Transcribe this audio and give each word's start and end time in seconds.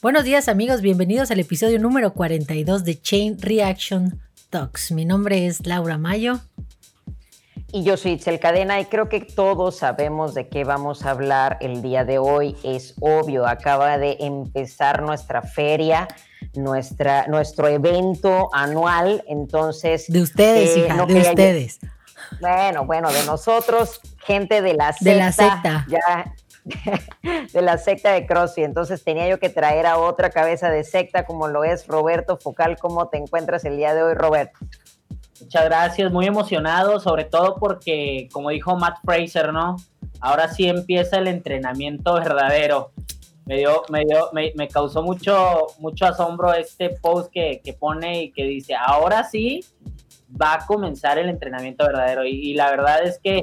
Buenos 0.00 0.22
días 0.22 0.46
amigos, 0.46 0.80
bienvenidos 0.80 1.32
al 1.32 1.40
episodio 1.40 1.80
número 1.80 2.14
42 2.14 2.84
de 2.84 3.02
Chain 3.02 3.36
Reaction 3.40 4.20
Talks. 4.48 4.92
Mi 4.92 5.04
nombre 5.04 5.48
es 5.48 5.66
Laura 5.66 5.98
Mayo. 5.98 6.38
Y 7.72 7.82
yo 7.82 7.96
soy 7.96 8.12
Itzel 8.12 8.38
Cadena 8.38 8.78
y 8.78 8.84
creo 8.84 9.08
que 9.08 9.20
todos 9.20 9.78
sabemos 9.78 10.34
de 10.34 10.46
qué 10.46 10.62
vamos 10.62 11.04
a 11.04 11.10
hablar 11.10 11.58
el 11.60 11.82
día 11.82 12.04
de 12.04 12.18
hoy. 12.18 12.54
Es 12.62 12.94
obvio, 13.00 13.44
acaba 13.48 13.98
de 13.98 14.18
empezar 14.20 15.02
nuestra 15.02 15.42
feria, 15.42 16.06
nuestra, 16.54 17.26
nuestro 17.26 17.66
evento 17.66 18.50
anual. 18.52 19.24
Entonces. 19.26 20.06
De 20.06 20.22
ustedes, 20.22 20.76
eh, 20.76 20.86
hija, 20.86 21.06
de 21.06 21.20
ustedes. 21.20 21.80
Bueno, 22.40 22.86
bueno, 22.86 23.10
de 23.10 23.26
nosotros, 23.26 24.00
gente 24.24 24.62
de 24.62 24.74
la 24.74 24.92
secta. 24.92 25.10
De 25.10 25.16
la 25.16 25.32
secta. 25.32 25.86
Ya, 25.88 26.34
de 27.52 27.62
la 27.62 27.78
secta 27.78 28.12
de 28.12 28.26
CrossFit. 28.26 28.64
Entonces 28.64 29.02
tenía 29.04 29.28
yo 29.28 29.38
que 29.38 29.48
traer 29.48 29.86
a 29.86 29.98
otra 29.98 30.30
cabeza 30.30 30.70
de 30.70 30.84
secta 30.84 31.24
como 31.24 31.48
lo 31.48 31.64
es 31.64 31.86
Roberto 31.86 32.36
Focal. 32.36 32.76
¿Cómo 32.80 33.08
te 33.08 33.18
encuentras 33.18 33.64
el 33.64 33.76
día 33.76 33.94
de 33.94 34.02
hoy, 34.02 34.14
Roberto? 34.14 34.58
Muchas 35.40 35.64
gracias, 35.64 36.12
muy 36.12 36.26
emocionado, 36.26 36.98
sobre 36.98 37.24
todo 37.24 37.56
porque, 37.60 38.28
como 38.32 38.50
dijo 38.50 38.76
Matt 38.76 38.98
Fraser, 39.04 39.52
¿no? 39.52 39.76
Ahora 40.20 40.48
sí 40.48 40.68
empieza 40.68 41.18
el 41.18 41.28
entrenamiento 41.28 42.14
verdadero. 42.14 42.90
Me, 43.46 43.56
dio, 43.58 43.82
me, 43.88 44.04
dio, 44.04 44.30
me, 44.32 44.52
me 44.56 44.68
causó 44.68 45.02
mucho, 45.02 45.68
mucho 45.78 46.06
asombro 46.06 46.52
este 46.52 46.90
post 46.90 47.30
que, 47.32 47.62
que, 47.64 47.72
pone 47.72 48.24
y 48.24 48.32
que 48.32 48.44
dice, 48.44 48.74
ahora 48.74 49.24
sí 49.24 49.64
va 50.30 50.54
a 50.54 50.66
comenzar 50.66 51.18
el 51.18 51.28
entrenamiento 51.28 51.86
verdadero. 51.86 52.24
Y, 52.24 52.54
la 52.54 52.70
verdad 52.70 53.02
es 53.04 53.18
que... 53.18 53.42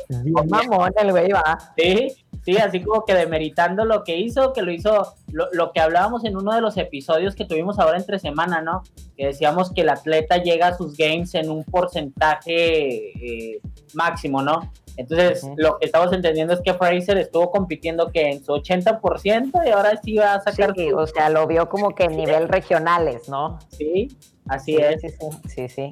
mamón 0.49 0.91
el 1.01 1.11
güey 1.11 1.31
va. 1.31 1.73
Sí, 1.77 2.24
Sí, 2.45 2.57
así 2.57 2.79
como 2.83 3.05
que 3.05 3.15
demeritando 3.15 3.85
lo 3.85 4.03
que 4.03 4.17
hizo, 4.17 4.53
que 4.53 4.61
lo 4.61 4.71
hizo, 4.71 5.15
lo, 5.31 5.71
que 5.71 5.79
hablábamos 5.79 6.25
en 6.25 6.37
uno 6.37 6.53
de 6.53 6.61
los 6.61 6.77
episodios 6.77 7.33
que 7.33 7.45
tuvimos 7.45 7.79
ahora 7.79 7.97
entre 7.97 8.19
semana, 8.19 8.61
¿no? 8.61 8.83
Que 9.17 9.25
decíamos 9.25 9.73
que 9.73 9.81
el 9.81 9.89
atleta 9.89 10.37
llega 10.37 10.67
a 10.67 10.77
sus 10.77 10.95
games 10.95 11.33
en 11.33 11.49
un 11.49 11.63
porcentaje 11.63 13.53
eh, 13.55 13.59
máximo, 13.95 14.43
¿no? 14.43 14.71
Entonces, 14.95 15.43
lo 15.57 15.79
que 15.79 15.87
estamos 15.87 16.13
entendiendo 16.13 16.53
es 16.53 16.61
que 16.61 16.75
Fraser 16.75 17.17
estuvo 17.17 17.49
compitiendo 17.49 18.11
que 18.11 18.29
en 18.29 18.45
su 18.45 18.53
80% 18.53 19.65
y 19.65 19.69
ahora 19.69 19.99
sí 20.01 20.15
va 20.15 20.35
a 20.35 20.41
sacar. 20.41 20.73
Sí, 20.75 20.91
o 20.91 21.05
sea, 21.07 21.29
lo 21.31 21.47
vio 21.47 21.67
como 21.67 21.95
que 21.95 22.03
en 22.03 22.15
nivel 22.15 22.47
regionales, 22.47 23.27
¿no? 23.27 23.57
Sí, 23.71 24.15
Así 24.47 24.75
es. 24.75 25.01
Sí, 25.01 25.09
sí, 25.47 25.69
sí, 25.69 25.91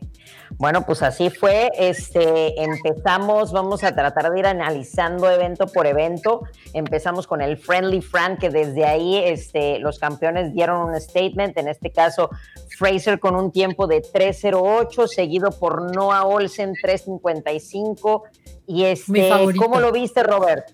Bueno, 0.58 0.86
pues 0.86 1.02
así 1.02 1.32
fue. 1.32 1.72
Este, 1.78 2.62
empezamos, 2.62 3.52
vamos 3.52 3.84
a 3.84 3.96
tratar 3.96 4.32
de 4.32 4.40
ir 4.40 4.46
analizando 4.46 5.30
evento 5.30 5.66
por 5.68 5.88
evento. 5.88 6.42
Empezamos 6.74 7.26
con 7.26 7.42
el 7.42 7.58
Friendly 7.58 8.02
Frank, 8.02 8.40
que 8.40 8.52
desde 8.52 8.86
ahí 8.86 9.18
este, 9.18 9.80
los 9.80 9.98
campeones 9.98 10.54
dieron 10.54 10.88
un 10.88 11.02
statement. 11.02 11.58
En 11.58 11.68
este 11.68 11.92
caso, 11.92 12.30
Fraser 12.78 13.20
con 13.20 13.36
un 13.36 13.52
tiempo 13.52 13.88
de 13.88 14.04
3.08, 14.04 15.08
seguido 15.08 15.50
por 15.52 15.96
Noah 15.96 16.26
Olsen 16.26 16.74
3.55. 16.76 18.22
Y 18.68 18.84
este, 18.84 19.32
¿cómo 19.58 19.80
lo 19.80 19.92
viste, 19.92 20.22
Robert? 20.24 20.66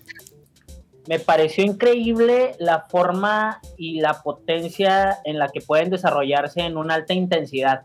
Me 1.08 1.18
pareció 1.18 1.64
increíble 1.64 2.52
la 2.58 2.86
forma 2.88 3.60
y 3.76 4.00
la 4.00 4.22
potencia 4.22 5.18
en 5.24 5.38
la 5.38 5.48
que 5.48 5.60
pueden 5.60 5.90
desarrollarse 5.90 6.60
en 6.60 6.76
una 6.76 6.94
alta 6.94 7.14
intensidad. 7.14 7.82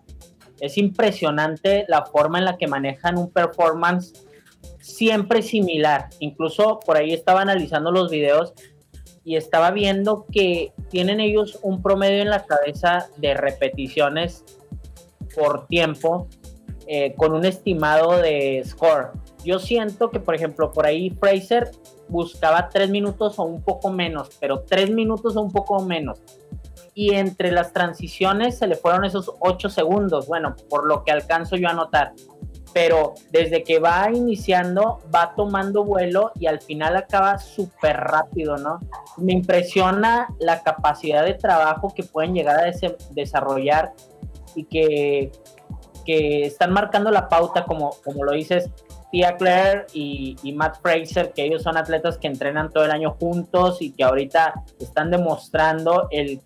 Es 0.60 0.78
impresionante 0.78 1.86
la 1.88 2.06
forma 2.06 2.40
en 2.40 2.46
la 2.46 2.58
que 2.58 2.68
manejan 2.68 3.18
un 3.18 3.32
performance 3.32 4.26
siempre 4.80 5.42
similar. 5.42 6.10
Incluso 6.20 6.80
por 6.80 6.98
ahí 6.98 7.14
estaba 7.14 7.42
analizando 7.42 7.92
los 7.92 8.12
videos 8.12 8.54
y 9.24 9.38
estaba 9.38 9.72
viendo 9.72 10.26
que 10.32 10.72
tienen 10.90 11.20
ellos 11.20 11.58
un 11.64 11.82
promedio 11.82 12.22
en 12.22 12.30
la 12.30 12.46
cabeza 12.46 13.08
de 13.18 13.34
repeticiones 13.34 14.44
por 15.36 15.68
tiempo 15.68 16.28
eh, 16.88 17.16
con 17.16 17.34
un 17.34 17.46
estimado 17.46 18.18
de 18.18 18.62
score. 18.66 19.12
Yo 19.46 19.60
siento 19.60 20.10
que, 20.10 20.20
por 20.20 20.34
ejemplo, 20.34 20.72
por 20.72 20.88
ahí 20.88 21.12
Fraser 21.12 21.70
buscaba 22.10 22.68
tres 22.70 22.90
minutos 22.90 23.38
o 23.38 23.44
un 23.44 23.62
poco 23.62 23.92
menos, 23.92 24.30
pero 24.40 24.62
tres 24.62 24.90
minutos 24.90 25.38
o 25.38 25.42
un 25.42 25.52
poco 25.52 25.80
menos. 25.84 26.20
Y 26.96 27.14
entre 27.14 27.52
las 27.52 27.72
transiciones 27.72 28.58
se 28.58 28.66
le 28.66 28.76
fueron 28.76 29.06
esos 29.06 29.32
ocho 29.40 29.70
segundos, 29.70 30.28
bueno, 30.28 30.56
por 30.68 30.88
lo 30.88 31.04
que 31.04 31.12
alcanzo 31.12 31.58
yo 31.58 31.70
a 31.70 31.74
notar. 31.74 32.14
Pero 32.74 33.14
desde 33.32 33.64
que 33.64 33.80
va 33.80 34.10
iniciando, 34.12 35.00
va 35.14 35.34
tomando 35.36 35.84
vuelo 35.84 36.32
y 36.40 36.48
al 36.48 36.60
final 36.60 36.98
acaba 36.98 37.38
súper 37.38 37.98
rápido, 37.98 38.58
¿no? 38.58 38.80
Me 39.18 39.34
impresiona 39.34 40.28
la 40.40 40.64
capacidad 40.64 41.24
de 41.24 41.36
trabajo 41.36 41.94
que 41.96 42.04
pueden 42.04 42.34
llegar 42.34 42.60
a 42.60 42.72
desarrollar 43.12 43.94
y 44.56 44.66
que, 44.66 45.32
que 46.04 46.46
están 46.46 46.74
marcando 46.74 47.12
la 47.12 47.30
pauta, 47.30 47.66
como, 47.66 47.92
como 48.04 48.24
lo 48.24 48.32
dices, 48.32 48.70
Tia 49.16 49.38
Claire 49.38 49.86
y, 49.94 50.36
Matt 50.54 50.82
Fraser, 50.82 51.32
que 51.32 51.46
ellos 51.46 51.64
son 51.64 51.78
atletas 51.78 52.18
que 52.18 52.28
entrenan 52.28 52.70
todo 52.70 52.84
el 52.84 52.92
año 52.92 53.12
juntos 53.12 53.82
y 53.82 53.94
que 53.94 54.04
ahorita 54.04 54.66
están 54.78 55.10
demostrando 55.10 56.10
el 56.12 56.42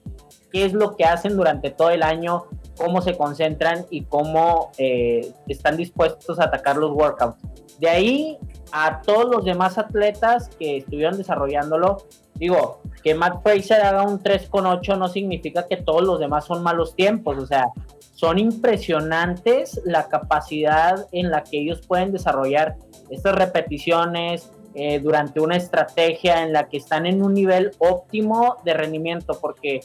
qué 0.52 0.66
es 0.66 0.74
lo 0.74 0.96
que 0.96 1.06
hacen 1.06 1.36
durante 1.36 1.70
todo 1.70 1.90
el 1.90 2.04
año, 2.04 2.46
cómo 2.78 3.02
se 3.02 3.18
concentran 3.18 3.86
y 3.90 4.04
cómo 4.04 4.72
eh, 4.78 5.34
están 5.48 5.78
dispuestos 5.78 6.40
a 6.40 6.46
atacar 6.46 6.78
los 6.78 6.92
workouts. 6.92 7.38
De 7.80 7.90
ahí 7.90 8.38
a 8.72 9.02
todos 9.02 9.26
los 9.26 9.46
demás 9.46 9.78
atletas 9.78 10.50
que 10.60 10.78
estuvieron 10.78 11.18
desarrollándolo, 11.18 11.98
digo, 12.36 12.82
que 13.04 13.16
Matt 13.16 13.42
Fraser 13.42 13.82
haga 13.82 14.04
un 14.04 14.20
3,8 14.20 14.98
no 14.98 15.08
significa 15.08 15.68
que 15.68 15.78
todos 15.78 16.04
los 16.04 16.20
demás 16.20 16.46
son 16.46 16.62
malos 16.64 16.96
tiempos, 16.96 17.38
o 17.38 17.46
sea, 17.46 17.66
son 18.14 18.38
impresionantes 18.38 19.80
la 19.86 20.10
capacidad 20.10 21.08
en 21.14 21.32
la 21.32 21.44
que 21.44 21.62
ellos 21.62 21.86
pueden 21.88 22.12
desarrollar 22.12 22.76
estas 23.10 23.36
repeticiones 23.36 24.52
eh, 24.76 25.00
durante 25.00 25.40
una 25.40 25.56
estrategia 25.56 26.44
en 26.44 26.54
la 26.54 26.68
que 26.68 26.78
están 26.78 27.06
en 27.06 27.24
un 27.24 27.34
nivel 27.34 27.72
óptimo 27.80 28.58
de 28.66 28.74
rendimiento, 28.74 29.40
porque 29.42 29.80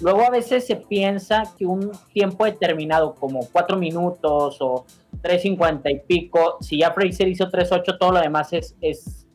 luego 0.00 0.22
a 0.22 0.30
veces 0.30 0.66
se 0.66 0.76
piensa 0.76 1.42
que 1.56 1.66
un 1.66 1.92
tiempo 2.12 2.44
determinado, 2.44 3.14
como 3.14 3.40
cuatro 3.50 3.76
minutos 3.76 4.58
o 4.60 4.84
3.50 5.22 5.90
y 5.90 5.98
pico, 6.00 6.58
si 6.60 6.78
ya 6.78 6.92
Fraser 6.92 7.28
hizo 7.28 7.48
3.8, 7.48 7.98
todo 7.98 8.12
lo 8.12 8.20
demás 8.20 8.52
es, 8.52 8.76
es, 8.80 9.26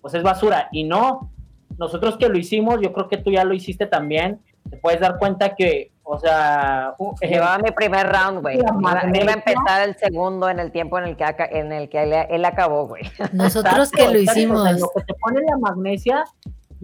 pues 0.00 0.14
es 0.14 0.22
basura. 0.22 0.68
Y 0.72 0.84
no, 0.84 1.30
nosotros 1.78 2.16
que 2.16 2.28
lo 2.28 2.38
hicimos, 2.38 2.80
yo 2.80 2.92
creo 2.92 3.08
que 3.08 3.18
tú 3.18 3.30
ya 3.30 3.44
lo 3.44 3.54
hiciste 3.54 3.86
también, 3.86 4.40
te 4.70 4.76
puedes 4.76 5.00
dar 5.00 5.18
cuenta 5.18 5.54
que 5.54 5.94
o 6.06 6.18
sea, 6.18 6.94
llevaba 7.22 7.58
mi 7.58 7.70
primer 7.70 8.06
round, 8.06 8.42
güey. 8.42 8.58
Iba 8.58 9.32
a 9.32 9.34
empezar 9.34 9.88
el 9.88 9.96
segundo 9.96 10.50
en 10.50 10.58
el 10.58 10.70
tiempo 10.70 10.98
en 10.98 11.04
el 11.04 11.16
que, 11.16 11.24
en 11.50 11.72
el 11.72 11.88
que 11.88 12.26
él, 12.28 12.44
acabó, 12.44 12.86
güey. 12.86 13.04
Nosotros 13.32 13.90
que 13.90 14.06
lo 14.06 14.18
hicimos. 14.18 14.70
lo 14.78 14.90
que 14.94 15.02
te 15.02 15.14
pone 15.14 15.40
la 15.40 15.56
magnesia, 15.56 16.24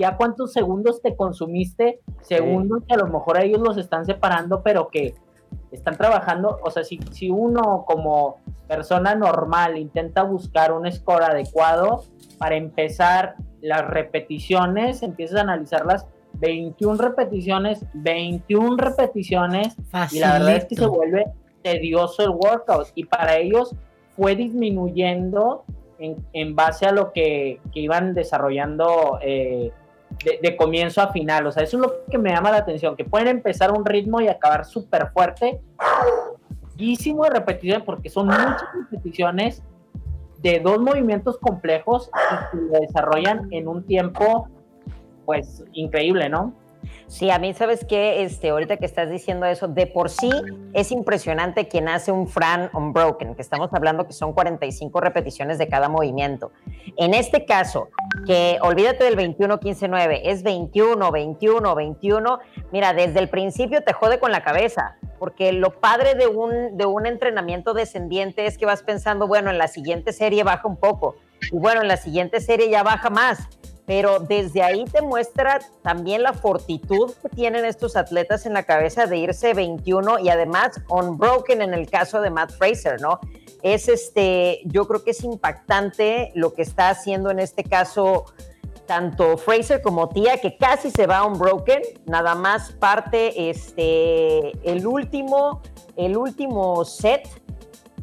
ya 0.01 0.17
cuántos 0.17 0.53
segundos 0.53 1.03
te 1.03 1.15
consumiste, 1.15 2.01
segundos 2.23 2.83
que 2.89 2.95
a 2.95 2.97
lo 2.97 3.07
mejor 3.07 3.39
ellos 3.39 3.61
los 3.61 3.77
están 3.77 4.07
separando, 4.07 4.63
pero 4.63 4.89
que 4.89 5.15
están 5.71 5.97
trabajando. 5.97 6.59
O 6.65 6.71
sea, 6.71 6.85
si, 6.85 6.99
si 7.13 7.29
uno 7.31 7.85
como 7.87 8.37
persona 8.67 9.15
normal 9.15 9.77
intenta 9.77 10.23
buscar 10.23 10.73
un 10.73 10.91
score 10.91 11.25
adecuado, 11.25 12.05
para 12.39 12.57
empezar 12.57 13.35
las 13.61 13.87
repeticiones, 13.87 15.03
empiezas 15.03 15.39
a 15.39 15.43
analizarlas 15.43 16.07
21 16.35 16.97
repeticiones, 16.97 17.85
21 17.93 18.79
repeticiones 18.79 19.77
y 20.11 20.21
la 20.21 20.33
verdad 20.33 20.57
es 20.57 20.65
que 20.65 20.77
se 20.77 20.87
vuelve 20.87 21.27
tedioso 21.63 22.23
el 22.23 22.31
workout 22.31 22.89
y 22.95 23.05
para 23.05 23.37
ellos 23.37 23.77
fue 24.17 24.37
disminuyendo 24.37 25.65
en, 25.99 26.57
base 26.57 26.87
a 26.87 26.93
lo 26.93 27.13
que, 27.13 27.61
iban 27.75 28.15
desarrollando 28.15 29.19
eh, 29.23 29.71
de, 30.25 30.57
comienzo 30.57 31.01
a 31.01 31.13
final. 31.13 31.47
O 31.47 31.53
sea, 31.53 31.63
eso 31.63 31.77
es 31.77 31.83
lo 31.83 32.05
que 32.11 32.19
me 32.19 32.31
llama 32.31 32.51
la 32.51 32.59
atención, 32.59 32.97
que 32.97 33.05
pueden 33.05 33.29
empezar 33.29 33.73
un 33.73 33.85
ritmo 33.85 34.21
y 34.21 34.29
acabar 34.29 34.65
súper 34.65 35.11
fuerte, 35.13 35.61
muchísimo 36.63 37.25
de 37.25 37.31
repeticiones, 37.31 37.85
porque 37.85 38.09
son 38.09 38.27
muchas 38.27 38.65
repeticiones 38.91 39.63
de 40.39 40.61
dos 40.61 40.81
movimientos 40.81 41.39
complejos 41.39 42.11
y 42.53 42.57
que 42.57 42.63
lo 42.65 42.81
desarrollan 42.81 43.49
en 43.51 43.69
un 43.69 43.85
tiempo 43.85 44.49
pues 45.27 45.65
increíble, 45.73 46.29
¿no? 46.29 46.55
Sí, 47.07 47.31
a 47.31 47.39
mí 47.39 47.53
sabes 47.55 47.85
que 47.85 48.23
este, 48.23 48.51
ahorita 48.51 48.77
que 48.77 48.87
estás 48.87 49.11
diciendo 49.11 49.47
eso, 49.47 49.69
de 49.69 49.87
por 49.87 50.11
sí 50.11 50.31
es 50.73 50.93
impresionante 50.93 51.69
quien 51.69 51.89
hace 51.89 52.13
un 52.13 52.29
Fran 52.29 52.71
Unbroken, 52.73 53.35
que 53.35 53.43
estamos 53.43 53.71
hablando 53.73 54.07
que 54.07 54.13
son 54.13 54.33
45 54.33 55.01
repeticiones 55.01 55.59
de 55.59 55.69
cada 55.69 55.89
movimiento. 55.89 56.53
En 56.97 57.15
este 57.15 57.45
caso, 57.45 57.89
que 58.27 58.59
olvídate 58.63 59.05
del 59.05 59.17
21, 59.17 59.59
15, 59.59 59.89
9, 59.89 60.31
es 60.31 60.43
21, 60.43 61.11
21, 61.11 61.75
21, 61.75 62.39
mira, 62.73 62.95
desde 62.95 63.19
el 63.19 63.29
principio 63.29 63.83
te 63.83 63.93
jode 63.93 64.19
con 64.19 64.31
la 64.31 64.43
cabeza, 64.43 64.97
porque 65.19 65.53
lo 65.53 65.81
padre 65.81 66.15
de 66.15 66.27
un, 66.27 66.77
de 66.77 66.87
un 66.87 67.07
entrenamiento 67.07 67.75
descendiente 67.75 68.47
es 68.47 68.57
que 68.57 68.67
vas 68.67 68.83
pensando, 68.83 69.27
bueno, 69.27 69.51
en 69.51 69.59
la 69.59 69.69
siguiente 69.69 70.13
serie 70.13 70.45
baja 70.45 70.69
un 70.69 70.77
poco, 70.77 71.17
y 71.51 71.59
bueno, 71.59 71.83
en 71.83 71.89
la 71.89 71.97
siguiente 71.97 72.41
serie 72.41 72.71
ya 72.71 72.83
baja 72.83 73.11
más 73.11 73.49
pero 73.91 74.21
desde 74.21 74.63
ahí 74.63 74.85
te 74.85 75.03
muestra 75.03 75.59
también 75.83 76.23
la 76.23 76.33
fortitud 76.33 77.13
que 77.21 77.29
tienen 77.29 77.65
estos 77.65 77.97
atletas 77.97 78.47
en 78.47 78.53
la 78.53 78.63
cabeza 78.63 79.09
de 79.09 79.17
irse 79.17 79.53
21 79.53 80.21
y 80.21 80.29
además 80.29 80.81
unbroken 80.89 81.61
en 81.61 81.75
el 81.75 81.91
caso 81.91 82.21
de 82.21 82.31
Matt 82.31 82.53
Fraser, 82.53 83.01
¿no? 83.01 83.19
Es 83.65 83.89
este, 83.89 84.61
yo 84.67 84.87
creo 84.87 85.03
que 85.03 85.11
es 85.11 85.25
impactante 85.25 86.31
lo 86.37 86.55
que 86.55 86.63
está 86.63 86.91
haciendo 86.91 87.33
en 87.33 87.41
este 87.41 87.65
caso 87.65 88.27
tanto 88.87 89.37
Fraser 89.37 89.83
como 89.83 90.09
Tía, 90.09 90.39
que 90.41 90.57
casi 90.57 90.93
se 90.93 91.09
va 91.09 91.27
unbroken, 91.27 91.83
nada 92.07 92.37
más 92.37 92.71
parte 92.71 93.51
este, 93.51 94.53
el 94.63 94.87
último, 94.87 95.63
el 95.97 96.17
último 96.17 96.85
set 96.85 97.29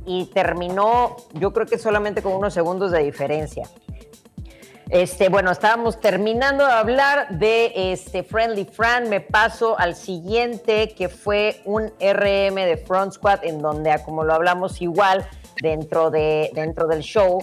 y 0.05 0.25
terminó, 0.25 1.15
yo 1.35 1.53
creo 1.53 1.65
que 1.65 1.77
solamente 1.77 2.21
con 2.21 2.33
unos 2.33 2.53
segundos 2.53 2.91
de 2.91 3.05
diferencia. 3.05 3.69
Este, 4.89 5.27
bueno, 5.27 5.51
estábamos 5.51 5.99
terminando 5.99 6.65
de 6.65 6.71
hablar 6.71 7.27
de 7.29 7.91
este 7.91 8.23
Friendly 8.23 8.63
Fran. 8.63 9.09
Me 9.09 9.19
paso 9.19 9.77
al 9.77 9.95
siguiente, 9.95 10.95
que 10.97 11.09
fue 11.09 11.61
un 11.65 11.91
RM 11.99 12.55
de 12.55 12.81
Front 12.87 13.13
Squad, 13.13 13.43
en 13.43 13.61
donde, 13.61 13.93
como 14.05 14.23
lo 14.23 14.33
hablamos 14.33 14.81
igual 14.81 15.27
dentro, 15.61 16.09
de, 16.09 16.51
dentro 16.53 16.87
del 16.87 17.01
show, 17.01 17.39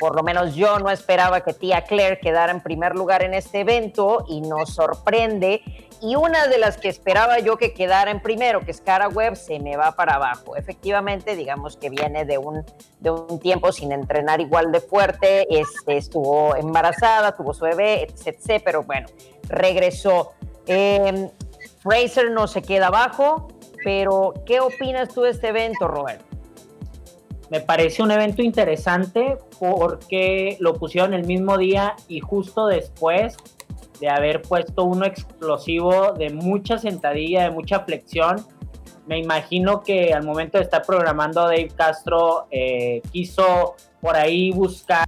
por 0.00 0.16
lo 0.16 0.24
menos 0.24 0.56
yo 0.56 0.78
no 0.80 0.90
esperaba 0.90 1.42
que 1.42 1.52
tía 1.52 1.82
Claire 1.82 2.18
quedara 2.18 2.52
en 2.52 2.62
primer 2.62 2.94
lugar 2.94 3.22
en 3.22 3.34
este 3.34 3.60
evento 3.60 4.24
y 4.28 4.40
nos 4.40 4.74
sorprende. 4.74 5.62
Y 6.00 6.14
una 6.14 6.46
de 6.46 6.58
las 6.58 6.76
que 6.76 6.88
esperaba 6.88 7.40
yo 7.40 7.56
que 7.56 7.74
quedara 7.74 8.10
en 8.10 8.20
primero, 8.20 8.60
que 8.60 8.70
es 8.70 8.80
Cara 8.80 9.08
Web, 9.08 9.34
se 9.34 9.58
me 9.58 9.76
va 9.76 9.92
para 9.92 10.14
abajo. 10.14 10.54
Efectivamente, 10.54 11.34
digamos 11.34 11.76
que 11.76 11.90
viene 11.90 12.24
de 12.24 12.38
un, 12.38 12.64
de 13.00 13.10
un 13.10 13.40
tiempo 13.40 13.72
sin 13.72 13.90
entrenar 13.90 14.40
igual 14.40 14.70
de 14.70 14.80
fuerte, 14.80 15.46
este, 15.50 15.96
estuvo 15.96 16.54
embarazada, 16.54 17.34
tuvo 17.34 17.52
su 17.52 17.64
bebé, 17.64 18.04
etc. 18.04 18.62
Pero 18.64 18.84
bueno, 18.84 19.08
regresó. 19.48 20.32
Eh, 20.66 21.30
Fraser 21.82 22.30
no 22.30 22.46
se 22.46 22.62
queda 22.62 22.88
abajo, 22.88 23.48
pero 23.82 24.34
¿qué 24.46 24.60
opinas 24.60 25.08
tú 25.08 25.22
de 25.22 25.30
este 25.30 25.48
evento, 25.48 25.88
Robert? 25.88 26.22
Me 27.50 27.60
parece 27.60 28.02
un 28.02 28.10
evento 28.10 28.42
interesante 28.42 29.38
porque 29.58 30.56
lo 30.60 30.74
pusieron 30.74 31.14
el 31.14 31.24
mismo 31.24 31.56
día 31.56 31.96
y 32.06 32.20
justo 32.20 32.66
después 32.66 33.36
de 34.00 34.08
haber 34.08 34.42
puesto 34.42 34.84
uno 34.84 35.04
explosivo 35.04 36.12
de 36.12 36.30
mucha 36.30 36.78
sentadilla, 36.78 37.44
de 37.44 37.50
mucha 37.50 37.80
flexión. 37.80 38.36
Me 39.06 39.18
imagino 39.18 39.82
que 39.82 40.12
al 40.12 40.24
momento 40.24 40.58
de 40.58 40.64
estar 40.64 40.82
programando 40.82 41.42
Dave 41.42 41.68
Castro 41.74 42.46
eh, 42.50 43.00
quiso 43.10 43.74
por 44.00 44.16
ahí 44.16 44.50
buscar 44.52 45.06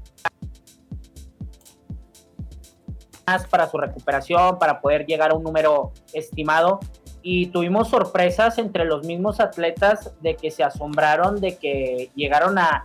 más 3.27 3.47
para 3.47 3.69
su 3.69 3.79
recuperación, 3.79 4.59
para 4.59 4.81
poder 4.81 5.07
llegar 5.07 5.31
a 5.31 5.35
un 5.35 5.45
número 5.45 5.93
estimado 6.13 6.81
y 7.23 7.49
tuvimos 7.49 7.89
sorpresas 7.89 8.59
entre 8.59 8.85
los 8.85 9.07
mismos 9.07 9.41
atletas 9.41 10.13
de 10.21 10.37
que 10.37 10.51
se 10.51 10.65
asombraron 10.65 11.41
de 11.41 11.57
que 11.59 12.11
llegaron 12.15 12.59
a, 12.59 12.83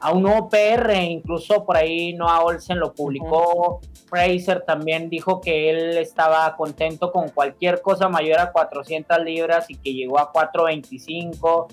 a 0.00 0.12
un 0.12 0.22
nuevo 0.22 0.48
PR, 0.48 0.94
incluso 0.94 1.64
por 1.64 1.76
ahí 1.76 2.12
Noah 2.14 2.42
Olsen 2.44 2.78
lo 2.78 2.92
publicó, 2.92 3.80
Fraser 4.08 4.62
también 4.62 5.08
dijo 5.08 5.40
que 5.40 5.70
él 5.70 5.98
estaba 5.98 6.54
contento 6.56 7.10
con 7.10 7.30
cualquier 7.30 7.80
cosa 7.80 8.08
mayor 8.08 8.38
a 8.38 8.52
400 8.52 9.18
libras 9.24 9.70
y 9.70 9.76
que 9.76 9.94
llegó 9.94 10.18
a 10.18 10.30
425, 10.32 11.68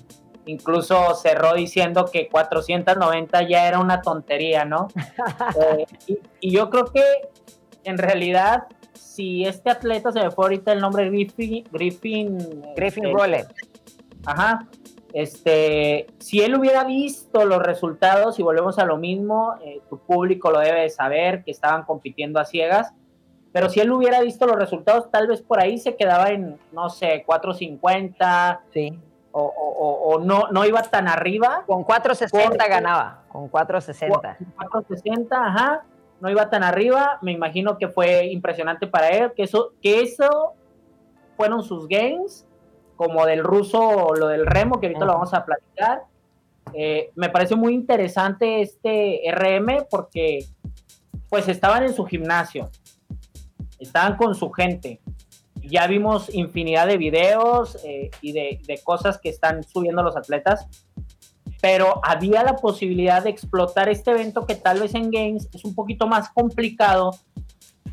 incluso 0.46 1.14
cerró 1.14 1.54
diciendo 1.54 2.06
que 2.10 2.28
490 2.28 3.48
ya 3.48 3.68
era 3.68 3.78
una 3.78 4.00
tontería, 4.02 4.64
¿no? 4.64 4.88
Eh, 5.60 5.86
y, 6.06 6.18
y 6.40 6.50
yo 6.50 6.70
creo 6.70 6.86
que 6.86 7.02
en 7.84 7.98
realidad 7.98 8.64
si 9.14 9.44
este 9.44 9.70
atleta 9.70 10.10
se 10.10 10.20
me 10.20 10.30
fue 10.30 10.46
ahorita 10.46 10.72
el 10.72 10.80
nombre 10.80 11.08
Griffin 11.08 11.64
Griffin 11.70 12.38
Griffin 12.74 13.04
este, 13.06 13.54
Ajá. 14.26 14.66
Este, 15.14 16.06
si 16.18 16.42
él 16.42 16.54
hubiera 16.56 16.84
visto 16.84 17.46
los 17.46 17.62
resultados 17.62 18.38
y 18.38 18.42
volvemos 18.42 18.78
a 18.78 18.84
lo 18.84 18.98
mismo, 18.98 19.54
eh, 19.64 19.80
tu 19.88 19.96
público 19.96 20.50
lo 20.50 20.58
debe 20.58 20.90
saber 20.90 21.42
que 21.42 21.52
estaban 21.52 21.84
compitiendo 21.84 22.38
a 22.38 22.44
ciegas, 22.44 22.92
pero 23.52 23.70
si 23.70 23.80
él 23.80 23.90
hubiera 23.92 24.20
visto 24.20 24.46
los 24.46 24.56
resultados, 24.56 25.10
tal 25.10 25.28
vez 25.28 25.40
por 25.40 25.60
ahí 25.60 25.78
se 25.78 25.96
quedaba 25.96 26.30
en, 26.30 26.58
no 26.72 26.90
sé, 26.90 27.22
450. 27.24 28.60
Sí. 28.72 28.98
O, 29.30 29.42
o, 29.42 30.14
o, 30.14 30.18
no, 30.20 30.48
no 30.50 30.64
iba 30.64 30.82
tan 30.82 31.08
arriba. 31.08 31.62
Con 31.66 31.84
460 31.84 32.66
ganaba, 32.68 33.22
con 33.28 33.48
460. 33.48 34.36
460, 34.56 35.46
ajá 35.46 35.84
no 36.24 36.30
iba 36.30 36.48
tan 36.48 36.62
arriba, 36.62 37.18
me 37.20 37.32
imagino 37.32 37.76
que 37.76 37.88
fue 37.88 38.28
impresionante 38.28 38.86
para 38.86 39.08
él, 39.10 39.32
que 39.36 39.42
eso, 39.42 39.72
que 39.82 40.00
eso 40.00 40.54
fueron 41.36 41.62
sus 41.62 41.86
games, 41.86 42.46
como 42.96 43.26
del 43.26 43.42
ruso, 43.42 44.14
lo 44.14 44.28
del 44.28 44.46
remo, 44.46 44.80
que 44.80 44.86
ahorita 44.86 45.04
lo 45.04 45.12
vamos 45.14 45.34
a 45.34 45.44
platicar. 45.44 46.02
Eh, 46.72 47.10
me 47.14 47.28
parece 47.28 47.56
muy 47.56 47.74
interesante 47.74 48.62
este 48.62 49.20
RM 49.30 49.86
porque 49.90 50.46
pues 51.28 51.48
estaban 51.48 51.84
en 51.84 51.94
su 51.94 52.04
gimnasio, 52.04 52.70
estaban 53.78 54.16
con 54.16 54.34
su 54.34 54.50
gente. 54.50 55.00
Ya 55.56 55.86
vimos 55.86 56.32
infinidad 56.34 56.86
de 56.86 56.98
videos 56.98 57.78
eh, 57.84 58.10
y 58.20 58.32
de, 58.32 58.60
de, 58.66 58.78
cosas 58.84 59.18
que 59.18 59.30
están 59.30 59.62
subiendo 59.62 60.02
los 60.02 60.16
atletas 60.16 60.66
pero 61.64 61.98
había 62.02 62.44
la 62.44 62.56
posibilidad 62.56 63.24
de 63.24 63.30
explotar 63.30 63.88
este 63.88 64.10
evento 64.10 64.44
que 64.44 64.54
tal 64.54 64.80
vez 64.80 64.94
en 64.94 65.10
Games 65.10 65.48
es 65.50 65.64
un 65.64 65.74
poquito 65.74 66.06
más 66.06 66.28
complicado 66.28 67.12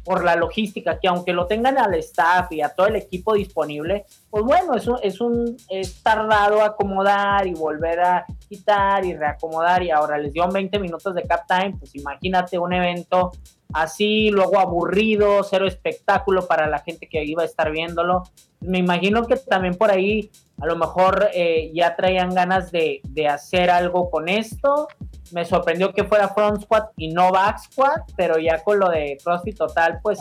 por 0.03 0.23
la 0.23 0.35
logística, 0.35 0.99
que 0.99 1.07
aunque 1.07 1.33
lo 1.33 1.45
tengan 1.47 1.77
al 1.77 1.93
staff 1.95 2.51
y 2.51 2.61
a 2.61 2.69
todo 2.69 2.87
el 2.87 2.95
equipo 2.95 3.33
disponible, 3.33 4.05
pues 4.29 4.43
bueno, 4.43 4.75
es 4.75 4.87
un, 4.87 4.97
es 5.03 5.21
un 5.21 5.57
es 5.69 6.01
tardado 6.01 6.61
acomodar 6.61 7.45
y 7.47 7.53
volver 7.53 7.99
a 7.99 8.25
quitar 8.47 9.05
y 9.05 9.15
reacomodar 9.15 9.83
y 9.83 9.91
ahora 9.91 10.17
les 10.17 10.33
dio 10.33 10.47
20 10.47 10.79
minutos 10.79 11.13
de 11.13 11.23
cap 11.23 11.45
time, 11.47 11.75
pues 11.77 11.95
imagínate 11.95 12.57
un 12.57 12.73
evento 12.73 13.31
así, 13.73 14.29
luego 14.29 14.59
aburrido, 14.59 15.43
cero 15.43 15.67
espectáculo 15.67 16.47
para 16.47 16.67
la 16.67 16.79
gente 16.79 17.07
que 17.07 17.23
iba 17.23 17.43
a 17.43 17.45
estar 17.45 17.71
viéndolo. 17.71 18.23
Me 18.59 18.77
imagino 18.77 19.25
que 19.25 19.37
también 19.37 19.75
por 19.75 19.91
ahí 19.91 20.29
a 20.61 20.67
lo 20.67 20.75
mejor 20.75 21.29
eh, 21.33 21.71
ya 21.73 21.95
traían 21.95 22.35
ganas 22.35 22.71
de, 22.71 23.01
de, 23.09 23.27
hacer 23.27 23.71
algo 23.71 24.11
con 24.11 24.29
esto. 24.29 24.87
Me 25.31 25.43
sorprendió 25.43 25.91
que 25.91 26.03
fuera 26.03 26.29
Front 26.29 26.61
Squad 26.61 26.83
y 26.97 27.09
no 27.09 27.31
Back 27.31 27.57
Squad, 27.59 28.01
pero 28.15 28.37
ya 28.37 28.63
con 28.63 28.79
lo 28.79 28.89
de 28.89 29.17
CrossFit 29.23 29.57
Total, 29.57 29.99
pues 30.03 30.19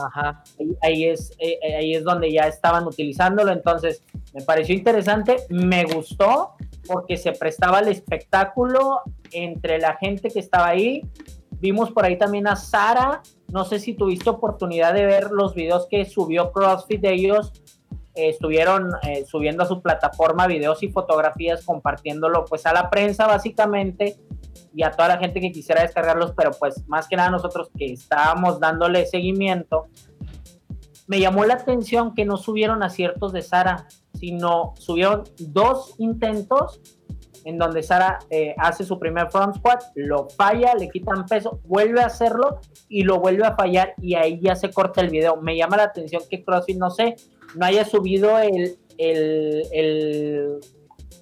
ahí, 0.81 1.04
es, 1.04 1.33
eh, 1.38 1.59
eh, 1.62 1.76
ahí 1.76 1.95
es 1.95 2.04
donde 2.04 2.33
ya 2.33 2.45
estaban 2.45 2.87
utilizándolo. 2.87 3.52
Entonces, 3.52 4.02
me 4.33 4.40
pareció 4.40 4.75
interesante, 4.75 5.37
me 5.50 5.85
gustó 5.85 6.54
porque 6.87 7.19
se 7.19 7.33
prestaba 7.33 7.80
el 7.80 7.88
espectáculo 7.88 9.02
entre 9.33 9.78
la 9.78 9.97
gente 9.97 10.30
que 10.30 10.40
estaba 10.40 10.69
ahí. 10.69 11.02
Vimos 11.61 11.90
por 11.90 12.07
ahí 12.07 12.16
también 12.16 12.47
a 12.47 12.57
Sara. 12.57 13.21
No 13.52 13.64
sé 13.64 13.78
si 13.80 13.95
tuviste 13.95 14.30
oportunidad 14.30 14.95
de 14.95 15.07
ver 15.07 15.30
los 15.30 15.54
videos 15.54 15.87
que 15.88 16.04
subió 16.04 16.52
CrossFit 16.52 17.00
de 17.00 17.12
ellos. 17.12 17.52
Estuvieron 18.14 18.90
eh, 19.02 19.25
subiendo 19.25 19.62
a 19.62 19.66
su 19.66 19.83
plataforma 19.83 20.47
videos 20.47 20.83
y 20.83 20.88
fotografías, 20.88 21.64
compartiéndolo 21.64 22.45
pues 22.45 22.66
a 22.66 22.73
la 22.73 22.90
prensa 22.90 23.26
básicamente 23.26 24.16
y 24.75 24.83
a 24.83 24.90
toda 24.90 25.09
la 25.09 25.19
gente 25.19 25.40
que 25.40 25.52
quisiera 25.52 25.83
descargarlos, 25.83 26.33
pero 26.37 26.50
pues 26.52 26.87
más 26.87 27.09
que 27.09 27.16
nada 27.16 27.30
nosotros 27.30 27.71
que 27.76 27.92
estábamos 27.92 28.61
dándole 28.61 29.07
seguimiento, 29.07 29.88
me 31.07 31.19
llamó 31.19 31.45
la 31.45 31.54
atención 31.54 32.14
que 32.14 32.25
no 32.25 32.37
subieron 32.37 32.83
aciertos 32.83 33.33
de 33.33 33.42
Sara, 33.42 33.88
sino 34.14 34.75
subieron 34.76 35.25
dos 35.38 35.95
intentos 35.99 36.80
en 37.44 37.59
donde 37.59 37.82
Sara 37.82 38.18
eh, 38.30 38.54
hace 38.59 38.85
su 38.85 38.99
primer 38.99 39.30
front 39.30 39.56
squat, 39.56 39.82
lo 39.94 40.28
falla, 40.30 40.75
le 40.75 40.88
quitan 40.88 41.25
peso, 41.26 41.61
vuelve 41.64 42.00
a 42.00 42.06
hacerlo 42.06 42.61
y 42.88 43.02
lo 43.02 43.20
vuelve 43.20 43.47
a 43.47 43.54
fallar 43.54 43.94
y 44.00 44.14
ahí 44.14 44.40
ya 44.40 44.54
se 44.54 44.70
corta 44.70 45.00
el 45.00 45.11
video. 45.11 45.37
Me 45.37 45.56
llama 45.56 45.76
la 45.76 45.85
atención 45.85 46.23
que 46.28 46.44
CrossFit, 46.44 46.76
no 46.76 46.90
sé, 46.90 47.16
no 47.56 47.66
haya 47.66 47.85
subido 47.85 48.38
el, 48.38 48.78
el, 48.99 50.61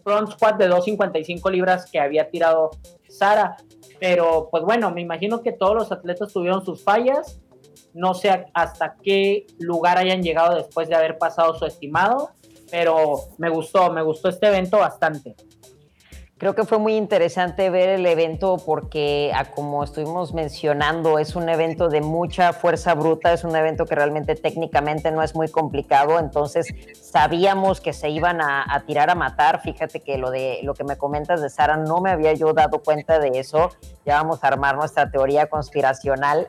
front 0.03 0.31
squat 0.33 0.57
de 0.59 0.69
255 0.69 1.51
libras 1.51 1.91
que 1.91 2.01
había 2.01 2.31
tirado 2.31 2.71
Sara. 3.09 3.57
Pero 4.01 4.49
pues 4.51 4.63
bueno, 4.63 4.91
me 4.91 5.01
imagino 5.01 5.43
que 5.43 5.53
todos 5.53 5.75
los 5.75 5.93
atletas 5.93 6.33
tuvieron 6.33 6.65
sus 6.65 6.83
fallas. 6.83 7.41
No 7.95 8.15
sé 8.15 8.47
hasta 8.55 8.97
qué 9.03 9.47
lugar 9.59 9.99
hayan 9.99 10.23
llegado 10.23 10.55
después 10.55 10.89
de 10.89 10.95
haber 10.95 11.19
pasado 11.19 11.55
su 11.59 11.67
estimado, 11.67 12.31
pero 12.71 13.23
me 13.39 13.49
gustó, 13.51 13.91
me 13.93 14.03
gustó 14.03 14.29
este 14.29 14.47
evento 14.47 14.79
bastante. 14.79 15.35
Creo 16.39 16.55
que 16.55 16.63
fue 16.63 16.79
muy 16.79 16.95
interesante 16.95 17.69
ver 17.69 17.89
el 17.89 18.07
evento 18.07 18.59
porque, 18.65 19.33
como 19.57 19.83
estuvimos 19.83 20.35
mencionando, 20.35 21.19
es 21.19 21.35
un 21.35 21.49
evento 21.49 21.89
de 21.89 22.01
mucha 22.01 22.53
fuerza 22.53 22.95
bruta, 22.95 23.33
es 23.33 23.43
un 23.43 23.57
evento 23.57 23.87
que 23.87 23.97
realmente 23.97 24.37
técnicamente 24.37 25.11
no 25.11 25.25
es 25.25 25.35
muy 25.35 25.49
complicado, 25.49 26.21
entonces 26.21 26.73
sabíamos 26.95 27.81
que 27.81 27.93
se 27.93 28.11
iban 28.11 28.41
a, 28.41 28.85
tirar 28.87 29.11
a 29.11 29.17
matar. 29.17 29.63
Fíjate 29.63 29.99
que 29.99 30.17
lo 30.17 30.31
de 30.31 30.61
lo 30.63 30.75
que 30.75 30.85
me 30.85 30.97
comentas 30.97 31.43
de 31.43 31.51
Sara 31.51 31.77
no 31.77 32.01
me 32.01 32.13
había 32.13 32.33
yo 32.35 32.53
dado 32.53 32.85
cuenta 32.85 33.19
de 33.19 33.41
eso. 33.41 33.71
Ya 34.07 34.23
vamos 34.23 34.45
a 34.45 34.47
armar 34.47 34.77
nuestra 34.77 35.11
teoría 35.11 35.49
conspiracional, 35.49 36.47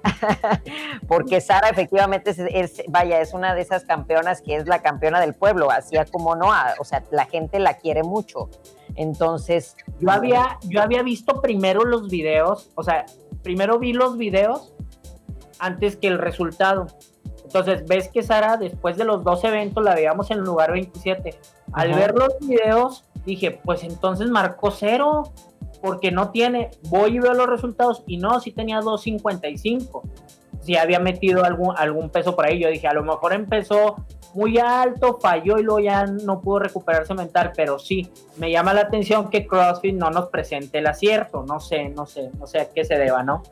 porque 1.08 1.42
Sara 1.42 1.68
efectivamente 1.68 2.36
es, 2.54 2.84
vaya, 2.88 3.22
es 3.22 3.34
una 3.34 3.56
de 3.56 3.62
esas 3.62 3.86
campeonas 3.86 4.44
que 4.44 4.56
es 4.56 4.68
la 4.68 4.84
campeona 4.84 5.20
del 5.20 5.34
pueblo, 5.34 5.72
así 5.72 5.98
como 6.12 6.36
no, 6.36 6.52
o 6.78 6.84
sea, 6.84 7.02
la 7.10 7.26
gente 7.26 7.58
la 7.58 7.74
quiere 7.74 8.04
mucho. 8.04 8.50
Entonces, 8.96 9.76
yo 10.00 10.12
había, 10.12 10.58
yo 10.64 10.82
había 10.82 11.04
visto 11.04 11.42
primero 11.42 11.84
los 11.86 12.10
videos, 12.10 12.70
o 12.76 12.84
sea, 12.84 13.06
primero 13.44 13.80
vi 13.80 13.94
los 13.94 14.18
videos 14.18 14.74
antes 15.60 15.96
que 15.96 16.08
el 16.08 16.18
resultado. 16.18 16.88
Entonces, 17.44 17.86
ves 17.88 18.10
que 18.10 18.22
Sara, 18.22 18.58
después 18.58 18.98
de 18.98 19.06
los 19.06 19.24
dos 19.24 19.44
eventos, 19.44 19.84
la 19.84 19.96
veíamos 19.96 20.30
en 20.32 20.40
el 20.40 20.44
lugar 20.44 20.72
27. 20.72 21.36
Al 21.74 21.94
ver 21.94 22.14
los 22.14 22.38
videos, 22.42 23.06
dije, 23.26 23.60
pues 23.64 23.84
entonces 23.84 24.30
marcó 24.30 24.72
cero, 24.72 25.34
porque 25.82 26.12
no 26.12 26.30
tiene. 26.30 26.70
Voy 26.90 27.16
y 27.16 27.20
veo 27.20 27.34
los 27.34 27.48
resultados, 27.48 28.04
y 28.06 28.18
no, 28.18 28.40
sí 28.40 28.52
tenía 28.52 28.82
2.55. 28.82 30.02
Si 30.62 30.76
había 30.76 31.00
metido 31.00 31.44
algún, 31.44 31.74
algún 31.78 32.10
peso 32.10 32.36
por 32.36 32.46
ahí, 32.46 32.60
yo 32.60 32.70
dije, 32.70 32.88
a 32.88 32.94
lo 32.94 33.04
mejor 33.04 33.34
empezó 33.34 33.96
muy 34.34 34.58
alto, 34.58 35.20
falló 35.22 35.58
y 35.60 35.64
luego 35.64 35.80
ya 35.80 36.06
no 36.06 36.42
pudo 36.42 36.60
recuperarse 36.60 37.14
mental, 37.14 37.52
pero 37.56 37.80
sí, 37.80 38.12
me 38.38 38.52
llama 38.52 38.74
la 38.74 38.82
atención 38.82 39.30
que 39.30 39.48
CrossFit 39.48 39.96
no 39.96 40.10
nos 40.10 40.30
presente 40.30 40.80
el 40.80 40.88
acierto, 40.88 41.44
no 41.44 41.60
sé, 41.60 41.90
no 41.90 42.06
sé, 42.06 42.30
no 42.38 42.48
sé 42.48 42.60
a 42.60 42.70
qué 42.70 42.86
se 42.86 42.98
deba, 42.98 43.24
¿no? 43.24 43.44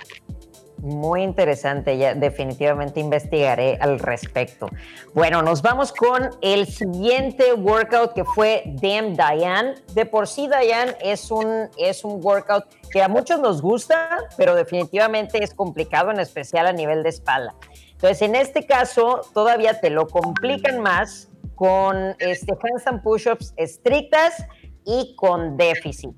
Muy 0.79 1.23
interesante, 1.23 1.97
ya 1.97 2.13
definitivamente 2.13 2.99
investigaré 2.99 3.79
al 3.81 3.97
respecto. 3.97 4.69
Bueno, 5.15 5.41
nos 5.41 5.63
vamos 5.63 5.91
con 5.91 6.29
el 6.41 6.67
siguiente 6.67 7.53
workout 7.53 8.13
que 8.13 8.23
fue 8.23 8.61
Damn 8.79 9.15
Diane. 9.15 9.73
De 9.95 10.05
por 10.05 10.27
sí 10.27 10.47
Diane 10.47 10.95
es 11.01 11.31
un, 11.31 11.67
es 11.77 12.03
un 12.03 12.23
workout 12.23 12.65
que 12.91 13.01
a 13.01 13.07
muchos 13.07 13.39
nos 13.39 13.59
gusta, 13.59 14.19
pero 14.37 14.53
definitivamente 14.53 15.43
es 15.43 15.55
complicado, 15.55 16.11
en 16.11 16.19
especial 16.19 16.67
a 16.67 16.73
nivel 16.73 17.01
de 17.01 17.09
espalda. 17.09 17.55
Entonces, 17.97 18.21
en 18.21 18.35
este 18.35 18.67
caso, 18.67 19.21
todavía 19.33 19.81
te 19.81 19.89
lo 19.89 20.07
complican 20.07 20.81
más 20.81 21.29
con 21.55 22.15
este, 22.19 22.53
handstand 22.53 23.01
push-ups 23.01 23.55
estrictas 23.57 24.45
y 24.85 25.15
con 25.15 25.57
déficit. 25.57 26.11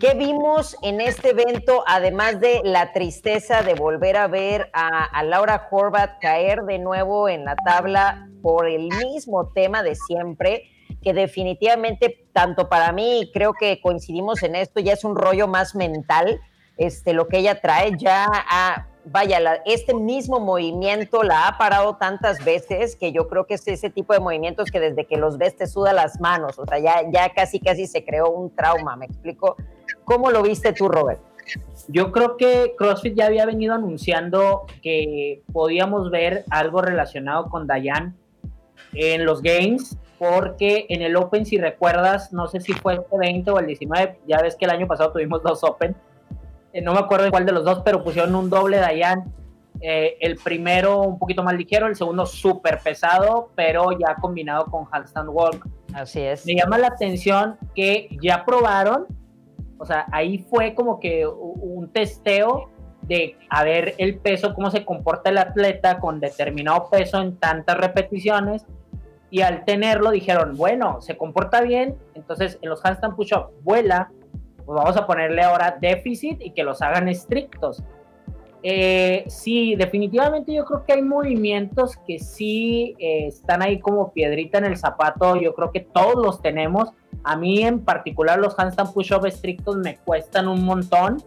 ¿Qué 0.00 0.14
vimos 0.14 0.78
en 0.80 1.02
este 1.02 1.30
evento, 1.30 1.84
además 1.86 2.40
de 2.40 2.62
la 2.64 2.94
tristeza 2.94 3.62
de 3.62 3.74
volver 3.74 4.16
a 4.16 4.28
ver 4.28 4.70
a, 4.72 5.22
Laura 5.22 5.68
Horvath 5.70 6.18
caer 6.22 6.62
de 6.62 6.78
nuevo 6.78 7.28
en 7.28 7.44
la 7.44 7.54
tabla 7.54 8.26
por 8.40 8.66
el 8.66 8.88
mismo 8.88 9.52
tema 9.52 9.82
de 9.82 9.94
siempre? 9.94 10.70
que 11.02 11.14
definitivamente, 11.14 12.26
tanto 12.34 12.68
para 12.68 12.92
mí, 12.92 13.30
creo 13.32 13.54
que 13.58 13.80
coincidimos 13.80 14.42
en 14.42 14.54
esto, 14.54 14.80
ya 14.80 14.92
es 14.92 15.02
un 15.02 15.16
rollo 15.16 15.48
más 15.48 15.74
mental, 15.74 16.38
este, 16.76 17.14
lo 17.14 17.26
que 17.26 17.38
ella 17.38 17.62
trae, 17.62 17.92
ya 17.96 18.26
ha, 18.28 18.89
vaya, 19.04 19.62
este 19.64 19.94
mismo 19.94 20.40
movimiento 20.40 21.22
la 21.22 21.48
ha 21.48 21.58
parado 21.58 21.96
tantas 21.96 22.44
veces 22.44 22.96
que 22.96 23.12
yo 23.12 23.28
creo 23.28 23.46
que 23.46 23.54
es 23.54 23.66
ese 23.68 23.90
tipo 23.90 24.12
de 24.12 24.20
movimientos 24.20 24.70
que 24.70 24.80
desde 24.80 25.06
que 25.06 25.16
los 25.16 25.38
ves 25.38 25.56
te 25.56 25.66
suda 25.66 25.92
las 25.92 26.20
manos, 26.20 26.58
o 26.58 26.66
sea, 26.66 26.78
ya, 26.78 27.02
ya 27.10 27.30
casi 27.30 27.60
casi 27.60 27.86
se 27.86 28.04
creó 28.04 28.30
un 28.30 28.54
trauma, 28.54 28.96
¿me 28.96 29.06
explico? 29.06 29.56
¿Cómo 30.04 30.30
lo 30.30 30.42
viste 30.42 30.72
tú, 30.72 30.88
Robert? 30.88 31.20
Yo 31.88 32.12
creo 32.12 32.36
que 32.36 32.74
CrossFit 32.76 33.16
ya 33.16 33.26
había 33.26 33.46
venido 33.46 33.74
anunciando 33.74 34.66
que 34.82 35.42
podíamos 35.52 36.10
ver 36.10 36.44
algo 36.50 36.80
relacionado 36.80 37.48
con 37.48 37.66
Dayan 37.66 38.16
en 38.92 39.24
los 39.24 39.42
Games, 39.42 39.96
porque 40.18 40.86
en 40.90 41.02
el 41.02 41.16
Open, 41.16 41.46
si 41.46 41.58
recuerdas, 41.58 42.32
no 42.32 42.46
sé 42.46 42.60
si 42.60 42.72
fue 42.74 42.94
el 42.94 43.02
20 43.10 43.50
o 43.50 43.58
el 43.58 43.66
19, 43.66 44.20
ya 44.26 44.42
ves 44.42 44.54
que 44.54 44.66
el 44.66 44.70
año 44.70 44.86
pasado 44.86 45.12
tuvimos 45.12 45.42
dos 45.42 45.64
Open, 45.64 45.96
eh, 46.72 46.80
no 46.80 46.92
me 46.92 47.00
acuerdo 47.00 47.24
de 47.24 47.30
cuál 47.30 47.46
de 47.46 47.52
los 47.52 47.64
dos, 47.64 47.82
pero 47.84 48.02
pusieron 48.02 48.34
un 48.34 48.50
doble 48.50 48.78
Dayan. 48.78 49.32
Eh, 49.82 50.18
el 50.20 50.36
primero 50.36 51.00
un 51.00 51.18
poquito 51.18 51.42
más 51.42 51.54
ligero, 51.54 51.86
el 51.86 51.96
segundo 51.96 52.26
súper 52.26 52.80
pesado, 52.80 53.50
pero 53.54 53.92
ya 53.98 54.14
combinado 54.16 54.66
con 54.66 54.86
handstand 54.90 55.30
walk. 55.30 55.66
Así 55.94 56.20
es. 56.20 56.44
Me 56.44 56.54
llama 56.54 56.76
la 56.76 56.88
atención 56.88 57.56
que 57.74 58.08
ya 58.20 58.44
probaron, 58.44 59.06
o 59.78 59.86
sea, 59.86 60.06
ahí 60.12 60.38
fue 60.50 60.74
como 60.74 61.00
que 61.00 61.26
un 61.26 61.90
testeo 61.92 62.70
de 63.02 63.36
a 63.48 63.64
ver 63.64 63.94
el 63.96 64.18
peso, 64.18 64.54
cómo 64.54 64.70
se 64.70 64.84
comporta 64.84 65.30
el 65.30 65.38
atleta 65.38 65.98
con 65.98 66.20
determinado 66.20 66.90
peso 66.90 67.20
en 67.20 67.36
tantas 67.36 67.78
repeticiones. 67.78 68.66
Y 69.30 69.40
al 69.42 69.64
tenerlo 69.64 70.10
dijeron, 70.10 70.56
bueno, 70.56 71.00
se 71.00 71.16
comporta 71.16 71.60
bien, 71.62 71.96
entonces 72.14 72.58
en 72.62 72.68
los 72.68 72.84
handstand 72.84 73.14
push-up 73.14 73.52
vuela, 73.62 74.10
pues 74.64 74.76
vamos 74.76 74.96
a 74.96 75.06
ponerle 75.06 75.42
ahora 75.42 75.76
déficit 75.80 76.40
y 76.40 76.50
que 76.52 76.62
los 76.62 76.82
hagan 76.82 77.08
estrictos. 77.08 77.82
Eh, 78.62 79.24
sí, 79.28 79.74
definitivamente 79.74 80.52
yo 80.52 80.64
creo 80.64 80.84
que 80.84 80.92
hay 80.92 81.02
movimientos 81.02 81.96
que 82.06 82.18
sí 82.18 82.94
eh, 82.98 83.26
están 83.28 83.62
ahí 83.62 83.80
como 83.80 84.12
piedrita 84.12 84.58
en 84.58 84.66
el 84.66 84.76
zapato, 84.76 85.36
yo 85.36 85.54
creo 85.54 85.70
que 85.72 85.80
todos 85.80 86.14
los 86.14 86.42
tenemos. 86.42 86.90
A 87.24 87.36
mí 87.36 87.62
en 87.62 87.84
particular 87.84 88.38
los 88.38 88.58
handstand 88.58 88.92
push-up 88.92 89.26
estrictos 89.26 89.76
me 89.76 89.96
cuestan 89.96 90.48
un 90.48 90.64
montón. 90.64 91.22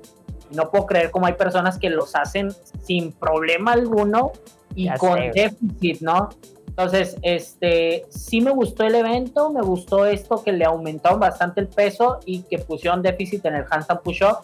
No 0.52 0.70
puedo 0.70 0.86
creer 0.86 1.10
cómo 1.10 1.26
hay 1.26 1.34
personas 1.34 1.80
que 1.80 1.90
los 1.90 2.16
hacen 2.16 2.52
sin 2.82 3.12
problema 3.12 3.74
alguno 3.74 4.32
y 4.76 4.90
con 4.96 5.20
déficit, 5.32 6.02
¿no? 6.02 6.30
Entonces, 6.76 7.18
este, 7.22 8.04
sí 8.10 8.42
me 8.42 8.50
gustó 8.50 8.84
el 8.84 8.96
evento, 8.96 9.52
me 9.52 9.62
gustó 9.62 10.08
esto 10.08 10.44
que 10.44 10.52
le 10.52 10.66
aumentaron 10.66 11.20
bastante 11.20 11.62
el 11.62 11.68
peso 11.68 12.20
y 12.26 12.42
que 12.42 12.58
pusieron 12.58 13.04
déficit 13.04 13.46
en 13.46 13.56
el 13.56 13.66
handstand 13.70 14.02
push-up. 14.02 14.38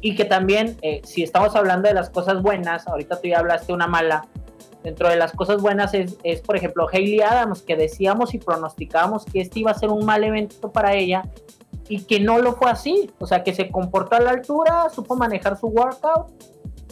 Y 0.00 0.16
que 0.16 0.24
también, 0.24 0.76
eh, 0.82 1.02
si 1.04 1.22
estamos 1.22 1.54
hablando 1.54 1.86
de 1.86 1.94
las 1.94 2.10
cosas 2.10 2.42
buenas, 2.42 2.88
ahorita 2.88 3.20
tú 3.20 3.28
ya 3.28 3.38
hablaste 3.38 3.72
una 3.72 3.86
mala, 3.86 4.26
dentro 4.82 5.08
de 5.08 5.14
las 5.14 5.30
cosas 5.30 5.62
buenas 5.62 5.94
es, 5.94 6.16
es, 6.24 6.40
por 6.40 6.56
ejemplo, 6.56 6.88
Hayley 6.92 7.20
Adams, 7.20 7.62
que 7.62 7.76
decíamos 7.76 8.34
y 8.34 8.38
pronosticábamos 8.38 9.24
que 9.24 9.40
este 9.40 9.60
iba 9.60 9.70
a 9.70 9.74
ser 9.74 9.90
un 9.90 10.04
mal 10.04 10.24
evento 10.24 10.72
para 10.72 10.94
ella 10.94 11.22
y 11.88 12.02
que 12.02 12.18
no 12.18 12.38
lo 12.38 12.54
fue 12.54 12.72
así, 12.72 13.08
o 13.20 13.26
sea, 13.28 13.44
que 13.44 13.54
se 13.54 13.70
comportó 13.70 14.16
a 14.16 14.20
la 14.20 14.30
altura, 14.30 14.88
supo 14.90 15.14
manejar 15.14 15.56
su 15.56 15.68
workout 15.68 16.32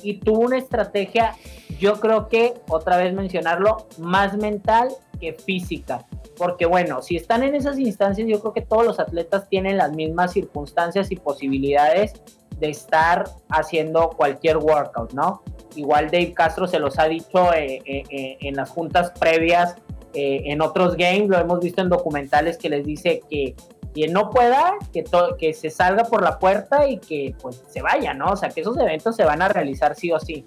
y 0.02 0.20
tuvo 0.20 0.40
una 0.40 0.58
estrategia, 0.58 1.34
yo 1.78 2.00
creo 2.00 2.28
que, 2.28 2.54
otra 2.68 2.96
vez 2.96 3.14
mencionarlo, 3.14 3.88
más 3.98 4.36
mental 4.36 4.88
que 5.20 5.32
física. 5.34 6.06
Porque 6.36 6.66
bueno, 6.66 7.02
si 7.02 7.16
están 7.16 7.42
en 7.42 7.54
esas 7.54 7.78
instancias, 7.78 8.26
yo 8.26 8.40
creo 8.40 8.52
que 8.52 8.62
todos 8.62 8.84
los 8.84 8.98
atletas 8.98 9.48
tienen 9.48 9.76
las 9.76 9.92
mismas 9.92 10.32
circunstancias 10.32 11.10
y 11.10 11.16
posibilidades 11.16 12.14
de 12.58 12.70
estar 12.70 13.24
haciendo 13.48 14.10
cualquier 14.10 14.58
workout, 14.58 15.12
¿no? 15.12 15.42
Igual 15.76 16.06
Dave 16.10 16.32
Castro 16.34 16.66
se 16.66 16.78
los 16.78 16.98
ha 16.98 17.08
dicho 17.08 17.52
eh, 17.52 17.80
eh, 17.84 18.02
eh, 18.10 18.38
en 18.40 18.56
las 18.56 18.70
juntas 18.70 19.12
previas, 19.18 19.76
en 20.12 20.60
otros 20.60 20.96
games, 20.96 21.28
lo 21.28 21.38
hemos 21.38 21.60
visto 21.60 21.82
en 21.82 21.88
documentales 21.88 22.58
que 22.58 22.68
les 22.68 22.84
dice 22.84 23.22
que 23.30 23.54
quien 23.92 24.12
no 24.12 24.30
pueda, 24.30 24.74
que, 24.92 25.04
que 25.38 25.52
se 25.52 25.70
salga 25.70 26.04
por 26.04 26.22
la 26.22 26.38
puerta 26.38 26.86
y 26.86 26.98
que 26.98 27.34
pues 27.40 27.62
se 27.68 27.82
vaya, 27.82 28.14
¿no? 28.14 28.26
O 28.26 28.36
sea, 28.36 28.48
que 28.48 28.60
esos 28.60 28.76
eventos 28.78 29.16
se 29.16 29.24
van 29.24 29.42
a 29.42 29.48
realizar 29.48 29.94
sí 29.94 30.12
o 30.12 30.20
sí. 30.20 30.44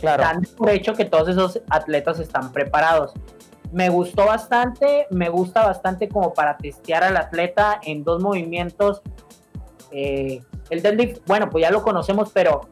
Claro. 0.00 0.22
Dan 0.22 0.42
por 0.56 0.70
hecho 0.70 0.94
que 0.94 1.04
todos 1.04 1.28
esos 1.28 1.60
atletas 1.68 2.18
están 2.18 2.52
preparados. 2.52 3.12
Me 3.70 3.88
gustó 3.88 4.26
bastante, 4.26 5.06
me 5.10 5.28
gusta 5.28 5.64
bastante 5.64 6.08
como 6.08 6.34
para 6.34 6.56
testear 6.56 7.04
al 7.04 7.16
atleta 7.16 7.80
en 7.84 8.02
dos 8.02 8.20
movimientos. 8.22 9.02
Eh, 9.92 10.42
el 10.70 10.82
deadlift, 10.82 11.20
bueno, 11.26 11.50
pues 11.50 11.62
ya 11.62 11.70
lo 11.70 11.82
conocemos, 11.82 12.30
pero, 12.32 12.62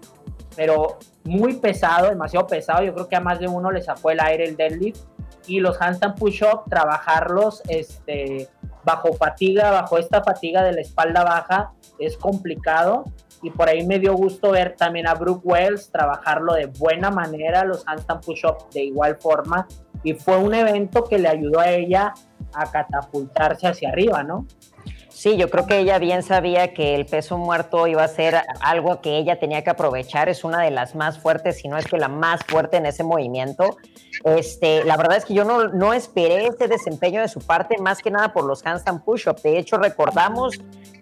pero 0.56 0.98
muy 1.24 1.54
pesado, 1.54 2.08
demasiado 2.08 2.46
pesado. 2.46 2.82
Yo 2.82 2.94
creo 2.94 3.08
que 3.08 3.16
a 3.16 3.20
más 3.20 3.38
de 3.38 3.46
uno 3.46 3.70
le 3.70 3.82
sacó 3.82 4.10
el 4.10 4.20
aire 4.20 4.44
el 4.44 4.56
deadlift. 4.56 5.02
Y 5.46 5.60
los 5.60 5.80
handstand 5.80 6.18
push-up, 6.18 6.68
trabajarlos, 6.68 7.62
este, 7.68 8.48
bajo 8.88 9.12
fatiga, 9.12 9.70
bajo 9.70 9.98
esta 9.98 10.22
fatiga 10.22 10.64
de 10.64 10.72
la 10.72 10.80
espalda 10.80 11.22
baja, 11.22 11.72
es 11.98 12.16
complicado. 12.16 13.04
Y 13.42 13.50
por 13.50 13.68
ahí 13.68 13.86
me 13.86 13.98
dio 13.98 14.14
gusto 14.14 14.50
ver 14.50 14.76
también 14.76 15.06
a 15.06 15.14
Brooke 15.14 15.46
Wells 15.46 15.90
trabajarlo 15.92 16.54
de 16.54 16.66
buena 16.66 17.10
manera, 17.10 17.64
los 17.64 17.86
handstand 17.86 18.24
push-up 18.24 18.70
de 18.72 18.84
igual 18.84 19.16
forma. 19.16 19.68
Y 20.02 20.14
fue 20.14 20.38
un 20.38 20.54
evento 20.54 21.04
que 21.04 21.18
le 21.18 21.28
ayudó 21.28 21.60
a 21.60 21.70
ella 21.70 22.14
a 22.54 22.70
catapultarse 22.70 23.68
hacia 23.68 23.90
arriba, 23.90 24.22
¿no? 24.22 24.46
Sí, 25.18 25.36
yo 25.36 25.50
creo 25.50 25.66
que 25.66 25.80
ella 25.80 25.98
bien 25.98 26.22
sabía 26.22 26.72
que 26.72 26.94
el 26.94 27.04
peso 27.04 27.38
muerto 27.38 27.88
iba 27.88 28.04
a 28.04 28.06
ser 28.06 28.40
algo 28.60 29.00
que 29.00 29.18
ella 29.18 29.40
tenía 29.40 29.64
que 29.64 29.70
aprovechar. 29.70 30.28
Es 30.28 30.44
una 30.44 30.62
de 30.62 30.70
las 30.70 30.94
más 30.94 31.18
fuertes, 31.18 31.58
si 31.58 31.66
no 31.66 31.76
es 31.76 31.86
que 31.86 31.98
la 31.98 32.06
más 32.06 32.44
fuerte 32.44 32.76
en 32.76 32.86
ese 32.86 33.02
movimiento. 33.02 33.78
Este, 34.22 34.84
la 34.84 34.96
verdad 34.96 35.16
es 35.16 35.24
que 35.24 35.34
yo 35.34 35.42
no, 35.42 35.66
no 35.66 35.92
esperé 35.92 36.46
este 36.46 36.68
desempeño 36.68 37.20
de 37.20 37.26
su 37.26 37.40
parte, 37.40 37.78
más 37.78 38.00
que 38.00 38.12
nada 38.12 38.32
por 38.32 38.44
los 38.44 38.64
handstand 38.64 39.02
push-up. 39.02 39.42
De 39.42 39.58
hecho, 39.58 39.76
recordamos 39.76 40.54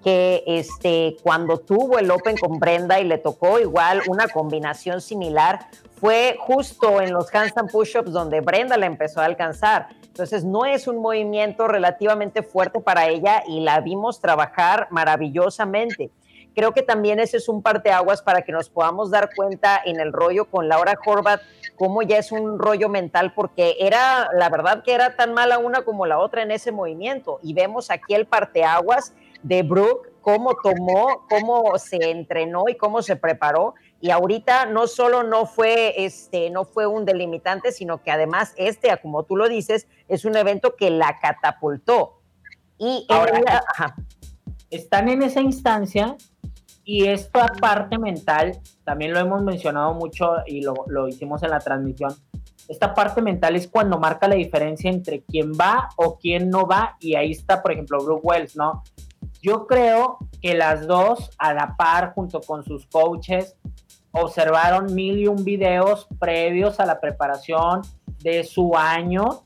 que 0.03 0.43
este, 0.47 1.19
cuando 1.23 1.59
tuvo 1.59 1.99
el 1.99 2.11
Open 2.11 2.39
con 2.39 2.59
Brenda 2.59 2.99
y 2.99 3.05
le 3.05 3.19
tocó 3.19 3.59
igual 3.59 4.01
una 4.09 4.29
combinación 4.29 5.03
similar, 5.03 5.67
fue 5.97 6.37
justo 6.39 7.01
en 7.01 7.13
los 7.13 7.35
handstand 7.35 7.71
push-ups 7.71 8.13
donde 8.13 8.41
Brenda 8.41 8.77
la 8.77 8.87
empezó 8.87 9.21
a 9.21 9.25
alcanzar. 9.25 9.89
Entonces 10.03 10.45
no 10.45 10.65
es 10.65 10.87
un 10.87 10.99
movimiento 10.99 11.69
relativamente 11.69 12.43
fuerte 12.43 12.81
para 12.81 13.09
ella 13.09 13.43
y 13.47 13.61
la 13.61 13.81
vimos 13.81 14.21
trabajar 14.21 14.89
maravillosamente. 14.91 16.11
Creo 16.55 16.73
que 16.73 16.81
también 16.81 17.21
ese 17.21 17.37
es 17.37 17.51
un 17.51 17.63
parteaguas 17.63 18.23
para 18.23 18.41
que 18.41 18.51
nos 18.51 18.71
podamos 18.71 19.11
dar 19.11 19.29
cuenta 19.35 19.79
en 19.85 20.01
el 20.01 20.13
rollo 20.13 20.47
con 20.47 20.69
Laura 20.69 20.99
Horvath, 21.05 21.43
cómo 21.77 22.01
ya 22.01 22.17
es 22.17 22.33
un 22.33 22.59
rollo 22.59 22.89
mental, 22.89 23.35
porque 23.35 23.77
era, 23.79 24.31
la 24.33 24.49
verdad 24.49 24.83
que 24.83 24.95
era 24.95 25.17
tan 25.17 25.35
mala 25.35 25.59
una 25.59 25.83
como 25.83 26.07
la 26.07 26.19
otra 26.19 26.43
en 26.43 26.51
ese 26.51 26.73
movimiento. 26.73 27.41
Y 27.43 27.53
vemos 27.53 27.91
aquí 27.91 28.15
el 28.15 28.25
parteaguas 28.25 29.13
de 29.43 29.63
Brooke, 29.63 30.09
cómo 30.23 30.57
tomó, 30.63 31.27
cómo 31.29 31.79
se 31.79 32.11
entrenó 32.11 32.65
y 32.69 32.75
cómo 32.77 33.03
se 33.03 33.17
preparó. 33.17 33.75
Y 34.01 34.11
ahorita 34.11 34.67
no 34.67 34.87
solo 34.87 35.23
no 35.23 35.47
fue, 35.47 36.05
este, 36.05 36.51
no 36.51 36.65
fue 36.65 36.87
un 36.87 37.05
delimitante, 37.05 37.73
sino 37.73 38.03
que 38.03 38.11
además 38.11 38.53
este, 38.57 38.97
como 39.01 39.23
tú 39.25 39.37
lo 39.37 39.49
dices, 39.49 39.87
es 40.09 40.25
un 40.25 40.37
evento 40.37 40.77
que 40.77 40.91
la 40.91 41.19
catapultó. 41.19 42.21
Y 42.79 43.07
ahora 43.09 43.65
están 44.71 45.09
en 45.09 45.23
esa 45.23 45.41
instancia 45.41 46.17
y 46.85 47.07
esta 47.07 47.47
parte 47.61 47.99
mental, 47.99 48.61
también 48.85 49.13
lo 49.13 49.19
hemos 49.19 49.43
mencionado 49.43 49.95
mucho 49.95 50.37
y 50.47 50.63
lo, 50.63 50.75
lo, 50.87 51.09
hicimos 51.09 51.43
en 51.43 51.51
la 51.51 51.59
transmisión, 51.59 52.15
esta 52.69 52.95
parte 52.95 53.23
mental 53.23 53.57
es 53.57 53.69
cuando 53.69 53.99
marca 53.99 54.29
la 54.29 54.35
diferencia 54.35 54.91
entre 54.91 55.23
quién 55.23 55.53
va 55.53 55.89
o 55.97 56.19
quién 56.19 56.51
no 56.51 56.67
va, 56.67 56.97
y 57.01 57.15
ahí 57.15 57.33
está, 57.33 57.63
por 57.63 57.73
ejemplo, 57.73 58.03
Brooke 58.05 58.25
Wells, 58.25 58.57
¿no? 58.57 58.83
Yo 59.41 59.67
creo 59.67 60.19
que 60.41 60.55
las 60.55 60.87
dos, 60.87 61.31
a 61.39 61.55
la 61.55 61.77
par, 61.77 62.13
junto 62.15 62.41
con 62.41 62.65
sus 62.65 62.87
coaches, 62.87 63.57
observaron 64.13 64.95
mil 64.95 65.19
y 65.19 65.27
un 65.27 65.45
videos 65.45 66.07
previos 66.19 66.81
a 66.81 66.87
la 66.87 67.01
preparación 67.01 67.83
de 68.21 68.45
su 68.45 68.77
año, 68.77 69.45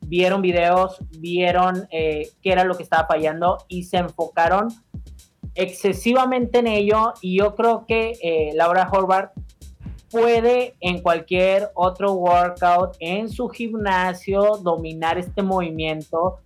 vieron 0.00 0.42
videos, 0.42 0.98
vieron 1.18 1.88
eh, 1.90 2.30
qué 2.42 2.52
era 2.52 2.64
lo 2.64 2.76
que 2.76 2.82
estaba 2.82 3.06
fallando 3.06 3.58
y 3.68 3.84
se 3.84 3.98
enfocaron 3.98 4.68
excesivamente 5.54 6.58
en 6.58 6.66
ello. 6.66 7.14
Y 7.20 7.38
yo 7.38 7.54
creo 7.54 7.84
que 7.86 8.12
eh, 8.22 8.52
Laura 8.54 8.88
Horvath 8.90 9.32
puede 10.10 10.76
en 10.80 11.02
cualquier 11.02 11.70
otro 11.74 12.12
workout 12.12 12.96
en 13.00 13.28
su 13.28 13.48
gimnasio 13.48 14.58
dominar 14.62 15.18
este 15.18 15.42
movimiento 15.42 16.38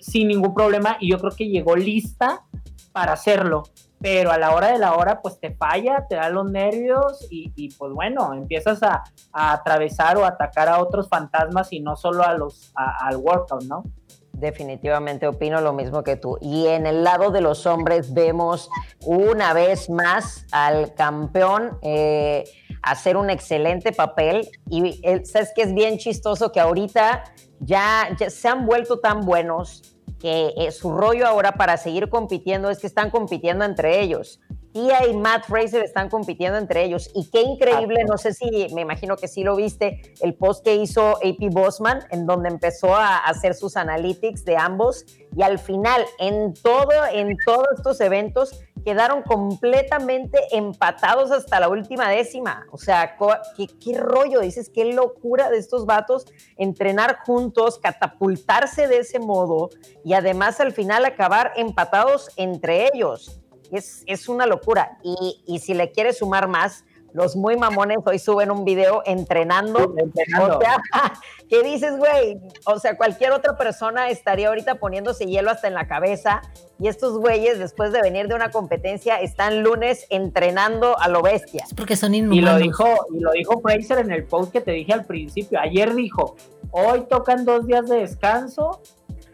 sin 0.00 0.28
ningún 0.28 0.54
problema. 0.54 0.96
Y 1.00 1.10
yo 1.10 1.18
creo 1.18 1.32
que 1.32 1.48
llegó 1.48 1.76
lista 1.76 2.44
para 2.92 3.12
hacerlo 3.12 3.64
pero 4.00 4.30
a 4.30 4.38
la 4.38 4.54
hora 4.54 4.68
de 4.72 4.78
la 4.78 4.94
hora 4.94 5.20
pues 5.20 5.40
te 5.40 5.54
falla, 5.54 6.06
te 6.08 6.16
da 6.16 6.28
los 6.30 6.50
nervios 6.50 7.26
y, 7.30 7.74
pues 7.76 7.92
bueno, 7.92 8.32
empiezas 8.32 8.82
a, 8.82 9.04
atravesar 9.32 10.16
o 10.16 10.24
atacar 10.24 10.68
a 10.68 10.80
otros 10.80 11.08
fantasmas 11.08 11.72
y 11.72 11.80
no 11.80 11.96
solo 11.96 12.24
a 12.24 12.34
los, 12.34 12.72
al 12.74 13.16
workout, 13.16 13.64
¿no? 13.64 13.84
Definitivamente 14.32 15.26
opino 15.26 15.60
lo 15.60 15.72
mismo 15.72 16.04
que 16.04 16.14
tú. 16.14 16.38
Y 16.40 16.68
en 16.68 16.86
el 16.86 17.02
lado 17.02 17.32
de 17.32 17.40
los 17.40 17.66
hombres 17.66 18.14
vemos 18.14 18.70
una 19.04 19.52
vez 19.52 19.90
más 19.90 20.46
al 20.52 20.94
campeón 20.94 21.76
eh, 21.82 22.44
hacer 22.82 23.16
un 23.16 23.30
excelente 23.30 23.90
papel. 23.90 24.48
Y 24.70 25.02
sabes 25.24 25.52
que 25.56 25.62
es 25.62 25.74
bien 25.74 25.98
chistoso 25.98 26.52
que 26.52 26.60
ahorita 26.60 27.24
ya, 27.58 28.08
se 28.28 28.48
han 28.48 28.64
vuelto 28.64 29.00
tan 29.00 29.22
buenos 29.22 29.97
que 30.18 30.52
eh, 30.56 30.70
su 30.72 30.92
rollo 30.92 31.26
ahora 31.26 31.52
para 31.52 31.76
seguir 31.76 32.08
compitiendo 32.08 32.70
es 32.70 32.78
que 32.78 32.86
están 32.86 33.10
compitiendo 33.10 33.64
entre 33.64 34.00
elros. 34.00 34.40
Tia 34.72 35.06
y 35.06 35.16
Matt 35.16 35.46
Fraser 35.46 35.82
están 35.82 36.08
compitiendo 36.08 36.58
entre 36.58 36.84
ellos. 36.84 37.10
Y 37.14 37.30
qué 37.30 37.42
increíble, 37.42 38.04
no 38.08 38.18
sé 38.18 38.34
si, 38.34 38.68
me 38.74 38.82
imagino 38.82 39.16
que 39.16 39.28
sí 39.28 39.42
lo 39.42 39.56
viste, 39.56 40.14
el 40.20 40.34
post 40.34 40.64
que 40.64 40.76
hizo 40.76 41.16
AP 41.16 41.50
Bosman, 41.50 42.00
en 42.10 42.26
donde 42.26 42.48
empezó 42.48 42.94
a 42.94 43.18
hacer 43.18 43.54
sus 43.54 43.76
analytics 43.76 44.44
de 44.44 44.56
ambos. 44.56 45.04
Y 45.36 45.42
al 45.42 45.58
final, 45.58 46.04
en 46.18 46.54
todo, 46.54 46.92
en 47.12 47.36
todos 47.44 47.66
estos 47.76 48.00
eventos, 48.00 48.60
quedaron 48.88 49.20
completamente 49.20 50.38
empatados 50.50 51.30
hasta 51.30 51.60
la 51.60 51.68
última 51.68 52.08
décima. 52.08 52.66
O 52.70 52.78
sea, 52.78 53.18
¿qué, 53.54 53.98
rollo, 53.98 54.40
dices, 54.40 54.70
qué 54.72 54.86
locura 54.86 55.50
de 55.50 55.58
estos 55.58 55.84
vatos 55.84 56.24
entrenar 56.56 57.18
juntos, 57.26 57.78
catapultarse 57.78 58.88
de 58.88 59.00
ese 59.00 59.18
modo 59.18 59.68
y 60.06 60.14
además 60.14 60.58
al 60.60 60.72
final 60.72 61.04
acabar 61.04 61.52
empatados 61.56 62.30
entre 62.36 62.86
ellos 62.86 63.42
es, 63.70 64.26
una 64.30 64.46
locura. 64.46 64.96
Y, 65.02 65.42
y, 65.46 65.58
si 65.58 65.74
le 65.74 65.92
quieres 65.92 66.16
sumar 66.16 66.48
más, 66.48 66.86
los 67.12 67.36
muy 67.36 67.56
mamones 67.56 67.98
hoy 68.04 68.18
suben 68.18 68.50
un 68.50 68.64
video 68.64 69.02
entrenando. 69.06 69.94
O 69.94 70.60
sea, 70.60 70.82
¿qué 71.48 71.62
dices, 71.62 71.96
güey? 71.96 72.38
O 72.66 72.78
sea, 72.78 72.96
cualquier 72.96 73.32
otra 73.32 73.56
persona 73.56 74.10
estaría 74.10 74.48
ahorita 74.48 74.76
poniéndose 74.76 75.26
hielo 75.26 75.50
hasta 75.50 75.68
en 75.68 75.74
la 75.74 75.86
cabeza. 75.86 76.42
Y 76.80 76.86
estos 76.86 77.18
güeyes, 77.18 77.58
después 77.58 77.92
de 77.92 78.02
venir 78.02 78.28
de 78.28 78.34
una 78.34 78.50
competencia, 78.50 79.16
están 79.16 79.62
lunes 79.62 80.06
entrenando 80.10 80.98
a 80.98 81.08
lo 81.08 81.22
bestia. 81.22 81.64
Es 81.64 81.74
porque 81.74 81.96
son 81.96 82.14
inhumanos. 82.14 82.38
Y 82.38 82.40
lo 82.40 82.56
dijo, 82.58 82.86
y 83.12 83.20
lo 83.20 83.32
dijo 83.32 83.60
Fraser 83.60 83.98
en 83.98 84.12
el 84.12 84.24
post 84.24 84.52
que 84.52 84.60
te 84.60 84.72
dije 84.72 84.92
al 84.92 85.04
principio. 85.04 85.58
Ayer 85.60 85.94
dijo, 85.94 86.36
hoy 86.70 87.06
tocan 87.08 87.44
dos 87.44 87.66
días 87.66 87.88
de 87.88 87.96
descanso 87.96 88.80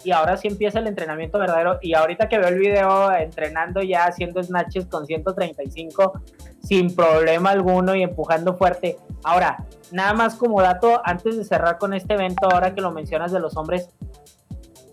y 0.04 0.12
ahora 0.12 0.36
sí 0.36 0.48
empieza 0.48 0.78
el 0.78 0.86
entrenamiento 0.86 1.38
verdadero. 1.38 1.78
Y 1.82 1.94
ahorita 1.94 2.28
que 2.28 2.38
veo 2.38 2.48
el 2.48 2.58
video 2.58 3.12
entrenando 3.12 3.82
ya 3.82 4.04
haciendo 4.04 4.42
snatches 4.42 4.86
con 4.86 5.06
135 5.06 6.12
sin 6.64 6.94
problema 6.94 7.50
alguno 7.50 7.94
y 7.94 8.02
empujando 8.02 8.56
fuerte. 8.56 8.96
Ahora, 9.22 9.66
nada 9.92 10.14
más 10.14 10.34
como 10.34 10.60
dato, 10.60 11.00
antes 11.04 11.36
de 11.36 11.44
cerrar 11.44 11.78
con 11.78 11.94
este 11.94 12.14
evento, 12.14 12.48
ahora 12.50 12.74
que 12.74 12.80
lo 12.80 12.90
mencionas 12.90 13.32
de 13.32 13.40
los 13.40 13.56
hombres, 13.56 13.90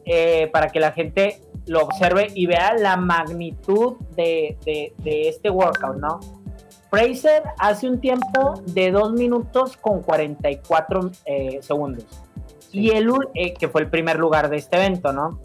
eh, 0.05 0.49
para 0.51 0.67
que 0.69 0.79
la 0.79 0.91
gente 0.91 1.41
lo 1.67 1.81
observe 1.83 2.27
y 2.33 2.45
vea 2.45 2.73
la 2.73 2.97
magnitud 2.97 3.97
de, 4.15 4.57
este 5.05 5.49
workout, 5.49 5.97
¿no? 5.97 6.19
Fraser 6.89 7.43
hace 7.57 7.87
un 7.87 8.01
tiempo 8.01 8.61
de 8.65 8.91
2 8.91 9.13
minutos 9.13 9.77
con 9.77 10.01
44 10.01 11.11
eh, 11.25 11.59
segundos 11.61 12.05
y 12.71 12.89
el, 12.91 13.09
eh, 13.33 13.53
que 13.53 13.69
fue 13.69 13.81
el 13.81 13.89
primer 13.89 14.17
lugar 14.17 14.49
de 14.49 14.57
este 14.57 14.77
evento, 14.77 15.13
¿no? 15.13 15.39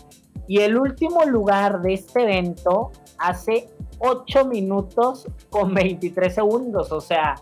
Y 0.48 0.60
el 0.60 0.78
último 0.78 1.24
lugar 1.24 1.82
de 1.82 1.94
este 1.94 2.22
evento 2.22 2.92
hace 3.18 3.68
8 3.98 4.46
minutos 4.46 5.26
con 5.50 5.74
23 5.74 6.35
segundos, 6.35 6.92
o 6.92 7.00
sea, 7.00 7.37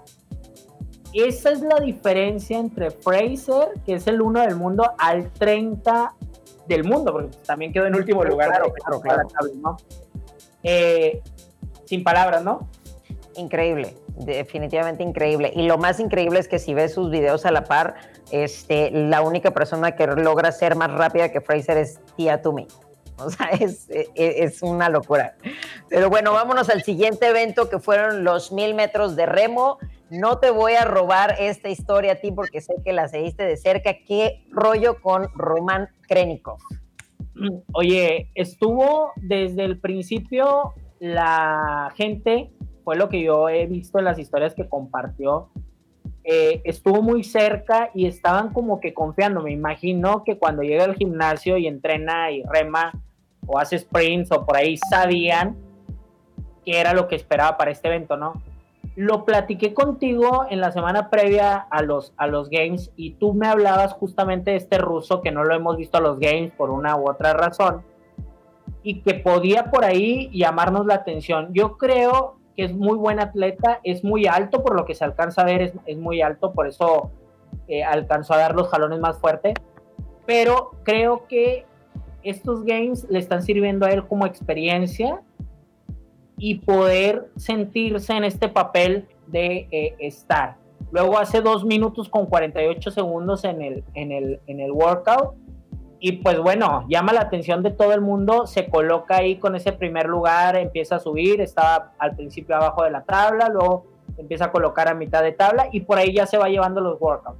esa 1.15 1.53
es 1.53 1.61
la 1.61 1.79
diferencia 1.79 2.59
entre 2.59 2.91
Fraser, 2.91 3.69
que 3.87 3.95
es 3.95 4.07
el 4.09 4.21
uno 4.21 4.41
del 4.41 4.57
mundo, 4.57 4.91
al 4.99 5.31
30 5.31 6.13
del 6.67 6.85
mundo, 6.85 7.13
porque 7.13 7.37
también 7.47 7.73
quedó 7.73 7.87
en 7.87 7.95
último 7.95 8.25
lugar. 8.25 8.49
Claro, 8.49 9.01
claro, 9.01 9.29
¿no? 9.55 9.77
Eh, 10.65 11.23
sin 11.85 12.03
palabras, 12.03 12.43
¿no? 12.43 12.69
Increíble, 13.37 13.97
definitivamente 14.17 15.05
increíble. 15.05 15.53
Y 15.55 15.67
lo 15.67 15.79
más 15.79 16.01
increíble 16.01 16.41
es 16.41 16.49
que 16.49 16.59
si 16.59 16.75
ves 16.75 16.95
sus 16.95 17.11
videos 17.11 17.47
a 17.47 17.53
la 17.53 17.65
par, 17.65 17.95
este, 18.33 18.91
la 18.91 19.23
única 19.23 19.53
persona 19.53 19.95
que 19.95 20.07
logra 20.07 20.51
ser 20.51 20.75
más 20.75 20.91
rápida 20.91 21.31
que 21.31 21.41
Fraser 21.41 21.77
es 21.77 22.01
Tia 22.17 22.43
Tumi. 22.43 22.67
O 23.19 23.31
sea, 23.31 23.47
es, 23.51 23.89
es, 24.15 24.63
una 24.63 24.89
locura. 24.89 25.37
Pero 25.89 26.11
bueno, 26.11 26.33
vámonos 26.33 26.69
al 26.69 26.83
siguiente 26.83 27.29
evento 27.29 27.69
que 27.69 27.79
fueron 27.79 28.25
los 28.25 28.53
mil 28.53 28.75
metros 28.75 29.17
de 29.17 29.27
remo. 29.27 29.79
No 30.11 30.39
te 30.39 30.51
voy 30.51 30.75
a 30.75 30.85
robar 30.85 31.37
esta 31.39 31.69
historia 31.69 32.13
a 32.13 32.17
ti 32.17 32.33
porque 32.33 32.61
sé 32.61 32.75
que 32.85 32.93
la 32.93 33.09
seguiste 33.09 33.45
de 33.45 33.57
cerca. 33.57 33.95
¿Qué 34.07 34.45
rollo 34.51 35.01
con 35.01 35.29
Roman 35.35 35.89
Krenikov? 36.09 36.59
Oye, 37.73 38.31
estuvo 38.35 39.13
desde 39.17 39.65
el 39.65 39.81
principio 39.81 40.75
la 41.01 41.93
gente, 41.97 42.53
fue 42.85 42.97
lo 42.97 43.09
que 43.09 43.23
yo 43.23 43.49
he 43.49 43.67
visto 43.67 43.99
en 43.99 44.05
las 44.05 44.19
historias 44.19 44.55
que 44.55 44.69
compartió, 44.69 45.51
eh, 46.25 46.63
estuvo 46.65 47.03
muy 47.03 47.23
cerca 47.23 47.91
y 47.95 48.07
estaban 48.07 48.53
como 48.53 48.81
que 48.81 48.95
confiando. 48.95 49.43
Me 49.43 49.53
imagino 49.53 50.25
que 50.25 50.39
cuando 50.39 50.63
llega 50.63 50.85
al 50.85 50.95
gimnasio 50.95 51.59
y 51.59 51.67
entrena 51.67 52.31
y 52.31 52.43
rema 52.45 52.93
o 53.47 53.59
hace 53.59 53.79
sprints 53.79 54.33
o 54.33 54.47
por 54.47 54.57
ahí 54.57 54.79
sabían 54.89 55.57
que 56.65 56.81
era 56.81 56.95
lo 56.95 57.09
que 57.09 57.17
esperaba 57.17 57.59
para 57.59 57.71
este 57.71 57.89
evento, 57.89 58.17
¿no? 58.17 58.43
Lo 58.97 59.25
platiqué 59.25 59.75
contigo 59.75 60.47
en 60.49 60.61
la 60.61 60.73
semana 60.73 61.11
previa 61.11 61.57
a 61.57 61.83
los, 61.83 62.15
a 62.17 62.27
los 62.27 62.49
Games 62.49 62.91
y 62.97 63.15
tú 63.15 63.35
me 63.35 63.47
hablabas 63.47 63.93
justamente 63.93 64.53
de 64.53 64.57
este 64.57 64.79
ruso 64.79 65.21
que 65.21 65.31
no 65.31 65.45
lo 65.45 65.55
hemos 65.55 65.77
visto 65.77 65.99
a 65.99 66.01
los 66.01 66.19
Games 66.19 66.53
por 66.53 66.71
una 66.71 66.97
u 66.97 67.11
otra 67.11 67.35
razón 67.35 67.83
y 68.83 69.01
que 69.01 69.15
podía 69.15 69.71
por 69.71 69.85
ahí 69.85 70.31
llamarnos 70.33 70.87
la 70.87 70.95
atención. 70.95 71.49
Yo 71.53 71.77
creo 71.77 72.39
que 72.57 72.65
es 72.65 72.75
muy 72.75 72.97
buen 72.97 73.21
atleta, 73.21 73.81
es 73.83 74.05
muy 74.05 74.27
alto 74.27 74.63
por 74.63 74.77
lo 74.77 74.85
que 74.85 74.95
se 74.95 75.05
alcanza 75.05 75.43
a 75.43 75.45
ver, 75.45 75.73
es, 75.87 75.99
muy 75.99 76.23
alto, 76.23 76.53
por 76.53 76.67
eso 76.67 77.11
eh, 77.69 77.83
alcanzó 77.83 78.35
a 78.35 78.39
dar 78.39 78.55
los 78.55 78.69
jalones 78.69 79.01
más 79.01 79.19
fuerte, 79.19 79.55
pero 80.27 80.73
creo 80.83 81.27
que 81.27 81.67
estos 82.23 82.65
games 82.65 83.07
le 83.11 83.19
están 83.19 83.43
sirviendo 83.43 83.87
a 83.87 83.91
él 83.91 84.07
como 84.07 84.27
experiencia 84.27 85.21
y 86.37 86.57
poder 86.57 87.31
sentirse 87.37 88.15
en 88.15 88.25
este 88.25 88.49
papel 88.49 89.07
de 89.27 89.69
eh, 89.71 89.95
estar. 89.99 90.57
Luego 90.91 91.19
hace 91.19 91.41
dos 91.41 91.65
minutos 91.65 92.09
con 92.09 92.27
48 92.27 92.91
segundos 92.91 93.45
en 93.45 93.63
el, 93.63 93.85
en 93.95 94.13
el, 94.13 94.41
en 94.47 94.61
el 94.61 94.73
workout 94.73 95.35
y 96.07 96.13
pues 96.13 96.39
bueno, 96.39 96.85
llama 96.87 97.15
la 97.15 97.23
atención 97.23 97.63
de 97.63 97.71
todo 97.71 97.95
el 97.95 98.03
mundo, 98.03 98.47
se 98.47 98.69
coloca 98.69 99.17
ahí 99.17 99.37
con 99.37 99.57
ese 99.57 99.73
primer 99.73 100.05
lugar, 100.05 100.55
empieza 100.55 100.97
a 100.97 100.99
subir, 100.99 101.41
estaba 101.41 101.93
al 101.97 102.15
principio 102.15 102.57
abajo 102.57 102.85
de 102.85 102.91
la 102.91 103.05
tabla, 103.05 103.49
luego 103.49 103.87
empieza 104.19 104.45
a 104.45 104.53
colocar 104.53 104.87
a 104.87 104.93
mitad 104.93 105.23
de 105.23 105.33
tabla 105.33 105.69
y 105.73 105.81
por 105.81 105.97
ahí 105.97 106.13
ya 106.13 106.27
se 106.27 106.37
va 106.37 106.51
llevando 106.51 106.83
los 106.83 107.01
workouts. 107.01 107.39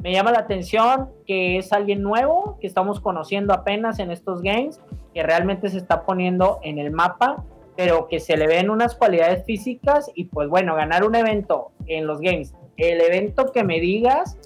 Me 0.00 0.10
llama 0.10 0.32
la 0.32 0.40
atención 0.40 1.10
que 1.28 1.58
es 1.58 1.72
alguien 1.72 2.02
nuevo, 2.02 2.58
que 2.60 2.66
estamos 2.66 2.98
conociendo 2.98 3.54
apenas 3.54 4.00
en 4.00 4.10
estos 4.10 4.42
games, 4.42 4.80
que 5.14 5.22
realmente 5.22 5.68
se 5.68 5.78
está 5.78 6.02
poniendo 6.02 6.58
en 6.64 6.78
el 6.78 6.90
mapa, 6.90 7.44
pero 7.76 8.08
que 8.08 8.18
se 8.18 8.36
le 8.36 8.48
ven 8.48 8.68
unas 8.68 8.96
cualidades 8.96 9.44
físicas 9.44 10.10
y 10.16 10.24
pues 10.24 10.48
bueno, 10.48 10.74
ganar 10.74 11.04
un 11.04 11.14
evento 11.14 11.70
en 11.86 12.08
los 12.08 12.20
games, 12.20 12.52
el 12.76 13.00
evento 13.00 13.52
que 13.52 13.62
me 13.62 13.78
digas, 13.78 14.36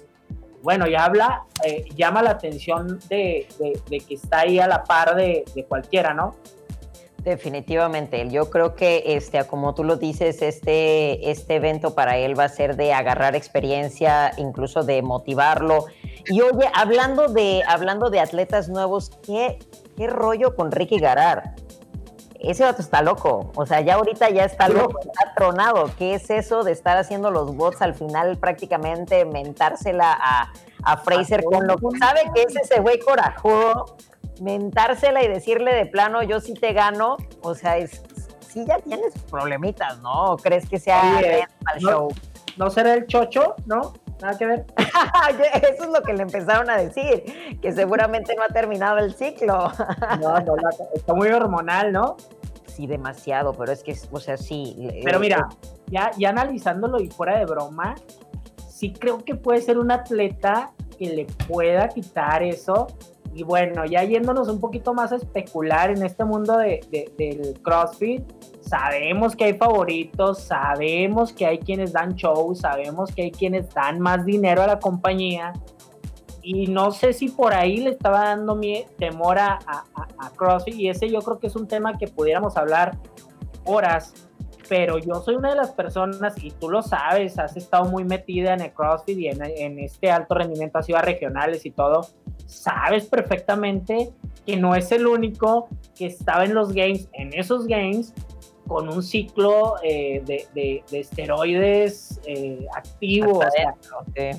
bueno, 0.67 0.85
ya 0.85 1.05
habla, 1.05 1.45
eh, 1.63 1.85
llama 1.95 2.21
la 2.21 2.31
atención 2.31 2.99
de, 3.07 3.47
que 3.89 4.13
está 4.13 4.41
ahí 4.41 4.59
a 4.59 4.67
la 4.67 4.83
par 4.83 5.15
de, 5.15 5.45
cualquiera, 5.69 6.13
¿no? 6.13 6.35
Definitivamente, 7.23 8.27
yo 8.29 8.49
creo 8.49 8.75
que 8.75 9.01
este, 9.15 9.41
como 9.45 9.73
tú 9.73 9.85
lo 9.85 9.95
dices, 9.95 10.41
este, 10.41 11.31
este 11.31 11.55
evento 11.55 11.95
para 11.95 12.17
él 12.17 12.37
va 12.37 12.43
a 12.43 12.49
ser 12.49 12.75
de 12.75 12.91
agarrar 12.91 13.33
experiencia, 13.33 14.33
incluso 14.35 14.83
de 14.83 15.01
motivarlo. 15.01 15.85
Y 16.25 16.41
oye, 16.41 16.69
hablando 16.73 17.29
de, 17.29 17.63
hablando 17.65 18.09
de 18.09 18.19
atletas 18.19 18.67
nuevos, 18.67 19.11
¿qué, 19.25 19.59
qué 19.95 20.07
rollo 20.07 20.53
con 20.53 20.73
Ricky 20.73 20.99
Garar? 20.99 21.55
Ese 22.39 22.63
vato 22.63 22.81
está 22.81 23.01
loco. 23.01 23.51
O 23.55 23.65
sea, 23.65 23.81
ya 23.81 23.95
ahorita 23.95 24.29
ya 24.29 24.45
está 24.45 24.69
loco, 24.69 24.99
está 24.99 25.33
tronado. 25.35 25.89
¿Qué 25.97 26.15
es 26.15 26.29
eso 26.29 26.63
de 26.63 26.71
estar 26.71 26.97
haciendo 26.97 27.31
los 27.31 27.55
bots 27.55 27.81
al 27.81 27.93
final 27.93 28.37
prácticamente 28.37 29.25
mentársela 29.25 30.17
a, 30.19 30.51
a 30.83 30.97
Fraser 30.97 31.43
con 31.43 31.67
lo 31.67 31.77
que 31.77 31.97
sabe 31.97 32.21
que 32.33 32.43
es 32.43 32.55
ese 32.55 32.79
güey 32.79 32.99
corajudo? 32.99 33.97
Mentársela 34.41 35.23
y 35.23 35.27
decirle 35.27 35.73
de 35.73 35.85
plano, 35.85 36.21
yo 36.23 36.39
sí 36.39 36.53
te 36.53 36.73
gano. 36.73 37.17
O 37.41 37.55
sea, 37.55 37.77
es, 37.77 38.03
sí 38.47 38.65
ya 38.65 38.79
tienes 38.79 39.13
problemitas, 39.29 39.99
¿no? 39.99 40.37
¿Crees 40.37 40.69
que 40.69 40.79
sea 40.79 41.19
el 41.19 41.81
show? 41.81 42.09
¿No 42.57 42.69
será 42.69 42.93
el 42.93 43.07
chocho, 43.07 43.55
no? 43.65 43.93
Nada 44.21 44.37
que 44.37 44.45
ver. 44.45 44.65
Eso 45.73 45.83
es 45.83 45.89
lo 45.89 46.01
que 46.01 46.13
le 46.13 46.23
empezaron 46.23 46.69
a 46.69 46.77
decir, 46.77 47.23
que 47.61 47.71
seguramente 47.71 48.35
no 48.35 48.43
ha 48.43 48.47
terminado 48.47 48.97
el 48.97 49.13
ciclo. 49.13 49.71
no, 50.21 50.39
no, 50.39 50.55
está 50.93 51.13
muy 51.13 51.29
hormonal, 51.29 51.91
¿no? 51.91 52.17
Sí, 52.65 52.87
demasiado, 52.87 53.53
pero 53.53 53.71
es 53.71 53.83
que, 53.83 53.97
o 54.11 54.19
sea, 54.19 54.37
sí. 54.37 55.01
Pero 55.03 55.19
mira, 55.19 55.49
ya, 55.87 56.11
ya 56.17 56.29
analizándolo 56.29 56.99
y 56.99 57.09
fuera 57.09 57.37
de 57.39 57.45
broma, 57.45 57.95
sí 58.69 58.93
creo 58.93 59.23
que 59.23 59.35
puede 59.35 59.61
ser 59.61 59.77
un 59.77 59.91
atleta 59.91 60.71
que 60.97 61.07
le 61.07 61.25
pueda 61.47 61.87
quitar 61.89 62.43
eso. 62.43 62.87
Y 63.33 63.43
bueno, 63.43 63.85
ya 63.85 64.03
yéndonos 64.03 64.47
un 64.49 64.59
poquito 64.59 64.93
más 64.93 65.11
a 65.11 65.17
especular 65.17 65.91
en 65.91 66.03
este 66.03 66.25
mundo 66.25 66.57
de, 66.57 66.79
del 67.17 67.59
CrossFit, 67.61 68.23
sabemos 68.61 69.35
que 69.35 69.45
hay 69.45 69.53
favoritos, 69.53 70.39
sabemos 70.39 71.33
que 71.33 71.45
hay 71.45 71.59
quienes 71.59 71.93
dan 71.93 72.15
shows, 72.15 72.59
sabemos 72.59 73.13
que 73.13 73.23
hay 73.23 73.31
quienes 73.31 73.69
dan 73.73 73.99
más 73.99 74.25
dinero 74.25 74.63
a 74.63 74.67
la 74.67 74.79
compañía. 74.79 75.53
Y 76.41 76.67
no 76.67 76.91
sé 76.91 77.13
si 77.13 77.29
por 77.29 77.53
ahí 77.53 77.77
le 77.77 77.91
estaba 77.91 78.25
dando 78.25 78.55
mi 78.55 78.85
temor 78.97 79.37
a, 79.37 79.59
a, 79.67 80.29
CrossFit. 80.35 80.75
Y 80.75 80.89
ese 80.89 81.09
yo 81.09 81.19
creo 81.19 81.39
que 81.39 81.47
es 81.47 81.55
un 81.55 81.67
tema 81.67 81.97
que 81.97 82.07
pudiéramos 82.07 82.55
hablar 82.55 82.97
horas. 83.65 84.13
Pero 84.69 84.97
yo 84.97 85.15
soy 85.21 85.35
una 85.35 85.49
de 85.49 85.55
las 85.55 85.71
personas, 85.71 86.41
y 86.43 86.51
tú 86.51 86.69
lo 86.69 86.81
sabes, 86.81 87.39
has 87.39 87.55
estado 87.55 87.85
muy 87.85 88.03
metida 88.03 88.53
en 88.53 88.61
el 88.61 88.73
CrossFit 88.73 89.17
y 89.17 89.27
en, 89.27 89.43
en 89.43 89.79
este 89.79 90.09
alto 90.09 90.35
rendimiento, 90.35 90.77
has 90.77 90.89
ido 90.89 90.97
a 90.97 91.01
regionales 91.01 91.65
y 91.65 91.71
todo. 91.71 92.07
Sabes 92.47 93.05
perfectamente 93.05 94.11
que 94.45 94.55
no 94.55 94.73
es 94.75 94.91
el 94.91 95.05
único 95.05 95.67
que 95.95 96.07
estaba 96.07 96.45
en 96.45 96.53
los 96.53 96.73
games, 96.73 97.09
en 97.13 97.33
esos 97.33 97.67
games, 97.67 98.13
con 98.65 98.89
un 98.89 99.03
ciclo 99.03 99.75
eh, 99.83 100.23
de, 100.25 100.83
esteroides 100.91 102.19
eh, 102.25 102.65
activos. 102.75 103.45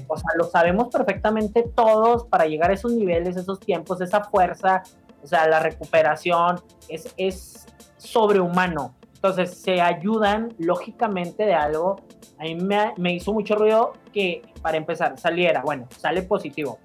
O 0.09 0.16
sea, 0.16 0.31
lo 0.37 0.44
sabemos 0.44 0.88
perfectamente 0.88 1.62
todos 1.62 2.25
para 2.27 2.47
llegar 2.47 2.71
a 2.71 2.75
esos 2.75 2.92
niveles, 2.92 3.37
esos 3.37 3.61
tiempos, 3.61 4.01
esa 4.01 4.25
fuerza, 4.25 4.83
o 5.23 5.27
sea, 5.27 5.49
la 5.49 5.61
recuperación 5.61 6.61
es, 6.88 7.12
es 7.16 7.66
sobrehumano. 7.97 8.94
Entonces 9.14 9.55
se 9.55 9.81
ayudan 9.81 10.55
lógicamente 10.59 11.44
de 11.44 11.55
algo. 11.55 11.97
A 12.38 12.44
mí 12.44 12.55
me, 12.55 12.94
me 12.97 13.14
hizo 13.14 13.33
mucho 13.33 13.57
ruido 13.57 13.92
que 14.12 14.42
para 14.62 14.77
empezar 14.77 15.18
saliera, 15.18 15.62
bueno, 15.62 15.87
sale 15.99 16.23
positivo 16.23 16.79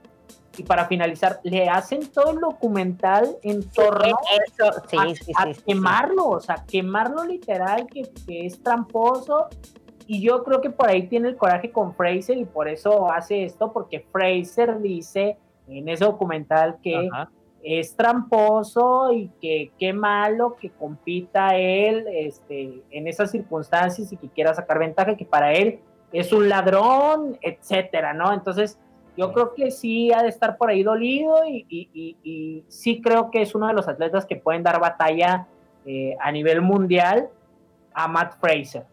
y 0.57 0.63
para 0.63 0.85
finalizar, 0.85 1.39
le 1.43 1.67
hacen 1.67 2.07
todo 2.11 2.31
el 2.31 2.39
documental 2.39 3.37
en 3.41 3.67
torno 3.69 4.15
a, 4.15 5.53
quemarlo, 5.65 6.27
o 6.27 6.39
sea, 6.39 6.63
quemarlo 6.67 7.23
literal, 7.23 7.87
que, 7.87 8.11
es 8.27 8.61
tramposo. 8.61 9.47
Y 10.05 10.21
yo 10.21 10.43
creo 10.43 10.61
que 10.61 10.69
por 10.69 10.89
ahí 10.89 11.07
tiene 11.07 11.29
el 11.29 11.37
coraje 11.37 11.71
con 11.71 11.95
Fraser 11.95 12.37
y 12.37 12.45
por 12.45 12.67
eso 12.67 13.11
hace 13.11 13.45
esto, 13.45 13.71
porque 13.71 14.05
Fraser 14.11 14.79
dice 14.81 15.37
en 15.67 15.87
ese 15.87 16.03
documental 16.03 16.77
que 16.83 17.09
es 17.63 17.95
tramposo 17.95 19.13
y 19.13 19.29
que 19.41 19.71
qué 19.79 19.93
malo 19.93 20.57
que 20.57 20.69
compita 20.69 21.55
él 21.55 22.05
este, 22.11 22.83
en 22.91 23.07
esas 23.07 23.31
circunstancias 23.31 24.11
y 24.11 24.17
que 24.17 24.27
quiera 24.27 24.53
sacar 24.53 24.79
ventaja, 24.79 25.15
que 25.15 25.25
para 25.25 25.53
él 25.53 25.79
es 26.11 26.33
un 26.33 26.49
ladrón, 26.49 27.39
etcétera, 27.41 28.13
¿no? 28.13 28.33
Entonces, 28.33 28.77
yo 29.15 29.31
creo 29.33 29.53
que 29.53 29.71
sí 29.71 30.11
ha 30.11 30.23
de 30.23 30.29
estar 30.29 30.57
por 30.57 30.69
ahí 30.69 30.83
dolido 30.83 31.45
y, 31.45 32.63
sí 32.67 33.01
creo 33.01 33.29
que 33.31 33.41
es 33.41 33.53
uno 33.55 33.67
de 33.67 33.73
los 33.73 33.87
atletas 33.87 34.25
que 34.25 34.35
pueden 34.35 34.63
dar 34.63 34.79
batalla 34.79 35.47
eh, 35.85 36.15
a 36.19 36.31
nivel 36.31 36.61
mundial 36.61 37.29
a 37.93 38.07
Matt 38.07 38.39
Fraser. 38.39 38.85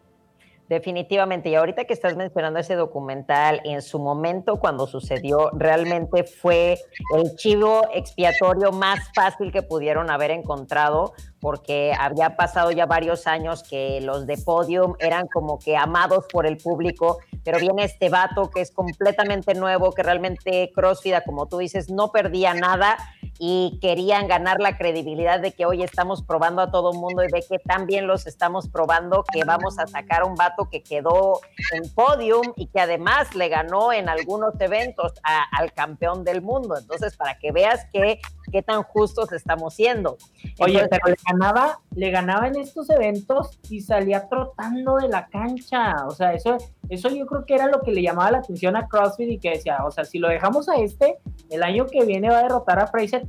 Definitivamente, 0.71 1.49
y 1.49 1.55
ahorita 1.55 1.83
que 1.83 1.91
estás 1.91 2.15
mencionando 2.15 2.57
ese 2.57 2.75
documental, 2.75 3.59
en 3.65 3.81
su 3.81 3.99
momento 3.99 4.55
cuando 4.55 4.87
sucedió, 4.87 5.49
realmente 5.51 6.23
fue 6.23 6.77
el 7.13 7.35
chivo 7.35 7.81
expiatorio 7.93 8.71
más 8.71 9.11
fácil 9.13 9.51
que 9.51 9.63
pudieron 9.63 10.09
haber 10.09 10.31
encontrado, 10.31 11.11
porque 11.41 11.93
había 11.99 12.37
pasado 12.37 12.71
ya 12.71 12.85
varios 12.85 13.27
años 13.27 13.63
que 13.63 13.99
los 14.01 14.27
de 14.27 14.37
podium 14.37 14.93
eran 14.99 15.27
como 15.27 15.59
que 15.59 15.75
amados 15.75 16.25
por 16.31 16.45
el 16.45 16.57
público, 16.57 17.17
pero 17.43 17.59
viene 17.59 17.83
este 17.83 18.09
vato 18.09 18.51
que 18.51 18.61
es 18.61 18.71
completamente 18.71 19.55
nuevo, 19.55 19.91
que 19.91 20.03
realmente 20.03 20.71
CrossFit, 20.73 21.23
como 21.25 21.47
tú 21.47 21.57
dices, 21.57 21.89
no 21.89 22.11
perdía 22.11 22.53
nada 22.53 22.97
y 23.39 23.79
querían 23.81 24.27
ganar 24.27 24.59
la 24.59 24.77
credibilidad 24.77 25.39
de 25.39 25.51
que 25.51 25.65
hoy 25.65 25.81
estamos 25.81 26.21
probando 26.21 26.61
a 26.61 26.69
todo 26.69 26.93
mundo 26.93 27.23
y 27.23 27.31
ve 27.31 27.43
que 27.49 27.57
también 27.57 28.05
los 28.05 28.27
estamos 28.27 28.69
probando, 28.69 29.23
que 29.33 29.43
vamos 29.43 29.79
a 29.79 29.87
sacar 29.87 30.23
un 30.23 30.35
vato 30.35 30.69
que 30.69 30.83
quedó 30.83 31.41
en 31.73 31.91
podium 31.91 32.53
y 32.55 32.67
que 32.67 32.79
además 32.79 33.33
le 33.33 33.49
ganó 33.49 33.93
en 33.93 34.09
algunos 34.09 34.53
eventos 34.61 35.13
al 35.23 35.73
campeón 35.73 36.23
del 36.23 36.43
mundo. 36.43 36.77
Entonces, 36.77 37.17
para 37.17 37.39
que 37.39 37.51
veas 37.51 37.85
que 37.91 38.21
qué 38.51 38.61
tan 38.61 38.83
justos 38.83 39.31
estamos 39.31 39.73
siendo. 39.73 40.17
Oye, 40.59 40.87
pero 40.89 41.07
le 41.07 41.15
ganaba, 41.27 41.79
le 41.95 42.11
ganaba 42.11 42.47
en 42.47 42.57
estos 42.57 42.89
eventos 42.89 43.59
y 43.69 43.81
salía 43.81 44.27
trotando 44.27 44.97
de 44.97 45.07
la 45.07 45.27
cancha. 45.27 46.05
O 46.07 46.11
sea, 46.11 46.33
eso, 46.33 46.57
eso 46.89 47.09
yo 47.09 47.25
creo 47.25 47.45
que 47.45 47.55
era 47.55 47.67
lo 47.67 47.81
que 47.81 47.91
le 47.91 48.01
llamaba 48.01 48.31
la 48.31 48.37
atención 48.39 48.75
a 48.75 48.87
CrossFit 48.87 49.29
y 49.29 49.39
que 49.39 49.51
decía, 49.51 49.85
o 49.85 49.91
sea, 49.91 50.03
si 50.03 50.19
lo 50.19 50.27
dejamos 50.27 50.69
a 50.69 50.75
este, 50.75 51.17
el 51.49 51.63
año 51.63 51.85
que 51.87 52.05
viene 52.05 52.29
va 52.29 52.39
a 52.39 52.43
derrotar 52.43 52.79
a 52.79 52.87
Fraser. 52.87 53.27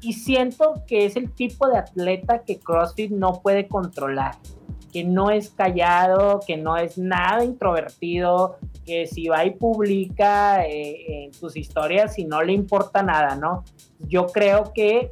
Y 0.00 0.12
siento 0.12 0.74
que 0.86 1.06
es 1.06 1.16
el 1.16 1.32
tipo 1.32 1.68
de 1.68 1.78
atleta 1.78 2.42
que 2.42 2.58
CrossFit 2.58 3.10
no 3.10 3.40
puede 3.40 3.66
controlar 3.66 4.36
que 4.96 5.04
no 5.04 5.30
es 5.30 5.50
callado, 5.50 6.40
que 6.46 6.56
no 6.56 6.78
es 6.78 6.96
nada 6.96 7.44
introvertido, 7.44 8.56
que 8.86 9.06
si 9.06 9.28
va 9.28 9.44
y 9.44 9.50
publica 9.50 10.64
eh, 10.64 11.28
sus 11.32 11.54
historias 11.54 12.18
y 12.18 12.24
no 12.24 12.42
le 12.42 12.54
importa 12.54 13.02
nada, 13.02 13.36
¿no? 13.36 13.62
Yo 14.08 14.28
creo 14.28 14.72
que 14.72 15.10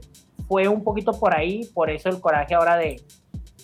fue 0.48 0.68
un 0.68 0.82
poquito 0.82 1.12
por 1.12 1.36
ahí, 1.36 1.68
por 1.74 1.90
eso 1.90 2.08
el 2.08 2.18
coraje 2.18 2.54
ahora 2.54 2.78
de, 2.78 3.02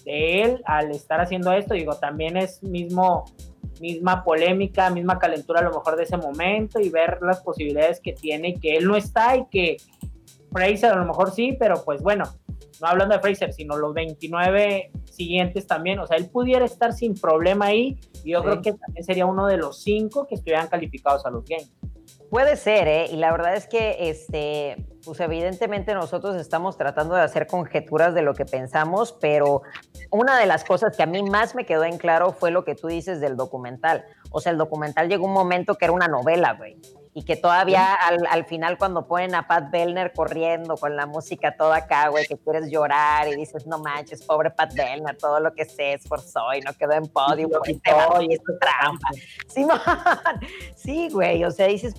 él 0.05 0.61
al 0.67 0.91
estar 0.91 1.23
haciendo 1.23 1.53
esto, 1.53 1.73
digo, 1.73 1.95
también 1.95 2.37
es 2.37 2.63
mismo 2.63 3.25
misma 3.81 4.23
polémica, 4.23 4.91
misma 4.91 5.19
calentura 5.19 5.61
a 5.61 5.65
lo 5.65 5.71
mejor 5.71 5.97
de 5.97 6.03
ese 6.03 6.19
momento 6.19 6.81
y 6.81 6.91
ver 6.91 7.21
las 7.23 7.41
posibilidades 7.41 7.99
que 7.99 8.13
tiene 8.13 8.61
que 8.61 8.77
él 8.77 8.87
no 8.87 8.95
está 8.95 9.39
y 9.39 9.47
que 9.51 9.79
Fraser 10.53 10.93
a 10.93 10.97
lo 10.97 11.07
mejor 11.07 11.31
sí, 11.31 11.57
pero 11.59 11.83
pues 11.83 12.03
bueno, 12.03 12.25
no 12.81 12.89
hablando 12.89 13.15
de 13.15 13.21
Fraser, 13.21 13.53
sino 13.53 13.77
los 13.77 13.95
29 13.95 14.91
siguientes 15.05 15.67
también, 15.67 15.99
o 15.99 16.07
sea, 16.07 16.17
él 16.17 16.29
pudiera 16.31 16.65
estar 16.65 16.93
sin 16.93 17.15
problema 17.15 17.67
ahí 17.67 17.99
y 18.25 18.33
yo 18.33 18.43
creo 18.43 18.63
que 18.63 18.73
también 18.73 19.05
sería 19.05 19.27
uno 19.27 19.47
de 19.47 19.57
los 19.57 19.83
cinco 19.83 20.27
que 20.27 20.35
estuvieran 20.35 20.69
calificados 20.69 21.27
a 21.27 21.31
los 21.31 21.45
games. 21.45 21.71
puede 22.31 22.57
ser, 22.57 22.87
¿eh? 22.89 23.07
Y 23.11 23.17
la 23.17 23.33
verdad 23.33 23.55
es 23.57 23.67
que, 23.67 24.09
este, 24.11 24.87
pues 25.05 25.19
evidentemente 25.21 25.95
nosotros 25.95 26.37
estamos 26.37 26.77
tratando 26.77 27.15
de 27.15 27.23
hacer 27.23 27.47
conjeturas 27.47 28.15
de 28.15 28.23
lo 28.23 28.35
que 28.35 28.45
pensamos, 28.45 29.17
pero 29.21 29.63
una 30.11 30.39
de 30.39 30.47
las 30.47 30.65
cosas 30.65 30.97
que 30.97 31.03
a 31.03 31.07
mí 31.07 31.23
más 31.23 31.55
me 31.55 31.67
quedó 31.67 31.85
en 31.85 31.99
claro 31.99 32.33
fue 32.33 32.51
lo 32.51 32.65
que 32.65 32.75
tú 32.75 32.87
dices 32.87 33.21
del 33.21 33.37
documental. 33.37 34.05
O 34.31 34.41
sea, 34.41 34.53
el 34.53 34.59
documental 34.59 35.09
llegó 35.09 35.27
un 35.27 35.33
momento 35.33 35.75
que 35.75 35.87
era 35.87 35.93
una 35.93 36.09
novela, 36.09 36.55
güey 36.55 36.77
y 37.13 37.25
que 37.25 37.35
todavía 37.35 37.95
al, 37.95 38.25
al, 38.31 38.45
final 38.45 38.79
cuando 38.79 39.07
ponen 39.07 39.35
a 39.35 39.49
Pat 39.49 39.71
Bellner 39.71 40.13
corriendo 40.13 40.77
con 40.77 40.95
la 40.95 41.07
música 41.07 41.57
toda 41.57 41.79
acá, 41.79 42.09
güey, 42.09 42.25
que 42.27 42.39
quieres 42.39 42.71
llorar 42.71 43.27
y 43.27 43.35
dices, 43.35 43.67
no 43.67 43.81
manches, 43.81 44.23
pobre 44.23 44.51
Pat 44.51 44.73
Bellner, 44.75 45.17
todo 45.17 45.41
lo 45.41 45.53
que 45.53 45.65
se 45.65 45.95
esforzó 45.95 46.55
y 46.57 46.61
no 46.61 46.73
quedó 46.75 46.93
en 46.93 47.09
podio, 47.09 47.49
y, 47.67 47.73
y 47.73 48.33
es 48.33 48.41
trampa. 48.61 49.09
Sí, 49.49 49.67
sí, 50.77 51.09
güey, 51.11 51.43
o 51.45 51.51
sea, 51.51 51.67
dices, 51.67 51.95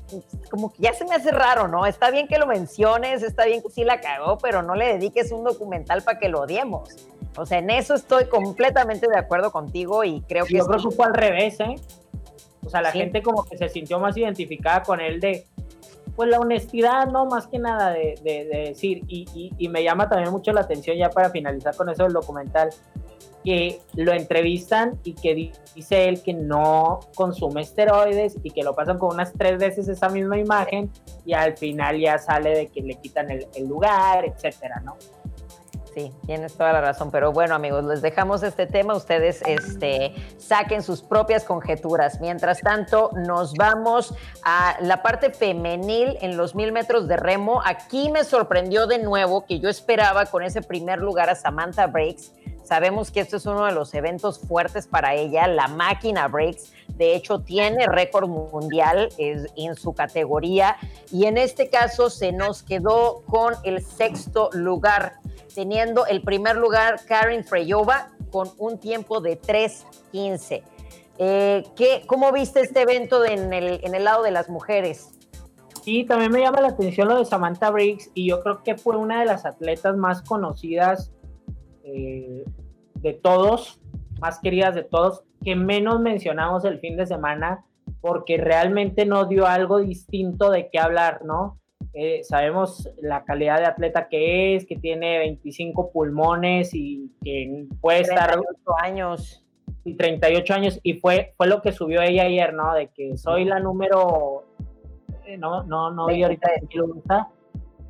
como 0.49 0.71
que 0.71 0.83
ya 0.83 0.93
se 0.93 1.03
me 1.03 1.15
hace 1.15 1.31
raro, 1.31 1.67
¿no? 1.67 1.85
Está 1.85 2.09
bien 2.09 2.27
que 2.29 2.39
lo 2.39 2.47
menciones, 2.47 3.21
está 3.21 3.45
bien 3.45 3.61
que 3.61 3.69
sí 3.69 3.83
la 3.83 3.99
cagó, 3.99 4.37
pero 4.37 4.61
no 4.61 4.75
le 4.75 4.93
dediques 4.93 5.33
un 5.33 5.43
documental 5.43 6.03
para 6.03 6.19
que 6.19 6.29
lo 6.29 6.41
odiemos. 6.41 7.07
O 7.37 7.45
sea, 7.45 7.59
en 7.59 7.69
eso 7.69 7.95
estoy 7.95 8.25
completamente 8.25 9.07
de 9.09 9.17
acuerdo 9.17 9.51
contigo 9.51 10.03
y 10.03 10.21
creo 10.21 10.45
que... 10.45 10.57
Yo 10.57 10.65
creo 10.65 10.89
que 10.89 10.95
fue 10.95 11.05
al 11.05 11.13
revés, 11.13 11.59
¿eh? 11.59 11.75
O 12.65 12.69
sea, 12.69 12.81
la 12.81 12.91
gente 12.91 13.21
como 13.21 13.43
que 13.43 13.57
se 13.57 13.69
sintió 13.69 13.99
más 13.99 14.15
identificada 14.17 14.83
con 14.83 15.01
él 15.01 15.19
de, 15.19 15.45
pues 16.15 16.29
la 16.29 16.39
honestidad, 16.39 17.07
¿no? 17.07 17.25
Más 17.25 17.47
que 17.47 17.59
nada 17.59 17.91
de, 17.91 18.15
decir, 18.23 19.03
y, 19.07 19.51
y, 19.57 19.67
me 19.69 19.83
llama 19.83 20.09
también 20.09 20.31
mucho 20.31 20.51
la 20.51 20.61
atención 20.61 20.97
ya 20.97 21.09
para 21.09 21.29
finalizar 21.29 21.75
con 21.75 21.89
eso 21.89 22.03
del 22.03 22.13
documental, 22.13 22.69
que 23.43 23.79
lo 23.95 24.11
entrevistan 24.11 24.99
y 25.03 25.13
que 25.13 25.33
dice 25.75 26.07
él 26.07 26.21
que 26.21 26.33
no 26.33 26.99
consume 27.15 27.61
esteroides 27.61 28.37
y 28.43 28.51
que 28.51 28.61
lo 28.61 28.75
pasan 28.75 28.99
con 28.99 29.15
unas 29.15 29.33
tres 29.33 29.57
veces 29.57 29.87
esa 29.87 30.09
misma 30.09 30.37
imagen 30.37 30.91
y 31.25 31.33
al 31.33 31.57
final 31.57 31.99
ya 31.99 32.19
sale 32.19 32.51
de 32.51 32.67
que 32.67 32.81
le 32.81 32.95
quitan 32.95 33.31
el, 33.31 33.47
el 33.55 33.67
lugar, 33.67 34.25
etcétera, 34.25 34.79
¿no? 34.85 34.95
Sí, 35.93 36.09
tienes 36.25 36.53
toda 36.53 36.71
la 36.71 36.79
razón, 36.79 37.11
pero 37.11 37.33
bueno 37.33 37.53
amigos, 37.53 37.83
les 37.83 38.01
dejamos 38.01 38.43
este 38.43 38.65
tema, 38.65 38.95
ustedes 38.95 39.41
este, 39.45 40.13
saquen 40.37 40.83
sus 40.83 41.01
propias 41.01 41.43
conjeturas. 41.43 42.21
Mientras 42.21 42.61
tanto, 42.61 43.11
nos 43.13 43.53
vamos 43.55 44.13
a 44.41 44.77
la 44.79 45.03
parte 45.03 45.31
femenil 45.31 46.17
en 46.21 46.37
los 46.37 46.55
mil 46.55 46.71
metros 46.71 47.09
de 47.09 47.17
remo. 47.17 47.61
Aquí 47.65 48.09
me 48.09 48.23
sorprendió 48.23 48.87
de 48.87 48.99
nuevo 48.99 49.45
que 49.45 49.59
yo 49.59 49.67
esperaba 49.67 50.27
con 50.27 50.43
ese 50.43 50.61
primer 50.61 50.99
lugar 50.99 51.29
a 51.29 51.35
Samantha 51.35 51.87
Breaks. 51.87 52.31
Sabemos 52.71 53.11
que 53.11 53.19
esto 53.19 53.35
es 53.35 53.45
uno 53.45 53.65
de 53.65 53.73
los 53.73 53.93
eventos 53.95 54.39
fuertes 54.39 54.87
para 54.87 55.13
ella, 55.13 55.45
la 55.45 55.67
máquina 55.67 56.29
Breaks. 56.29 56.71
De 56.87 57.17
hecho, 57.17 57.41
tiene 57.41 57.85
récord 57.85 58.29
mundial 58.29 59.09
en 59.17 59.75
su 59.75 59.93
categoría 59.93 60.77
y 61.11 61.25
en 61.25 61.37
este 61.37 61.69
caso 61.69 62.09
se 62.09 62.31
nos 62.31 62.63
quedó 62.63 63.23
con 63.25 63.55
el 63.65 63.83
sexto 63.83 64.49
lugar 64.53 65.15
teniendo 65.53 66.05
el 66.05 66.21
primer 66.21 66.55
lugar 66.55 67.01
Karen 67.05 67.43
Freyova 67.43 68.13
con 68.31 68.49
un 68.57 68.79
tiempo 68.79 69.19
de 69.19 69.37
3.15. 69.37 70.63
Eh, 71.17 71.63
¿Cómo 72.07 72.31
viste 72.31 72.61
este 72.61 72.83
evento 72.83 73.25
en, 73.25 73.51
el, 73.51 73.81
en 73.83 73.95
el 73.95 74.05
lado 74.05 74.23
de 74.23 74.31
las 74.31 74.47
mujeres? 74.47 75.09
Sí, 75.83 76.05
también 76.05 76.31
me 76.31 76.39
llama 76.39 76.61
la 76.61 76.69
atención 76.69 77.09
lo 77.09 77.17
de 77.17 77.25
Samantha 77.25 77.69
Briggs 77.69 78.11
y 78.13 78.29
yo 78.29 78.41
creo 78.41 78.63
que 78.63 78.77
fue 78.77 78.95
una 78.95 79.19
de 79.19 79.25
las 79.25 79.45
atletas 79.45 79.97
más 79.97 80.21
conocidas 80.21 81.11
eh, 81.83 82.45
de 83.01 83.13
todos, 83.13 83.79
más 84.19 84.39
queridas 84.39 84.75
de 84.75 84.83
todos, 84.83 85.23
que 85.43 85.55
menos 85.55 85.99
mencionamos 85.99 86.65
el 86.65 86.79
fin 86.79 86.97
de 86.97 87.05
semana 87.05 87.65
porque 87.99 88.37
realmente 88.37 89.05
no 89.05 89.25
dio 89.25 89.47
algo 89.47 89.79
distinto 89.79 90.49
de 90.49 90.69
qué 90.69 90.79
hablar, 90.79 91.23
¿no? 91.25 91.59
Eh, 91.93 92.23
sabemos 92.23 92.89
la 93.01 93.23
calidad 93.25 93.59
de 93.59 93.65
atleta 93.65 94.07
que 94.07 94.55
es, 94.55 94.65
que 94.65 94.77
tiene 94.77 95.17
25 95.19 95.91
pulmones 95.91 96.73
y 96.73 97.11
que 97.23 97.65
puede 97.81 98.03
38 98.03 98.43
estar... 98.57 98.85
años. 98.85 99.45
Y 99.83 99.95
38 99.95 100.53
años, 100.53 100.79
y 100.83 100.93
fue, 100.93 101.33
fue 101.37 101.47
lo 101.47 101.61
que 101.61 101.71
subió 101.71 102.01
ella 102.01 102.23
ayer, 102.23 102.53
¿no? 102.53 102.73
De 102.73 102.89
que 102.89 103.17
soy 103.17 103.45
la 103.45 103.59
número... 103.59 104.45
Eh, 105.25 105.37
no, 105.37 105.63
no, 105.63 105.91
no 105.91 106.07
vi 106.07 106.23
ahorita 106.23 106.49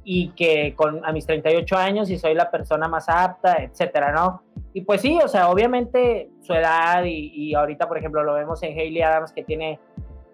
y 0.04 0.30
que 0.30 0.74
con 0.76 1.06
a 1.06 1.12
mis 1.12 1.26
38 1.26 1.78
años 1.78 2.10
y 2.10 2.18
soy 2.18 2.34
la 2.34 2.50
persona 2.50 2.88
más 2.88 3.08
apta, 3.08 3.58
etcétera, 3.64 4.12
¿no? 4.12 4.44
Y 4.74 4.82
pues 4.82 5.02
sí, 5.02 5.20
o 5.24 5.28
sea, 5.28 5.50
obviamente 5.50 6.30
su 6.42 6.54
edad 6.54 7.04
y, 7.06 7.54
ahorita, 7.54 7.88
por 7.88 7.98
ejemplo, 7.98 8.24
lo 8.24 8.34
vemos 8.34 8.64
en 8.64 8.78
Hayley 8.78 9.02
Adams 9.02 9.32
que 9.34 9.44
tiene 9.44 9.80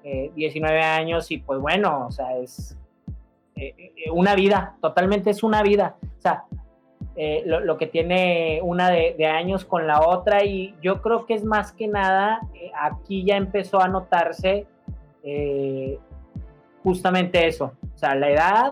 19 0.04 0.78
eh, 0.78 0.82
años 0.82 1.32
y 1.32 1.40
pues 1.40 1.60
bueno, 1.60 2.06
o 2.08 2.12
sea, 2.12 2.38
es 2.38 2.78
eh, 3.58 3.94
eh, 4.06 4.12
una 4.12 4.36
vida, 4.36 4.76
totalmente 4.82 5.32
es 5.32 5.42
una 5.42 5.64
vida. 5.64 5.96
O 6.02 6.22
sea, 6.22 6.44
eh, 7.16 7.44
lo, 7.46 7.78
que 7.78 7.88
tiene 7.88 8.60
una 8.62 8.92
de, 8.92 9.26
años 9.26 9.66
con 9.66 9.88
la 9.88 10.02
otra 10.02 10.44
y 10.44 10.76
yo 10.82 11.02
creo 11.02 11.26
que 11.26 11.34
es 11.34 11.44
más 11.44 11.72
que 11.72 11.88
nada, 11.88 12.40
aquí 12.80 13.26
ya 13.26 13.36
empezó 13.36 13.82
a 13.82 13.88
notarse 13.88 14.68
justamente 16.84 17.48
eso. 17.48 17.74
O 17.96 17.98
sea, 17.98 18.14
la 18.14 18.30
edad 18.30 18.72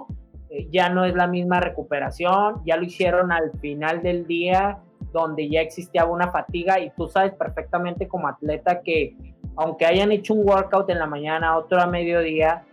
ya 0.70 0.90
no 0.90 1.04
es 1.04 1.16
la 1.16 1.28
misma 1.28 1.60
recuperación, 1.60 2.62
ya 2.64 2.78
lo 2.78 2.84
hicieron 2.84 3.32
al 3.32 3.52
final 3.60 4.04
del 4.04 4.28
día 4.28 4.78
donde 5.16 5.48
ya 5.48 5.62
existía 5.62 6.04
una 6.06 6.30
fatiga 6.30 6.78
y 6.78 6.90
tú 6.90 7.08
sabes 7.08 7.32
perfectamente 7.34 8.06
como 8.06 8.28
atleta 8.28 8.82
que 8.82 9.16
aunque 9.56 9.86
hayan 9.86 10.12
hecho 10.12 10.34
un 10.34 10.46
workout 10.46 10.90
en 10.90 11.00
la 11.00 11.06
mañana, 11.06 11.58
otro 11.58 11.80
a 11.82 11.88
mediodía, 11.88 12.66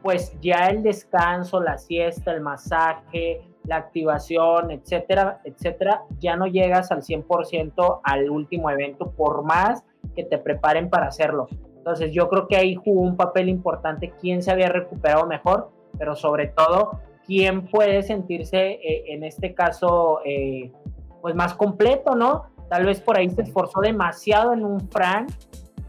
pues 0.00 0.32
ya 0.40 0.68
el 0.68 0.84
descanso, 0.84 1.60
la 1.60 1.76
siesta, 1.76 2.30
el 2.30 2.40
masaje, 2.40 3.42
la 3.64 3.78
activación, 3.78 4.70
etcétera, 4.70 5.40
etcétera, 5.42 6.04
ya 6.20 6.36
no 6.36 6.46
llegas 6.46 6.92
al 6.92 7.02
100% 7.02 8.00
al 8.04 8.30
último 8.30 8.70
evento, 8.70 9.10
por 9.10 9.42
más 9.42 9.82
que 10.14 10.22
te 10.22 10.38
preparen 10.38 10.88
para 10.88 11.08
hacerlo. 11.08 11.48
Entonces 11.78 12.12
yo 12.12 12.28
creo 12.28 12.46
que 12.46 12.56
ahí 12.56 12.76
jugó 12.76 13.00
un 13.00 13.16
papel 13.16 13.48
importante 13.48 14.12
quién 14.20 14.44
se 14.44 14.52
había 14.52 14.68
recuperado 14.68 15.26
mejor, 15.26 15.72
pero 15.98 16.14
sobre 16.14 16.46
todo 16.46 17.00
quién 17.26 17.66
puede 17.66 18.04
sentirse 18.04 18.78
eh, 18.82 19.04
en 19.08 19.24
este 19.24 19.52
caso 19.52 20.20
eh, 20.24 20.70
pues 21.20 21.34
más 21.34 21.54
completo, 21.54 22.14
¿no? 22.14 22.46
Tal 22.68 22.84
vez 22.84 23.00
por 23.00 23.18
ahí 23.18 23.30
se 23.30 23.42
esforzó 23.42 23.80
demasiado 23.80 24.52
en 24.52 24.64
un 24.64 24.88
Fran 24.90 25.26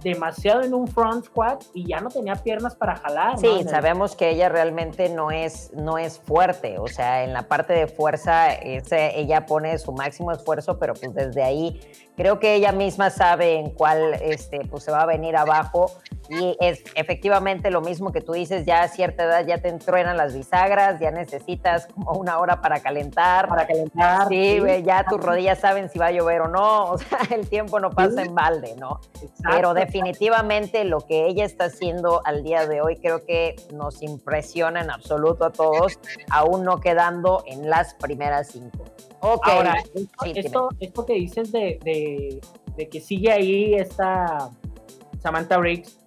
demasiado 0.03 0.61
en 0.61 0.73
un 0.73 0.87
front 0.87 1.25
squat 1.25 1.63
y 1.73 1.87
ya 1.87 1.99
no 1.99 2.09
tenía 2.09 2.35
piernas 2.35 2.75
para 2.75 2.95
jalar. 2.95 3.37
Sí, 3.37 3.63
sabemos 3.69 4.15
que 4.15 4.29
ella 4.29 4.49
realmente 4.49 5.09
no 5.09 5.31
es, 5.31 5.71
no 5.73 5.97
es 5.97 6.19
fuerte, 6.19 6.79
o 6.79 6.87
sea, 6.87 7.23
en 7.23 7.33
la 7.33 7.43
parte 7.43 7.73
de 7.73 7.87
fuerza 7.87 8.53
ella 8.53 9.45
pone 9.45 9.77
su 9.77 9.91
máximo 9.91 10.31
esfuerzo, 10.31 10.79
pero 10.79 10.93
pues 10.93 11.13
desde 11.13 11.43
ahí 11.43 11.79
creo 12.19 12.37
que 12.37 12.53
ella 12.53 12.73
misma 12.73 13.11
sabe 13.11 13.55
en 13.55 13.69
cuál 13.69 14.15
este, 14.15 14.59
pues 14.69 14.83
se 14.83 14.91
va 14.91 15.03
a 15.03 15.05
venir 15.05 15.37
abajo 15.37 15.89
y 16.27 16.57
es 16.59 16.83
efectivamente 16.95 17.71
lo 17.71 17.79
mismo 17.79 18.11
que 18.11 18.19
tú 18.19 18.33
dices, 18.33 18.65
ya 18.65 18.81
a 18.81 18.89
cierta 18.89 19.23
edad 19.23 19.45
ya 19.47 19.59
te 19.59 19.69
entruenan 19.69 20.17
las 20.17 20.35
bisagras, 20.35 20.99
ya 20.99 21.11
necesitas 21.11 21.87
como 21.87 22.11
una 22.11 22.37
hora 22.39 22.59
para 22.59 22.81
calentar. 22.81 23.47
Para 23.47 23.65
calentar. 23.65 24.27
Sí, 24.27 24.59
ya 24.83 25.05
tus 25.05 25.21
rodillas 25.23 25.59
saben 25.59 25.89
si 25.89 25.97
va 25.97 26.07
a 26.07 26.11
llover 26.11 26.41
o 26.41 26.47
no, 26.49 26.91
o 26.91 26.97
sea, 26.97 27.19
el 27.31 27.47
tiempo 27.47 27.79
no 27.79 27.89
pasa 27.89 28.21
en 28.21 28.35
balde, 28.35 28.75
¿no? 28.77 28.99
Pero 29.49 29.73
definitivamente 29.73 30.83
lo 30.83 30.99
que 30.99 31.25
ella 31.25 31.45
está 31.45 31.65
haciendo 31.65 32.21
al 32.25 32.43
día 32.43 32.67
de 32.67 32.81
hoy 32.81 32.97
creo 32.97 33.23
que 33.23 33.55
nos 33.71 34.01
impresiona 34.01 34.81
en 34.81 34.91
absoluto 34.91 35.45
a 35.45 35.51
todos, 35.51 35.97
aún 36.29 36.65
no 36.65 36.81
quedando 36.81 37.45
en 37.47 37.69
las 37.69 37.93
primeras 37.93 38.49
cinco. 38.49 38.83
Ok. 39.21 39.47
Ahora, 39.47 39.75
esto, 40.35 40.69
esto, 40.79 41.05
que 41.05 41.13
dices 41.13 41.51
de, 41.51 41.79
de, 41.83 42.41
de 42.77 42.89
que 42.89 43.01
sigue 43.01 43.31
ahí 43.31 43.75
esta 43.75 44.49
Samantha 45.21 45.57
Briggs, 45.57 45.99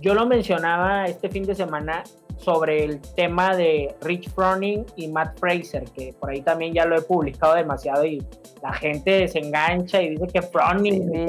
yo 0.00 0.14
lo 0.14 0.26
mencionaba 0.26 1.06
este 1.06 1.28
fin 1.28 1.44
de 1.44 1.54
semana 1.54 2.02
sobre 2.36 2.84
el 2.84 3.00
tema 3.14 3.56
de 3.56 3.94
Rich 4.00 4.30
Froning 4.30 4.84
y 4.96 5.08
Matt 5.08 5.38
Fraser, 5.38 5.84
que 5.84 6.12
por 6.18 6.30
ahí 6.30 6.42
también 6.42 6.74
ya 6.74 6.84
lo 6.84 6.96
he 6.96 7.02
publicado 7.02 7.54
demasiado 7.54 8.04
y 8.04 8.20
la 8.62 8.72
gente 8.72 9.28
se 9.28 9.38
engancha 9.38 10.02
y 10.02 10.10
dice 10.10 10.26
que 10.26 10.42
Froning 10.42 11.12
que 11.12 11.24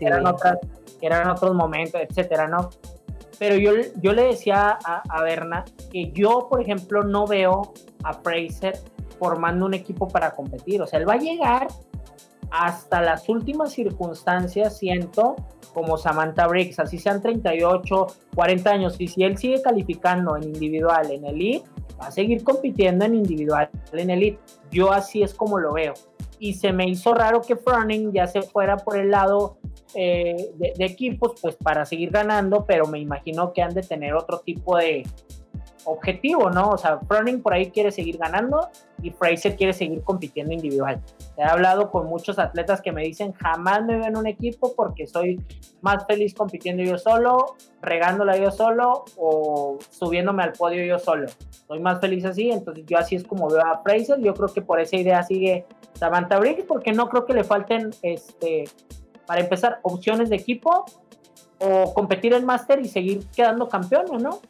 eran, 0.00 0.26
eran 1.00 1.30
otros 1.30 1.54
momentos, 1.54 2.00
etcétera, 2.00 2.48
¿no? 2.48 2.70
Pero 3.38 3.56
yo, 3.56 3.72
yo 4.00 4.12
le 4.12 4.24
decía 4.24 4.78
a, 4.84 5.02
a 5.08 5.22
Berna 5.22 5.64
que 5.90 6.10
yo, 6.12 6.48
por 6.50 6.60
ejemplo, 6.60 7.02
no 7.02 7.26
veo 7.26 7.72
a 8.02 8.12
Fraser 8.14 8.74
formando 9.22 9.66
un 9.66 9.74
equipo 9.74 10.08
para 10.08 10.32
competir. 10.32 10.82
O 10.82 10.86
sea, 10.88 10.98
él 10.98 11.08
va 11.08 11.12
a 11.12 11.18
llegar 11.18 11.68
hasta 12.50 13.00
las 13.00 13.28
últimas 13.28 13.70
circunstancias, 13.70 14.76
siento, 14.76 15.36
como 15.72 15.96
Samantha 15.96 16.48
Briggs, 16.48 16.80
así 16.80 16.98
sean 16.98 17.22
38, 17.22 18.06
40 18.34 18.70
años, 18.70 18.96
y 18.98 19.06
si 19.06 19.22
él 19.22 19.38
sigue 19.38 19.62
calificando 19.62 20.36
en 20.36 20.42
individual, 20.42 21.08
en 21.12 21.24
elite, 21.24 21.64
va 22.00 22.08
a 22.08 22.10
seguir 22.10 22.42
compitiendo 22.42 23.04
en 23.04 23.14
individual, 23.14 23.70
en 23.92 24.10
elite. 24.10 24.40
Yo 24.72 24.92
así 24.92 25.22
es 25.22 25.34
como 25.34 25.60
lo 25.60 25.72
veo. 25.72 25.94
Y 26.40 26.54
se 26.54 26.72
me 26.72 26.88
hizo 26.88 27.14
raro 27.14 27.42
que 27.42 27.54
Froning 27.54 28.12
ya 28.12 28.26
se 28.26 28.42
fuera 28.42 28.76
por 28.76 28.98
el 28.98 29.12
lado 29.12 29.58
eh, 29.94 30.50
de, 30.56 30.84
equipos, 30.84 31.34
pues 31.40 31.54
para 31.54 31.86
seguir 31.86 32.10
ganando, 32.10 32.64
pero 32.66 32.88
me 32.88 32.98
imagino 32.98 33.52
que 33.52 33.62
han 33.62 33.72
de 33.72 33.82
tener 33.82 34.14
otro 34.14 34.40
tipo 34.40 34.76
de, 34.76 35.04
objetivo, 35.84 36.50
¿no? 36.50 36.70
O 36.70 36.78
sea, 36.78 36.98
Froning 37.00 37.42
por 37.42 37.54
ahí 37.54 37.70
quiere 37.70 37.90
seguir 37.90 38.18
ganando 38.18 38.68
y 39.02 39.10
Fraser 39.10 39.56
quiere 39.56 39.72
seguir 39.72 40.02
compitiendo 40.02 40.52
individual. 40.52 41.00
He 41.36 41.42
hablado 41.42 41.90
con 41.90 42.06
muchos 42.06 42.38
atletas 42.38 42.80
que 42.80 42.92
me 42.92 43.02
dicen, 43.02 43.32
jamás 43.32 43.84
me 43.84 43.96
veo 43.96 44.06
en 44.06 44.16
un 44.16 44.26
equipo 44.26 44.74
porque 44.74 45.06
soy 45.06 45.40
más 45.80 46.06
feliz 46.06 46.34
compitiendo 46.34 46.82
yo 46.82 46.98
solo, 46.98 47.56
regándola 47.80 48.36
yo 48.36 48.50
solo 48.50 49.04
o 49.16 49.78
subiéndome 49.90 50.42
al 50.42 50.52
podio 50.52 50.84
yo 50.84 50.98
solo. 50.98 51.26
Soy 51.66 51.80
más 51.80 52.00
feliz 52.00 52.24
así, 52.24 52.50
entonces 52.50 52.84
yo 52.86 52.98
así 52.98 53.16
es 53.16 53.24
como 53.24 53.48
veo 53.48 53.64
a 53.64 53.82
Fraser. 53.82 54.20
Yo 54.20 54.34
creo 54.34 54.48
que 54.48 54.62
por 54.62 54.80
esa 54.80 54.96
idea 54.96 55.22
sigue 55.22 55.66
Samantha 55.94 56.38
Briggs 56.38 56.64
porque 56.64 56.92
no 56.92 57.08
creo 57.08 57.26
que 57.26 57.34
le 57.34 57.44
falten, 57.44 57.90
este, 58.02 58.64
para 59.26 59.40
empezar, 59.40 59.80
opciones 59.82 60.30
de 60.30 60.36
equipo 60.36 60.84
o 61.58 61.94
competir 61.94 62.34
el 62.34 62.44
máster 62.44 62.80
y 62.80 62.88
seguir 62.88 63.26
quedando 63.34 63.68
campeón, 63.68 64.06
¿no? 64.20 64.40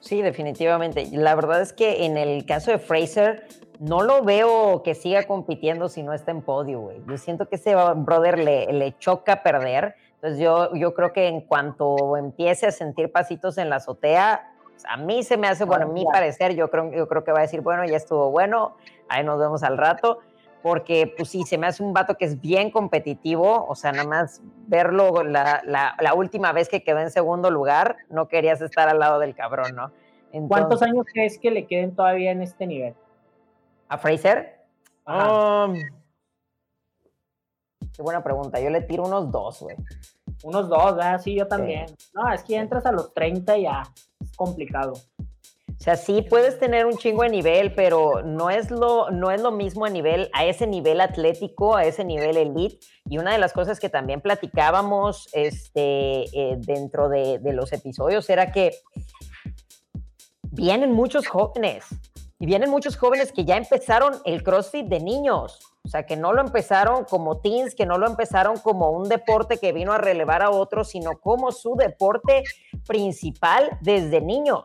Sí, 0.00 0.22
definitivamente. 0.22 1.08
La 1.12 1.34
verdad 1.34 1.60
es 1.60 1.72
que 1.72 2.04
en 2.04 2.16
el 2.16 2.46
caso 2.46 2.70
de 2.70 2.78
Fraser, 2.78 3.46
no 3.78 4.02
lo 4.02 4.22
veo 4.22 4.82
que 4.82 4.94
siga 4.94 5.24
compitiendo 5.24 5.88
si 5.88 6.02
no 6.02 6.12
está 6.12 6.30
en 6.30 6.42
podio, 6.42 6.80
güey. 6.80 7.02
Yo 7.06 7.16
siento 7.18 7.48
que 7.48 7.56
ese 7.56 7.74
brother 7.74 8.38
le, 8.38 8.72
le 8.72 8.96
choca 8.98 9.42
perder. 9.42 9.94
Entonces 10.14 10.40
yo, 10.40 10.74
yo 10.74 10.94
creo 10.94 11.12
que 11.12 11.28
en 11.28 11.42
cuanto 11.42 12.16
empiece 12.16 12.66
a 12.66 12.72
sentir 12.72 13.12
pasitos 13.12 13.58
en 13.58 13.70
la 13.70 13.76
azotea, 13.76 14.52
pues, 14.64 14.84
a 14.88 14.96
mí 14.96 15.22
se 15.22 15.36
me 15.36 15.48
hace, 15.48 15.64
bueno, 15.64 15.86
a 15.86 15.88
mi 15.88 16.04
parecer, 16.04 16.54
yo 16.54 16.70
creo, 16.70 16.92
yo 16.92 17.08
creo 17.08 17.24
que 17.24 17.32
va 17.32 17.38
a 17.38 17.42
decir, 17.42 17.60
bueno, 17.60 17.84
ya 17.84 17.96
estuvo 17.96 18.30
bueno, 18.30 18.76
ahí 19.08 19.24
nos 19.24 19.38
vemos 19.38 19.62
al 19.62 19.76
rato 19.76 20.20
porque 20.62 21.12
pues 21.16 21.28
sí, 21.28 21.44
se 21.44 21.58
me 21.58 21.66
hace 21.66 21.82
un 21.82 21.92
vato 21.92 22.16
que 22.16 22.24
es 22.24 22.40
bien 22.40 22.70
competitivo, 22.70 23.66
o 23.66 23.74
sea, 23.74 23.92
nada 23.92 24.08
más 24.08 24.42
verlo 24.66 25.22
la, 25.22 25.62
la, 25.64 26.14
última 26.14 26.52
vez 26.52 26.68
que 26.68 26.82
quedó 26.82 26.98
en 26.98 27.10
segundo 27.10 27.50
lugar, 27.50 27.96
no 28.10 28.28
querías 28.28 28.60
estar 28.60 28.88
al 28.88 28.98
lado 28.98 29.18
del 29.18 29.34
cabrón, 29.34 29.76
¿no? 29.76 29.92
¿Cuántos 30.48 30.82
años 30.82 31.06
crees 31.12 31.38
que 31.38 31.50
le 31.50 31.66
queden 31.66 31.94
todavía 31.94 32.32
en 32.32 32.42
este 32.42 32.66
nivel? 32.66 32.94
¿A 33.88 33.96
Fraser? 33.96 34.58
Um, 35.06 35.74
qué 37.94 38.02
buena 38.02 38.22
pregunta, 38.22 38.60
yo 38.60 38.68
le 38.68 38.82
tiro 38.82 39.04
unos 39.04 39.30
dos, 39.30 39.60
güey. 39.62 39.76
Unos 40.44 40.68
dos, 40.68 40.96
ah, 41.00 41.18
sí, 41.18 41.34
yo 41.34 41.48
también. 41.48 41.86
No, 42.14 42.30
es 42.32 42.44
que 42.44 42.56
entras 42.56 42.86
a 42.86 42.92
los 42.92 43.12
30 43.12 43.56
ya, 43.58 43.82
es 44.20 44.36
complicado. 44.36 44.92
O 45.78 45.80
sea, 45.80 45.94
sí 45.94 46.22
puedes 46.22 46.58
tener 46.58 46.86
un 46.86 46.96
chingo 46.96 47.22
de 47.22 47.28
nivel, 47.28 47.72
pero 47.72 48.22
no 48.24 48.50
es 48.50 48.68
lo, 48.68 49.10
no 49.12 49.30
es 49.30 49.40
lo 49.40 49.52
mismo 49.52 49.84
a 49.84 49.90
nivel, 49.90 50.28
a 50.32 50.44
ese 50.44 50.66
nivel 50.66 51.00
atlético, 51.00 51.76
a 51.76 51.84
ese 51.84 52.04
nivel 52.04 52.36
elite. 52.36 52.80
Y 53.08 53.18
una 53.18 53.32
de 53.32 53.38
las 53.38 53.52
cosas 53.52 53.78
que 53.78 53.88
también 53.88 54.20
platicábamos 54.20 55.28
este, 55.32 56.24
eh, 56.36 56.56
dentro 56.58 57.08
de, 57.08 57.38
de 57.38 57.52
los 57.52 57.72
episodios 57.72 58.28
era 58.28 58.50
que 58.50 58.72
vienen 60.50 60.92
muchos 60.92 61.28
jóvenes 61.28 61.84
y 62.40 62.46
vienen 62.46 62.70
muchos 62.70 62.96
jóvenes 62.96 63.32
que 63.32 63.44
ya 63.44 63.56
empezaron 63.56 64.14
el 64.24 64.42
CrossFit 64.42 64.86
de 64.86 65.00
niños. 65.00 65.60
O 65.84 65.88
sea, 65.88 66.06
que 66.06 66.16
no 66.16 66.32
lo 66.32 66.40
empezaron 66.40 67.04
como 67.04 67.40
teens, 67.40 67.74
que 67.74 67.86
no 67.86 67.98
lo 67.98 68.06
empezaron 68.06 68.58
como 68.58 68.90
un 68.90 69.08
deporte 69.08 69.58
que 69.58 69.72
vino 69.72 69.92
a 69.92 69.98
relevar 69.98 70.42
a 70.42 70.50
otros, 70.50 70.88
sino 70.90 71.18
como 71.18 71.50
su 71.50 71.76
deporte 71.76 72.44
principal 72.86 73.78
desde 73.80 74.20
niños. 74.20 74.64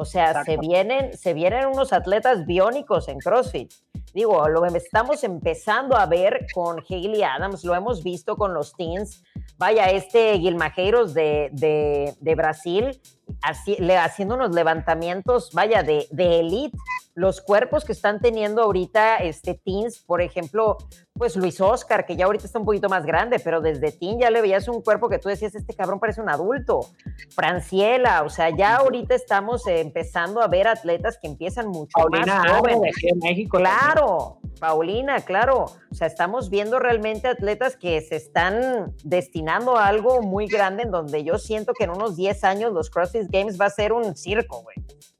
O 0.00 0.06
sea, 0.06 0.44
se 0.44 0.56
vienen, 0.56 1.14
se 1.14 1.34
vienen 1.34 1.66
unos 1.66 1.92
atletas 1.92 2.46
biónicos 2.46 3.06
en 3.08 3.18
CrossFit. 3.18 3.70
Digo, 4.14 4.48
lo 4.48 4.64
estamos 4.64 5.22
empezando 5.24 5.94
a 5.94 6.06
ver 6.06 6.46
con 6.54 6.82
Hayley 6.88 7.22
Adams, 7.22 7.64
lo 7.64 7.74
hemos 7.74 8.02
visto 8.02 8.34
con 8.38 8.54
los 8.54 8.72
teens. 8.72 9.22
Vaya, 9.58 9.90
este 9.90 10.32
Guilmajeiros 10.38 11.12
de, 11.12 11.50
de, 11.52 12.14
de 12.18 12.34
Brasil, 12.34 12.98
haciendo 13.42 14.34
unos 14.34 14.54
levantamientos, 14.54 15.50
vaya, 15.52 15.82
de, 15.82 16.06
de 16.10 16.40
elite 16.40 16.76
los 17.14 17.40
cuerpos 17.40 17.84
que 17.84 17.92
están 17.92 18.20
teniendo 18.20 18.62
ahorita 18.62 19.18
este 19.18 19.54
teens, 19.54 19.98
por 19.98 20.22
ejemplo, 20.22 20.78
pues 21.12 21.36
Luis 21.36 21.60
Oscar, 21.60 22.06
que 22.06 22.16
ya 22.16 22.24
ahorita 22.24 22.46
está 22.46 22.58
un 22.58 22.64
poquito 22.64 22.88
más 22.88 23.04
grande, 23.04 23.38
pero 23.40 23.60
desde 23.60 23.92
teen 23.92 24.18
ya 24.18 24.30
le 24.30 24.40
veías 24.40 24.68
un 24.68 24.80
cuerpo 24.80 25.08
que 25.08 25.18
tú 25.18 25.28
decías, 25.28 25.54
este 25.54 25.74
cabrón 25.74 26.00
parece 26.00 26.22
un 26.22 26.30
adulto. 26.30 26.80
Franciela, 27.34 28.22
o 28.22 28.30
sea, 28.30 28.48
ya 28.56 28.76
ahorita 28.76 29.14
estamos 29.14 29.66
empezando 29.66 30.40
a 30.40 30.48
ver 30.48 30.68
atletas 30.68 31.18
que 31.20 31.28
empiezan 31.28 31.68
mucho 31.68 31.98
más 32.10 32.26
jóvenes. 32.48 32.94
México. 33.16 33.58
Claro, 33.58 34.39
Paulina, 34.58 35.20
claro. 35.20 35.66
O 35.90 35.94
sea, 35.94 36.06
estamos 36.06 36.50
viendo 36.50 36.78
realmente 36.78 37.28
atletas 37.28 37.76
que 37.76 38.00
se 38.00 38.16
están 38.16 38.94
destinando 39.04 39.76
a 39.76 39.86
algo 39.86 40.22
muy 40.22 40.46
grande 40.46 40.82
en 40.82 40.90
donde 40.90 41.24
yo 41.24 41.38
siento 41.38 41.72
que 41.72 41.84
en 41.84 41.90
unos 41.90 42.16
10 42.16 42.44
años 42.44 42.72
los 42.72 42.90
CrossFit 42.90 43.30
Games 43.30 43.60
va 43.60 43.66
a 43.66 43.70
ser 43.70 43.92
un 43.92 44.16
circo, 44.16 44.62
güey. 44.62 44.76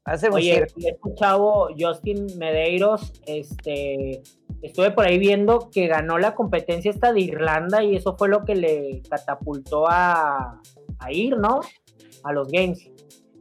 Va 0.07 0.13
a 0.13 0.17
ser 0.17 0.31
un 0.31 0.41
circo. 0.41 1.13
Chavo, 1.15 1.69
Justin 1.77 2.27
Medeiros, 2.37 3.13
este, 3.25 4.21
estuve 4.61 4.91
por 4.91 5.05
ahí 5.05 5.19
viendo 5.19 5.69
que 5.71 5.87
ganó 5.87 6.17
la 6.17 6.35
competencia 6.35 6.91
esta 6.91 7.13
de 7.13 7.21
Irlanda 7.21 7.83
y 7.83 7.95
eso 7.95 8.15
fue 8.17 8.29
lo 8.29 8.43
que 8.43 8.55
le 8.55 9.01
catapultó 9.09 9.87
a, 9.87 10.61
ir, 11.09 11.37
¿no? 11.37 11.61
A 12.23 12.31
los 12.31 12.47
Games. 12.47 12.89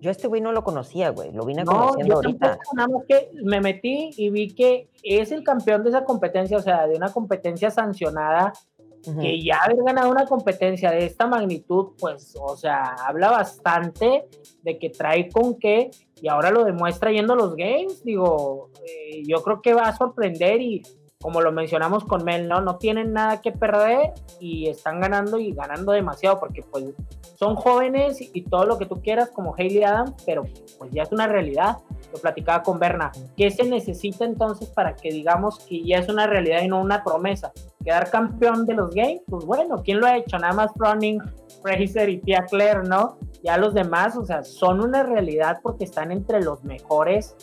Yo 0.01 0.11
este 0.11 0.29
güey 0.29 0.41
no 0.41 0.53
lo 0.53 0.65
conocía, 0.65 1.11
güey. 1.11 1.31
Lo 1.33 1.45
vine 1.45 1.65
conociendo 1.65 2.17
ahorita. 2.17 2.59
nada 2.75 2.89
más 2.89 3.05
que 3.07 3.31
me 3.43 3.61
metí 3.61 4.11
y 4.17 4.31
vi 4.31 4.55
que 4.55 4.89
es 5.03 5.31
el 5.31 5.45
campeón 5.45 5.83
de 5.83 5.91
esa 5.91 6.05
competencia, 6.05 6.57
o 6.57 6.63
sea, 6.63 6.87
de 6.87 6.97
una 6.97 7.13
competencia 7.13 7.71
sancionada, 7.71 8.53
que 9.21 9.43
ya 9.43 9.59
haber 9.65 9.79
ganado 9.83 10.11
una 10.11 10.27
competencia 10.27 10.91
de 10.91 11.07
esta 11.07 11.27
magnitud, 11.27 11.93
pues, 11.99 12.37
o 12.39 12.57
sea, 12.57 12.83
habla 13.07 13.31
bastante 13.31 14.29
de 14.63 14.79
que 14.79 14.91
trae 14.91 15.31
con 15.31 15.59
qué 15.59 15.91
y 16.21 16.29
ahora 16.29 16.51
lo 16.51 16.65
demuestra 16.65 17.11
yendo 17.11 17.33
a 17.33 17.37
los 17.37 17.57
games. 17.57 18.05
Digo, 18.05 18.71
eh, 18.85 19.23
yo 19.27 19.43
creo 19.43 19.63
que 19.63 19.73
va 19.73 19.83
a 19.83 19.97
sorprender 19.97 20.61
y 20.61 20.83
como 21.23 21.43
lo 21.43 21.53
mencionamos 21.53 22.05
con 22.05 22.25
Mel, 22.25 22.49
¿no? 22.49 22.63
No 22.63 22.77
tienen 22.77 23.13
nada 23.13 23.43
que 23.43 23.53
perder 23.53 24.13
y 24.41 24.69
están 24.69 25.01
ganando 25.01 25.39
y 25.39 25.53
ganando 25.53 25.93
demasiado 25.93 26.41
porque 26.41 26.63
pues 26.63 26.85
son 27.37 27.57
jóvenes 27.57 28.19
y 28.21 28.43
todo 28.43 28.65
lo 28.65 28.79
que 28.79 28.87
tú 28.87 29.03
quieras 29.03 29.29
como 29.31 29.55
Hayley 29.57 29.85
Adams, 29.85 30.15
pero 30.25 30.45
pues 30.79 30.91
ya 30.93 31.03
es 31.03 31.13
una 31.13 31.27
realidad. 31.27 31.77
Lo 32.13 32.19
platicaba 32.19 32.63
con 32.63 32.79
Berna. 32.79 33.13
¿Qué 33.37 33.51
se 33.51 33.65
necesita 33.65 34.25
entonces 34.25 34.69
para 34.71 34.97
que 34.97 35.11
digamos 35.11 35.59
que 35.61 35.85
ya 35.85 35.99
es 35.99 36.09
una 36.09 36.27
realidad 36.27 36.63
y 36.63 36.69
no 36.69 36.81
una 36.81 37.05
promesa? 37.05 37.53
Quedar 37.85 38.11
campeón 38.11 38.65
de 38.65 38.75
los 38.75 38.95
games, 38.95 39.21
pues 39.29 39.45
bueno, 39.45 39.83
¿quién 39.85 40.01
lo 40.01 40.07
ha 40.07 40.17
hecho? 40.17 40.39
Nada 40.39 40.55
más 40.55 40.71
Running, 40.75 41.21
Fraser 41.63 42.09
y 42.09 42.19
Tia 42.19 42.47
Claire, 42.47 42.83
¿no? 42.83 43.19
Ya 43.43 43.59
los 43.59 43.75
demás, 43.75 44.17
o 44.17 44.25
sea, 44.25 44.43
son 44.43 44.81
una 44.81 45.03
realidad 45.03 45.59
porque 45.63 45.85
están 45.85 46.13
entre 46.13 46.43
los 46.43 46.65
mejores 46.65 47.37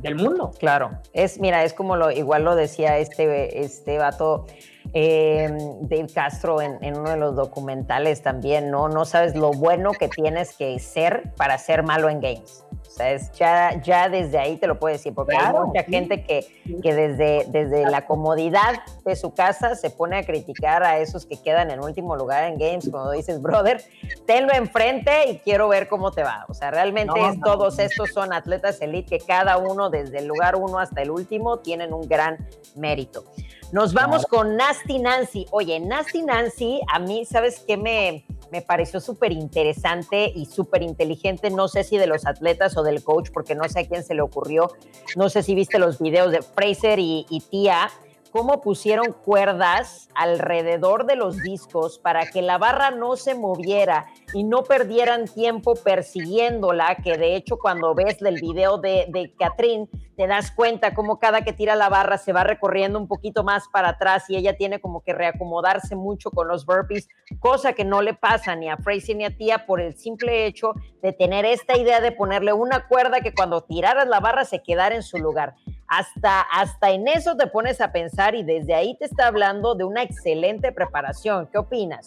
del 0.00 0.16
mundo. 0.16 0.52
Claro, 0.58 1.00
es, 1.12 1.38
mira, 1.38 1.64
es 1.64 1.72
como 1.72 1.96
lo, 1.96 2.10
igual 2.10 2.44
lo 2.44 2.54
decía 2.54 2.98
este, 2.98 3.60
este 3.62 3.98
vato 3.98 4.46
eh, 4.92 5.48
Dave 5.82 6.08
Castro 6.12 6.60
en, 6.60 6.82
en, 6.82 6.98
uno 6.98 7.10
de 7.10 7.16
los 7.16 7.36
documentales 7.36 8.22
también, 8.22 8.70
¿no? 8.70 8.88
No 8.88 9.04
sabes 9.04 9.36
lo 9.36 9.52
bueno 9.52 9.92
que 9.92 10.08
tienes 10.08 10.56
que 10.56 10.78
ser 10.78 11.32
para 11.36 11.58
ser 11.58 11.82
malo 11.82 12.08
en 12.08 12.20
games. 12.20 12.64
O 12.88 12.92
sea, 12.92 13.12
es 13.12 13.30
ya, 13.32 13.80
ya 13.82 14.08
desde 14.08 14.38
ahí 14.38 14.56
te 14.56 14.66
lo 14.66 14.78
puedo 14.78 14.92
decir, 14.92 15.14
porque 15.14 15.36
hay 15.36 15.52
mucha 15.52 15.84
gente 15.84 16.24
que, 16.24 16.44
que 16.82 16.94
desde, 16.94 17.46
desde 17.48 17.88
la 17.88 18.04
comodidad 18.04 18.80
de 19.04 19.14
su 19.14 19.32
casa 19.32 19.76
se 19.76 19.90
pone 19.90 20.16
a 20.16 20.24
criticar 20.24 20.82
a 20.82 20.98
esos 20.98 21.24
que 21.24 21.40
quedan 21.40 21.70
en 21.70 21.80
último 21.80 22.16
lugar 22.16 22.44
en 22.44 22.58
games, 22.58 22.88
cuando 22.90 23.12
dices, 23.12 23.40
brother, 23.40 23.82
tenlo 24.26 24.52
enfrente 24.52 25.30
y 25.30 25.38
quiero 25.38 25.68
ver 25.68 25.88
cómo 25.88 26.10
te 26.10 26.24
va. 26.24 26.46
O 26.48 26.54
sea, 26.54 26.72
realmente 26.72 27.14
todos 27.44 27.78
estos 27.78 28.10
son 28.10 28.32
atletas 28.32 28.80
elite 28.80 29.18
que 29.18 29.24
cada 29.24 29.58
uno, 29.58 29.90
desde 29.90 30.18
el 30.18 30.26
lugar 30.26 30.56
uno 30.56 30.78
hasta 30.78 31.02
el 31.02 31.10
último, 31.10 31.58
tienen 31.58 31.92
un 31.92 32.08
gran 32.08 32.48
mérito. 32.74 33.24
Nos 33.72 33.94
vamos 33.94 34.26
con 34.26 34.56
Nasty 34.56 34.98
Nancy. 34.98 35.46
Oye, 35.52 35.78
Nasty 35.78 36.22
Nancy, 36.22 36.80
a 36.92 36.98
mí, 36.98 37.24
¿sabes 37.24 37.62
qué 37.66 37.76
me, 37.76 38.24
me 38.50 38.62
pareció 38.62 38.98
súper 38.98 39.30
interesante 39.30 40.32
y 40.34 40.46
súper 40.46 40.82
inteligente? 40.82 41.50
No 41.50 41.68
sé 41.68 41.84
si 41.84 41.96
de 41.96 42.08
los 42.08 42.26
atletas 42.26 42.76
o 42.76 42.82
del 42.82 43.04
coach, 43.04 43.30
porque 43.32 43.54
no 43.54 43.68
sé 43.68 43.80
a 43.80 43.86
quién 43.86 44.02
se 44.02 44.14
le 44.14 44.22
ocurrió. 44.22 44.72
No 45.14 45.28
sé 45.28 45.44
si 45.44 45.54
viste 45.54 45.78
los 45.78 46.00
videos 46.00 46.32
de 46.32 46.42
Fraser 46.42 46.98
y, 46.98 47.26
y 47.30 47.40
Tía 47.40 47.90
cómo 48.30 48.60
pusieron 48.60 49.12
cuerdas 49.12 50.08
alrededor 50.14 51.06
de 51.06 51.16
los 51.16 51.38
discos 51.38 51.98
para 51.98 52.26
que 52.26 52.42
la 52.42 52.58
barra 52.58 52.90
no 52.90 53.16
se 53.16 53.34
moviera 53.34 54.06
y 54.32 54.44
no 54.44 54.62
perdieran 54.62 55.26
tiempo 55.26 55.74
persiguiéndola, 55.74 56.96
que 57.02 57.16
de 57.16 57.36
hecho 57.36 57.58
cuando 57.58 57.94
ves 57.94 58.22
el 58.22 58.40
video 58.40 58.78
de, 58.78 59.06
de 59.08 59.34
Catherine 59.38 59.88
te 60.16 60.26
das 60.26 60.50
cuenta 60.50 60.94
cómo 60.94 61.18
cada 61.18 61.42
que 61.42 61.52
tira 61.52 61.74
la 61.76 61.88
barra 61.88 62.18
se 62.18 62.32
va 62.32 62.44
recorriendo 62.44 62.98
un 62.98 63.08
poquito 63.08 63.42
más 63.42 63.68
para 63.68 63.90
atrás 63.90 64.28
y 64.28 64.36
ella 64.36 64.56
tiene 64.56 64.80
como 64.80 65.02
que 65.02 65.14
reacomodarse 65.14 65.96
mucho 65.96 66.30
con 66.30 66.46
los 66.46 66.66
burpees, 66.66 67.08
cosa 67.38 67.72
que 67.72 67.84
no 67.84 68.02
le 68.02 68.14
pasa 68.14 68.54
ni 68.54 68.68
a 68.68 68.76
Fraser 68.76 69.16
ni 69.16 69.24
a 69.24 69.36
Tía 69.36 69.66
por 69.66 69.80
el 69.80 69.96
simple 69.96 70.46
hecho 70.46 70.74
de 71.02 71.12
tener 71.12 71.44
esta 71.46 71.76
idea 71.76 72.00
de 72.00 72.12
ponerle 72.12 72.52
una 72.52 72.86
cuerda 72.86 73.20
que 73.20 73.32
cuando 73.32 73.62
tiraras 73.62 74.08
la 74.08 74.20
barra 74.20 74.44
se 74.44 74.62
quedara 74.62 74.94
en 74.94 75.02
su 75.02 75.18
lugar. 75.18 75.54
Hasta, 75.90 76.40
hasta 76.40 76.92
en 76.92 77.08
eso 77.08 77.36
te 77.36 77.48
pones 77.48 77.80
a 77.80 77.90
pensar 77.90 78.36
y 78.36 78.44
desde 78.44 78.74
ahí 78.74 78.96
te 78.96 79.06
está 79.06 79.26
hablando 79.26 79.74
de 79.74 79.82
una 79.82 80.04
excelente 80.04 80.70
preparación. 80.70 81.48
¿Qué 81.50 81.58
opinas? 81.58 82.06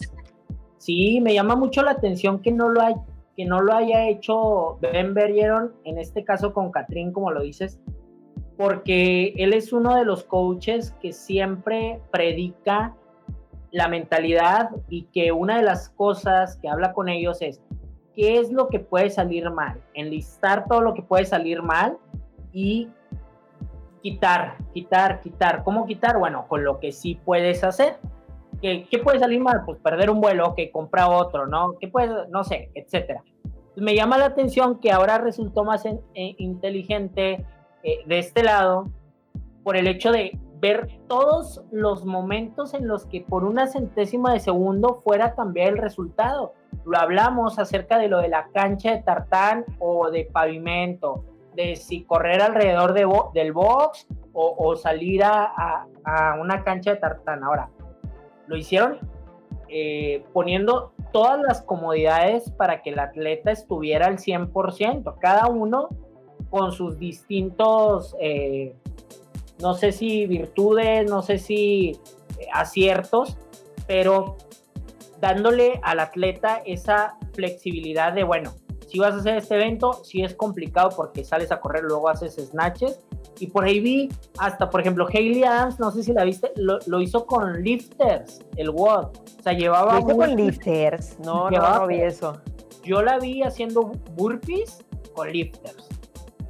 Sí, 0.78 1.20
me 1.20 1.34
llama 1.34 1.54
mucho 1.54 1.82
la 1.82 1.90
atención 1.90 2.40
que 2.40 2.50
no 2.50 2.70
lo 2.70 2.80
hay, 2.80 2.94
que 3.36 3.44
no 3.44 3.60
lo 3.60 3.74
haya 3.74 4.08
hecho 4.08 4.78
Ben 4.80 5.12
Bergeron, 5.12 5.74
en 5.84 5.98
este 5.98 6.24
caso 6.24 6.54
con 6.54 6.72
Catrín, 6.72 7.12
como 7.12 7.30
lo 7.30 7.42
dices, 7.42 7.78
porque 8.56 9.34
él 9.36 9.52
es 9.52 9.72
uno 9.72 9.94
de 9.96 10.06
los 10.06 10.24
coaches 10.24 10.92
que 11.02 11.12
siempre 11.12 12.00
predica 12.10 12.94
la 13.70 13.88
mentalidad 13.88 14.70
y 14.88 15.02
que 15.12 15.30
una 15.32 15.58
de 15.58 15.64
las 15.64 15.90
cosas 15.90 16.56
que 16.56 16.68
habla 16.68 16.94
con 16.94 17.08
ellos 17.08 17.42
es 17.42 17.60
qué 18.14 18.38
es 18.38 18.50
lo 18.52 18.68
que 18.68 18.78
puede 18.78 19.10
salir 19.10 19.50
mal, 19.50 19.82
enlistar 19.94 20.66
todo 20.68 20.80
lo 20.80 20.94
que 20.94 21.02
puede 21.02 21.26
salir 21.26 21.60
mal 21.62 21.98
y 22.52 22.88
quitar, 24.04 24.58
quitar, 24.74 25.22
quitar. 25.22 25.64
¿Cómo 25.64 25.86
quitar? 25.86 26.18
Bueno, 26.18 26.46
con 26.46 26.62
lo 26.62 26.78
que 26.78 26.92
sí 26.92 27.18
puedes 27.24 27.64
hacer. 27.64 27.96
¿Qué, 28.60 28.86
qué 28.90 28.98
puede 28.98 29.18
salir 29.18 29.40
mal? 29.40 29.62
Pues 29.64 29.78
perder 29.78 30.10
un 30.10 30.20
vuelo, 30.20 30.54
que 30.54 30.70
compra 30.70 31.08
otro, 31.08 31.46
¿no? 31.46 31.72
¿Qué 31.80 31.88
puede, 31.88 32.28
no 32.28 32.44
sé, 32.44 32.70
etcétera. 32.74 33.22
me 33.76 33.96
llama 33.96 34.18
la 34.18 34.26
atención 34.26 34.78
que 34.78 34.92
ahora 34.92 35.16
resultó 35.16 35.64
más 35.64 35.86
eh, 35.86 35.98
inteligente 36.14 37.46
eh, 37.82 38.00
de 38.04 38.18
este 38.18 38.42
lado 38.42 38.90
por 39.62 39.74
el 39.74 39.86
hecho 39.86 40.12
de 40.12 40.38
ver 40.60 40.86
todos 41.08 41.62
los 41.72 42.04
momentos 42.04 42.74
en 42.74 42.86
los 42.86 43.06
que 43.06 43.22
por 43.22 43.44
una 43.44 43.68
centésima 43.68 44.34
de 44.34 44.40
segundo 44.40 45.00
fuera 45.02 45.34
cambiar 45.34 45.68
el 45.68 45.78
resultado. 45.78 46.52
Lo 46.84 46.98
hablamos 46.98 47.58
acerca 47.58 47.98
de 47.98 48.08
lo 48.08 48.18
de 48.18 48.28
la 48.28 48.48
cancha 48.52 48.90
de 48.90 49.02
tartán 49.02 49.64
o 49.78 50.10
de 50.10 50.28
pavimento, 50.30 51.24
de 51.54 51.76
si 51.76 52.04
correr 52.04 52.42
alrededor 52.42 52.92
de 52.92 53.06
del 53.34 53.52
box 53.52 54.06
o, 54.32 54.74
salir 54.76 55.22
a, 55.24 55.86
una 56.40 56.64
cancha 56.64 56.94
de 56.94 56.96
tartán. 56.96 57.44
Ahora, 57.44 57.70
lo 58.46 58.56
hicieron 58.56 58.98
eh, 59.68 60.24
poniendo 60.32 60.92
todas 61.12 61.40
las 61.40 61.62
comodidades 61.62 62.50
para 62.50 62.82
que 62.82 62.90
el 62.90 62.98
atleta 62.98 63.52
estuviera 63.52 64.06
al 64.06 64.18
100%, 64.18 65.18
cada 65.20 65.46
uno 65.46 65.88
con 66.50 66.72
sus 66.72 66.98
distintos 66.98 68.14
eh, 68.20 68.74
no 69.60 69.74
sé 69.74 69.92
si 69.92 70.26
virtudes, 70.26 71.08
no 71.08 71.22
sé 71.22 71.38
si 71.38 71.92
eh, 72.38 72.46
aciertos, 72.52 73.36
pero 73.86 74.36
dándole 75.20 75.80
al 75.82 76.00
atleta 76.00 76.60
esa 76.66 77.16
flexibilidad 77.32 78.12
de, 78.12 78.24
bueno, 78.24 78.52
si 78.94 79.00
vas 79.00 79.12
a 79.12 79.16
hacer 79.16 79.38
este 79.38 79.56
evento, 79.56 80.04
si 80.04 80.22
es 80.22 80.36
complicado 80.36 80.90
porque 80.94 81.24
sales 81.24 81.50
a 81.50 81.58
correr, 81.58 81.82
luego 81.82 82.08
haces 82.08 82.36
snatches. 82.36 83.00
Y 83.40 83.48
por 83.48 83.64
ahí 83.64 83.80
vi 83.80 84.08
hasta, 84.38 84.70
por 84.70 84.80
ejemplo, 84.80 85.08
Hayley 85.12 85.42
Adams, 85.42 85.80
no 85.80 85.90
sé 85.90 86.04
si 86.04 86.12
la 86.12 86.22
viste, 86.22 86.52
lo, 86.54 87.00
hizo 87.00 87.26
con 87.26 87.60
lifters, 87.60 88.42
el 88.54 88.70
WOD. 88.70 89.06
O 89.06 89.42
sea, 89.42 89.52
llevaba... 89.52 89.94
¿Lo 89.94 89.98
hizo 89.98 90.16
con 90.16 90.36
lifters? 90.36 91.18
No, 91.18 91.50
no, 91.50 91.80
no 91.80 91.86
vi 91.88 92.02
eso. 92.02 92.40
Yo 92.84 93.02
la 93.02 93.18
vi 93.18 93.42
haciendo 93.42 93.90
burpees 94.14 94.84
con 95.12 95.32
lifters. 95.32 95.88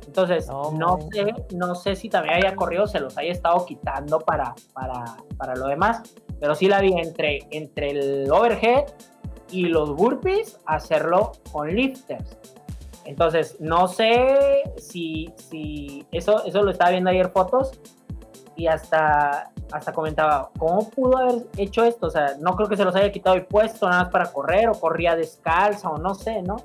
Entonces, 0.06 0.46
no, 0.46 0.98
sé, 1.10 1.34
no 1.54 1.74
sé 1.74 1.96
si 1.96 2.10
también 2.10 2.34
haya 2.34 2.54
corrido, 2.54 2.86
se 2.86 3.00
los 3.00 3.16
haya 3.16 3.32
estado 3.32 3.64
quitando 3.64 4.18
para, 4.18 4.54
para, 4.74 5.16
para 5.38 5.56
lo 5.56 5.68
demás, 5.68 6.02
pero 6.40 6.54
sí 6.54 6.68
la 6.68 6.82
vi 6.82 6.92
entre, 6.92 7.48
entre 7.52 7.92
el 7.92 8.30
overhead 8.30 8.84
y 9.54 9.66
los 9.66 9.94
burpees 9.94 10.58
hacerlo 10.66 11.30
con 11.52 11.72
lifters. 11.72 12.36
Entonces, 13.04 13.56
no 13.60 13.86
sé 13.86 14.64
si, 14.78 15.32
si 15.36 16.04
eso, 16.10 16.44
eso 16.44 16.62
lo 16.62 16.72
estaba 16.72 16.90
viendo 16.90 17.10
ayer 17.10 17.30
fotos 17.30 17.78
y 18.56 18.66
hasta, 18.66 19.52
hasta 19.70 19.92
comentaba, 19.92 20.50
¿cómo 20.58 20.90
pudo 20.90 21.18
haber 21.18 21.46
hecho 21.56 21.84
esto? 21.84 22.08
O 22.08 22.10
sea, 22.10 22.36
no 22.40 22.56
creo 22.56 22.68
que 22.68 22.76
se 22.76 22.84
los 22.84 22.96
haya 22.96 23.12
quitado 23.12 23.36
y 23.36 23.42
puesto 23.42 23.88
nada 23.88 24.04
más 24.04 24.12
para 24.12 24.32
correr 24.32 24.68
o 24.68 24.72
corría 24.72 25.14
descalza 25.14 25.88
o 25.88 25.98
no 25.98 26.14
sé, 26.14 26.42
¿no? 26.42 26.56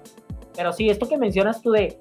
Pero 0.56 0.74
sí, 0.74 0.90
esto 0.90 1.08
que 1.08 1.18
mencionas 1.18 1.62
tú 1.62 1.72
de 1.72 2.00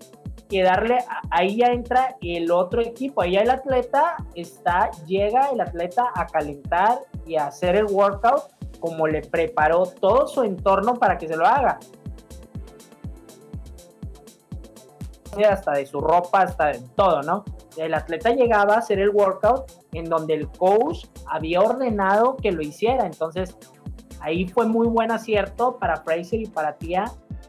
que 0.49 0.63
darle, 0.63 0.99
ahí 1.31 1.57
ya 1.57 1.67
entra 1.67 2.17
el 2.23 2.51
otro 2.51 2.81
equipo, 2.81 3.21
ahí 3.21 3.33
ya 3.33 3.41
el 3.41 3.51
atleta 3.51 4.17
está, 4.35 4.91
llega 5.07 5.51
el 5.51 5.61
atleta 5.61 6.11
a 6.15 6.27
calentar 6.27 7.01
y 7.27 7.37
a 7.37 7.49
hacer 7.49 7.77
el 7.77 7.85
workout 7.85 8.58
como 8.81 9.07
le 9.07 9.23
preparó 9.23 9.85
todo 9.85 10.27
su 10.27 10.43
entorno 10.43 10.95
para 10.95 11.19
que 11.19 11.29
se 11.29 11.37
lo 11.37 11.47
haga. 11.47 11.79
Hasta 15.49 15.73
de 15.73 15.87
su 15.87 16.01
ropa, 16.01 16.43
hasta 16.43 16.67
de 16.69 16.81
todo, 16.97 17.23
¿no? 17.23 17.45
El 17.77 17.95
atleta 17.95 18.31
llegaba 18.31 18.75
a 18.75 18.79
hacer 18.79 18.99
el 18.99 19.11
workout 19.11 19.71
en 19.93 20.07
donde 20.07 20.35
el 20.35 20.49
coach 20.49 21.07
había 21.27 21.61
ordenado 21.61 22.37
que 22.37 22.51
lo 22.51 22.61
hiciera. 22.61 23.07
Entonces, 23.07 23.57
ahí 24.21 24.49
fue 24.49 24.67
muy 24.67 24.89
buen 24.89 25.13
acierto 25.13 25.79
para 25.79 25.99
Fraser 25.99 26.41
y 26.41 26.47
para 26.47 26.77
Tía 26.77 27.05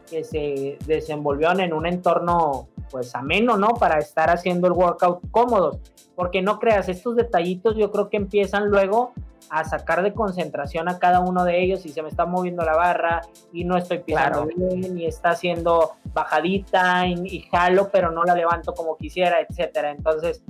que 0.08 0.24
se 0.24 0.78
desenvolvieron 0.86 1.60
en 1.60 1.72
un 1.72 1.86
entorno 1.86 2.68
pues 2.90 3.14
ameno, 3.14 3.56
¿no? 3.56 3.68
Para 3.68 3.98
estar 3.98 4.30
haciendo 4.30 4.66
el 4.66 4.72
workout 4.72 5.20
cómodos. 5.30 5.78
Porque 6.14 6.42
no 6.42 6.58
creas, 6.58 6.88
estos 6.88 7.16
detallitos 7.16 7.76
yo 7.76 7.90
creo 7.90 8.08
que 8.10 8.16
empiezan 8.16 8.68
luego 8.68 9.12
a 9.48 9.64
sacar 9.64 10.02
de 10.02 10.12
concentración 10.12 10.88
a 10.88 10.98
cada 10.98 11.20
uno 11.20 11.44
de 11.44 11.62
ellos 11.62 11.86
y 11.86 11.90
se 11.90 12.02
me 12.02 12.08
está 12.08 12.26
moviendo 12.26 12.62
la 12.64 12.76
barra 12.76 13.22
y 13.52 13.64
no 13.64 13.76
estoy 13.76 13.98
pisando 13.98 14.46
bien 14.46 14.98
y 14.98 15.06
está 15.06 15.30
haciendo 15.30 15.92
bajadita 16.12 17.06
y, 17.06 17.14
y, 17.24 17.40
jalo 17.50 17.88
pero 17.90 18.10
no 18.10 18.24
la 18.24 18.34
levanto 18.34 18.74
como 18.74 18.96
quisiera, 18.96 19.40
etcétera. 19.40 19.90
Entonces, 19.90 20.42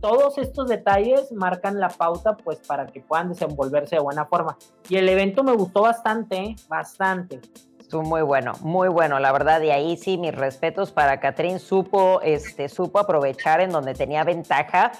todos 0.00 0.38
estos 0.38 0.68
detalles 0.68 1.32
marcan 1.32 1.80
la 1.80 1.88
pauta 1.88 2.36
pues 2.36 2.58
para 2.58 2.86
que 2.86 3.00
puedan 3.00 3.30
desenvolverse 3.30 3.96
de 3.96 4.02
buena 4.02 4.26
forma. 4.26 4.56
Y 4.88 4.96
el 4.96 5.08
evento 5.08 5.42
me 5.42 5.52
gustó 5.52 5.82
bastante, 5.82 6.36
¿eh? 6.36 6.56
bastante. 6.68 7.40
Estuvo 7.86 8.02
muy 8.02 8.22
bueno, 8.22 8.54
muy 8.62 8.88
bueno, 8.88 9.20
la 9.20 9.30
verdad. 9.30 9.62
Y 9.62 9.70
ahí 9.70 9.96
sí, 9.96 10.18
mis 10.18 10.34
respetos 10.34 10.90
para 10.90 11.20
Catrín. 11.20 11.60
Supo, 11.60 12.20
este, 12.20 12.68
supo 12.68 12.98
aprovechar 12.98 13.60
en 13.60 13.70
donde 13.70 13.94
tenía 13.94 14.24
ventaja. 14.24 14.90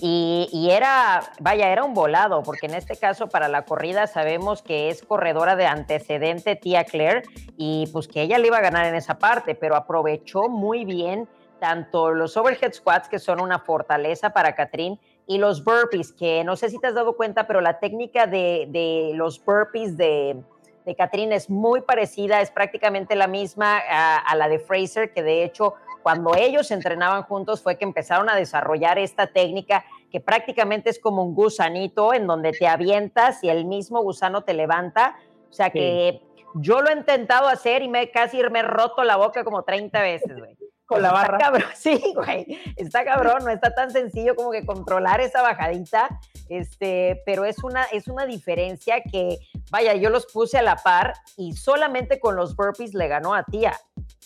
Y, 0.00 0.48
y, 0.50 0.70
era, 0.70 1.22
vaya, 1.38 1.70
era 1.70 1.84
un 1.84 1.94
volado, 1.94 2.42
porque 2.42 2.66
en 2.66 2.74
este 2.74 2.96
caso 2.96 3.28
para 3.28 3.46
la 3.46 3.64
corrida 3.64 4.08
sabemos 4.08 4.60
que 4.60 4.88
es 4.88 5.04
corredora 5.04 5.54
de 5.54 5.66
antecedente 5.66 6.56
tía 6.56 6.82
Claire 6.82 7.22
y 7.56 7.86
pues 7.92 8.08
que 8.08 8.22
ella 8.22 8.38
le 8.38 8.48
iba 8.48 8.58
a 8.58 8.60
ganar 8.60 8.86
en 8.86 8.96
esa 8.96 9.18
parte, 9.20 9.54
pero 9.54 9.76
aprovechó 9.76 10.48
muy 10.48 10.84
bien 10.84 11.28
tanto 11.60 12.10
los 12.10 12.36
overhead 12.36 12.72
squats, 12.72 13.08
que 13.08 13.20
son 13.20 13.40
una 13.40 13.60
fortaleza 13.60 14.30
para 14.30 14.56
Catrín, 14.56 14.98
y 15.28 15.38
los 15.38 15.62
burpees, 15.62 16.12
que 16.12 16.42
no 16.42 16.56
sé 16.56 16.70
si 16.70 16.80
te 16.80 16.88
has 16.88 16.94
dado 16.94 17.14
cuenta, 17.16 17.46
pero 17.46 17.60
la 17.60 17.78
técnica 17.78 18.26
de, 18.26 18.66
de 18.68 19.12
los 19.14 19.44
burpees 19.44 19.96
de 19.96 20.42
de 20.84 20.94
Catherine 20.94 21.34
es 21.34 21.48
muy 21.48 21.82
parecida, 21.82 22.40
es 22.40 22.50
prácticamente 22.50 23.14
la 23.14 23.26
misma 23.26 23.78
a, 23.78 24.34
la 24.36 24.48
de 24.48 24.58
Fraser, 24.58 25.12
que 25.12 25.22
de 25.22 25.44
hecho 25.44 25.74
cuando 26.02 26.34
ellos 26.34 26.70
entrenaban 26.70 27.22
juntos 27.22 27.62
fue 27.62 27.78
que 27.78 27.84
empezaron 27.84 28.28
a 28.28 28.34
desarrollar 28.34 28.98
esta 28.98 29.28
técnica 29.28 29.84
que 30.10 30.20
prácticamente 30.20 30.90
es 30.90 30.98
como 30.98 31.22
un 31.22 31.34
gusanito 31.34 32.12
en 32.12 32.26
donde 32.26 32.52
te 32.52 32.66
avientas 32.66 33.42
y 33.44 33.48
el 33.48 33.64
mismo 33.64 34.02
gusano 34.02 34.42
te 34.42 34.52
levanta. 34.52 35.16
O 35.48 35.52
sea 35.52 35.70
que 35.70 36.20
yo 36.54 36.82
lo 36.82 36.90
he 36.90 36.92
intentado 36.92 37.48
hacer 37.48 37.82
y 37.82 37.88
me 37.88 38.10
casi 38.10 38.42
me 38.50 38.60
he 38.60 38.62
roto 38.62 39.04
la 39.04 39.16
boca 39.16 39.44
como 39.44 39.62
30 39.62 40.02
veces, 40.02 40.36
güey. 40.36 40.56
Con 40.92 41.02
la 41.02 41.12
barra. 41.12 41.38
Cabrón, 41.38 41.70
sí, 41.74 42.00
güey. 42.14 42.58
Está 42.76 43.04
cabrón, 43.04 43.44
no 43.44 43.50
está 43.50 43.74
tan 43.74 43.90
sencillo 43.90 44.34
como 44.34 44.50
que 44.50 44.64
controlar 44.64 45.20
esa 45.20 45.42
bajadita 45.42 46.08
este, 46.52 47.22
pero 47.24 47.46
es 47.46 47.64
una, 47.64 47.84
es 47.84 48.08
una 48.08 48.26
diferencia 48.26 49.02
que, 49.02 49.38
vaya, 49.70 49.94
yo 49.94 50.10
los 50.10 50.26
puse 50.26 50.58
a 50.58 50.62
la 50.62 50.76
par 50.76 51.14
y 51.38 51.54
solamente 51.54 52.20
con 52.20 52.36
los 52.36 52.56
burpees 52.56 52.92
le 52.92 53.08
ganó 53.08 53.34
a 53.34 53.44
Tía, 53.44 53.72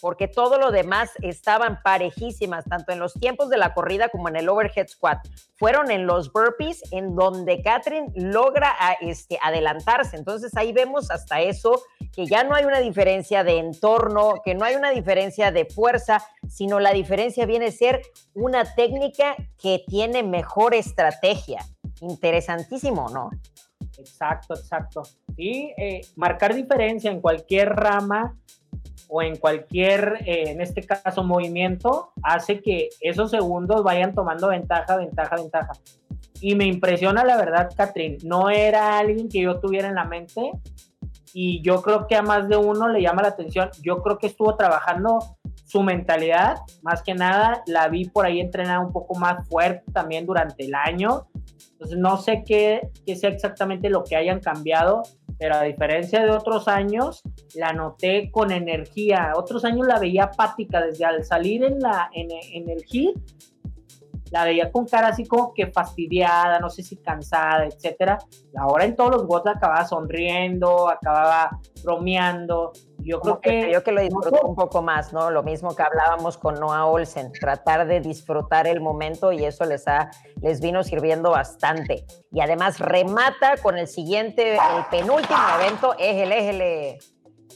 porque 0.01 0.29
todo 0.29 0.59
lo 0.59 0.71
demás 0.71 1.11
estaban 1.23 1.81
parejísimas, 1.83 2.65
tanto 2.65 2.93
en 2.93 2.99
los 2.99 3.15
tiempos 3.15 3.49
de 3.51 3.57
la 3.57 3.75
corrida 3.75 4.09
como 4.09 4.29
en 4.29 4.37
el 4.37 4.49
overhead 4.49 4.89
squat. 4.89 5.19
Fueron 5.57 5.91
en 5.91 6.07
los 6.07 6.33
burpees 6.33 6.83
en 6.93 7.15
donde 7.15 7.63
Catherine 7.63 8.13
logra 8.15 8.75
este, 9.01 9.39
adelantarse. 9.43 10.17
Entonces 10.17 10.57
ahí 10.57 10.73
vemos 10.73 11.11
hasta 11.11 11.41
eso, 11.41 11.83
que 12.13 12.27
ya 12.27 12.45
no 12.45 12.55
hay 12.55 12.65
una 12.65 12.81
diferencia 12.81 13.45
de 13.45 13.59
entorno, 13.59 14.43
que 14.45 14.55
no 14.55 14.65
hay 14.65 14.77
una 14.77 14.91
diferencia 14.91 15.51
de 15.51 15.65
fuerza, 15.65 16.23
sino 16.49 16.81
la 16.81 16.93
diferencia 16.93 17.47
viene 17.47 17.67
a 17.67 17.73
ser 17.73 18.03
una 18.35 18.75
técnica 18.75 19.35
que 19.59 19.83
tiene 19.87 20.23
mejor 20.23 20.75
estrategia 20.75 21.65
interesantísimo, 22.01 23.09
¿no? 23.09 23.31
Exacto, 23.99 24.55
exacto. 24.55 25.03
Sí, 25.37 25.73
eh, 25.77 26.03
marcar 26.17 26.55
diferencia 26.55 27.11
en 27.11 27.21
cualquier 27.21 27.71
rama 27.71 28.37
o 29.09 29.23
en 29.23 29.37
cualquier, 29.37 30.19
eh, 30.25 30.51
en 30.51 30.61
este 30.61 30.83
caso, 30.83 31.25
movimiento, 31.25 32.13
hace 32.23 32.61
que 32.61 32.89
esos 33.01 33.31
segundos 33.31 33.83
vayan 33.83 34.15
tomando 34.15 34.49
ventaja, 34.49 34.97
ventaja, 34.97 35.37
ventaja. 35.37 35.73
Y 36.41 36.55
me 36.55 36.67
impresiona 36.67 37.25
la 37.25 37.37
verdad, 37.37 37.71
Catrín, 37.77 38.19
no 38.25 38.51
era 38.51 38.99
alguien 38.99 39.29
que 39.29 39.41
yo 39.41 39.59
tuviera 39.59 39.89
en 39.89 39.95
la 39.95 40.05
mente 40.05 40.53
y 41.33 41.63
yo 41.63 41.83
creo 41.83 42.07
que 42.07 42.17
a 42.17 42.23
más 42.23 42.49
de 42.49 42.57
uno 42.57 42.89
le 42.89 43.01
llama 43.01 43.23
la 43.23 43.29
atención. 43.29 43.71
Yo 43.83 44.03
creo 44.03 44.19
que 44.19 44.27
estuvo 44.27 44.55
trabajando 44.57 45.19
su 45.65 45.83
mentalidad, 45.83 46.59
más 46.83 47.03
que 47.03 47.15
nada, 47.15 47.63
la 47.67 47.89
vi 47.89 48.05
por 48.05 48.27
ahí 48.27 48.41
entrenar 48.41 48.81
un 48.81 48.93
poco 48.93 49.19
más 49.19 49.49
fuerte 49.49 49.91
también 49.93 50.27
durante 50.27 50.65
el 50.65 50.75
año 50.75 51.27
entonces 51.77 51.99
no 51.99 52.17
sé 52.17 52.43
qué, 52.47 52.89
qué 53.05 53.17
sea 53.17 53.31
exactamente 53.31 53.91
lo 53.91 54.03
que 54.03 54.17
hayan 54.17 54.41
cambiado, 54.41 55.03
pero 55.39 55.57
a 55.57 55.63
diferencia 55.63 56.23
de 56.25 56.31
otros 56.31 56.67
años, 56.69 57.23
la 57.55 57.73
noté 57.73 58.31
con 58.31 58.51
energía. 58.51 59.33
Otros 59.37 59.65
años 59.65 59.87
la 59.87 59.99
veía 59.99 60.25
apática 60.25 60.81
desde 60.81 61.05
al 61.05 61.25
salir 61.25 61.63
en, 61.65 61.81
la, 61.81 62.09
en, 62.13 62.71
el 62.71 62.83
hit, 62.85 63.17
la 64.31 64.45
veía 64.45 64.73
con 64.73 64.87
cara 64.87 65.09
así 65.09 65.25
como 65.27 65.53
que 65.53 65.67
fastidiada, 65.67 66.59
no 66.59 66.71
sé 66.71 66.83
si 66.83 66.97
cansada, 66.97 67.67
etcétera. 67.67 68.19
Ahora 68.57 68.85
en 68.85 68.97
todos 68.97 69.11
los 69.11 69.27
bots 69.27 69.51
acababa 69.51 69.85
sonriendo, 69.87 70.89
acababa 70.89 71.61
bromeando. 71.85 72.73
Yo 73.07 73.21
creo 73.21 73.41
que, 73.41 73.71
yo 73.73 73.85
que 73.85 73.93
lo 73.93 74.01
disfruto 74.01 74.43
un 74.43 74.57
poco 74.57 74.83
más, 74.83 75.13
¿no? 75.13 75.31
Lo 75.31 75.43
mismo 75.45 75.77
que 75.77 75.83
hablábamos 75.83 76.37
con 76.37 76.57
Noah 76.57 76.87
Olsen, 76.87 77.33
tratar 77.33 77.87
de 77.87 78.01
disfrutar 78.01 78.67
el 78.67 78.81
momento 78.81 79.31
y 79.31 79.45
eso 79.45 79.65
les 79.65 79.87
ha 79.87 80.11
les 80.43 80.61
vino 80.61 80.83
sirviendo 80.83 81.31
bastante. 81.31 82.05
Y 82.33 82.41
además 82.41 82.81
remata 82.81 83.57
con 83.63 83.79
el 83.79 83.87
siguiente, 83.87 84.55
el 84.55 84.85
penúltimo 84.91 85.39
evento, 85.61 85.95
éjele, 85.99 86.39
éjele. 86.39 86.99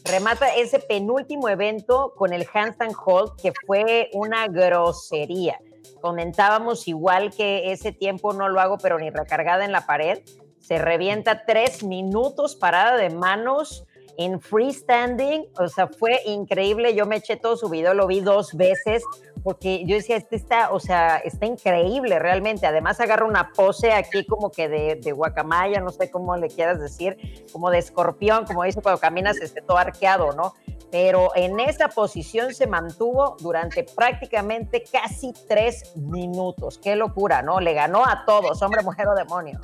Remata 0.05 0.55
ese 0.55 0.79
penúltimo 0.79 1.49
evento 1.49 2.15
con 2.17 2.33
el 2.33 2.47
handstand 2.55 2.95
hold 3.05 3.33
que 3.41 3.53
fue 3.67 4.09
una 4.15 4.47
grosería 4.47 5.59
comentábamos 6.01 6.89
igual 6.89 7.31
que 7.31 7.73
ese 7.73 7.93
tiempo 7.93 8.33
no 8.33 8.49
lo 8.49 8.61
hago, 8.61 8.79
pero 8.79 8.99
ni 8.99 9.11
recargada 9.11 9.65
en 9.65 9.73
la 9.73 9.87
pared. 9.87 10.21
Se 10.59 10.79
revienta 10.79 11.45
tres 11.47 11.83
minutos 11.85 12.57
parada 12.57 12.97
de 12.97 13.11
manos 13.11 13.87
en 14.21 14.41
freestanding. 14.41 15.47
O 15.59 15.66
sea, 15.68 15.89
fue 15.89 16.21
increíble. 16.27 16.95
Yo 16.95 17.07
me 17.07 17.16
eché 17.16 17.37
todo 17.37 17.57
su 17.57 17.68
video, 17.68 17.95
lo 17.95 18.07
vi 18.07 18.21
dos 18.21 18.55
veces 18.55 19.03
porque 19.43 19.87
yo 19.87 19.97
decía, 19.97 20.16
este 20.16 20.37
está, 20.37 20.71
o 20.71 20.79
sea, 20.79 21.16
está 21.16 21.47
increíble 21.47 22.18
realmente. 22.18 22.66
Además 22.66 23.01
agarra 23.01 23.25
una 23.25 23.53
pose 23.53 23.93
aquí 23.93 24.27
como 24.27 24.51
que 24.51 24.68
de, 24.68 25.12
guacamaya, 25.12 25.81
no 25.81 25.91
sé 25.91 26.11
cómo 26.11 26.37
le 26.37 26.49
quieras 26.49 26.79
decir, 26.79 27.16
como 27.51 27.71
de 27.71 27.79
escorpión, 27.79 28.45
como 28.45 28.64
dice 28.64 28.83
cuando 28.83 29.01
caminas 29.01 29.39
este, 29.39 29.62
todo 29.62 29.79
arqueado, 29.79 30.33
¿no? 30.33 30.55
pero 30.91 31.31
en 31.37 31.61
esa 31.61 31.89
posición 31.89 32.53
se 32.53 32.66
mantuvo 32.66 33.37
durante 33.39 33.85
prácticamente 33.85 34.83
casi 34.91 35.33
tres 35.49 35.97
minutos. 35.97 36.79
Qué 36.79 36.97
locura, 36.97 37.43
¿no? 37.43 37.61
Le 37.61 37.75
ganó 37.75 38.05
a 38.05 38.25
todos, 38.27 38.61
hombre, 38.61 38.83
mujer 38.83 39.07
o 39.07 39.14
demonio. 39.14 39.61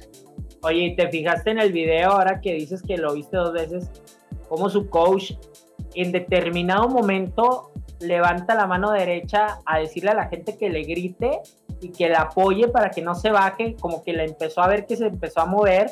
Oye, 0.63 0.95
¿te 0.97 1.09
fijaste 1.09 1.51
en 1.51 1.59
el 1.59 1.73
video 1.73 2.13
ahora 2.13 2.41
que 2.41 2.55
dices 2.55 2.81
que 2.81 2.97
lo 2.97 3.15
viste 3.15 3.37
dos 3.37 3.53
veces? 3.53 3.91
Cómo 4.49 4.69
su 4.71 4.89
coach 4.89 5.33
en 5.95 6.13
determinado 6.13 6.89
momento 6.89 7.71
levanta 8.01 8.55
la 8.55 8.67
mano 8.67 8.91
derecha 8.91 9.59
a 9.65 9.79
decirle 9.79 10.11
a 10.11 10.15
la 10.15 10.29
gente 10.29 10.57
que 10.57 10.69
le 10.69 10.83
grite 10.83 11.41
y 11.81 11.91
que 11.91 12.09
la 12.09 12.23
apoye 12.23 12.69
para 12.69 12.91
que 12.91 13.03
no 13.03 13.15
se 13.15 13.31
baje, 13.31 13.77
como 13.81 14.03
que 14.03 14.13
le 14.13 14.25
empezó 14.25 14.63
a 14.63 14.69
ver 14.69 14.87
que 14.87 14.97
se 14.97 15.07
empezó 15.07 15.41
a 15.41 15.47
mover 15.47 15.91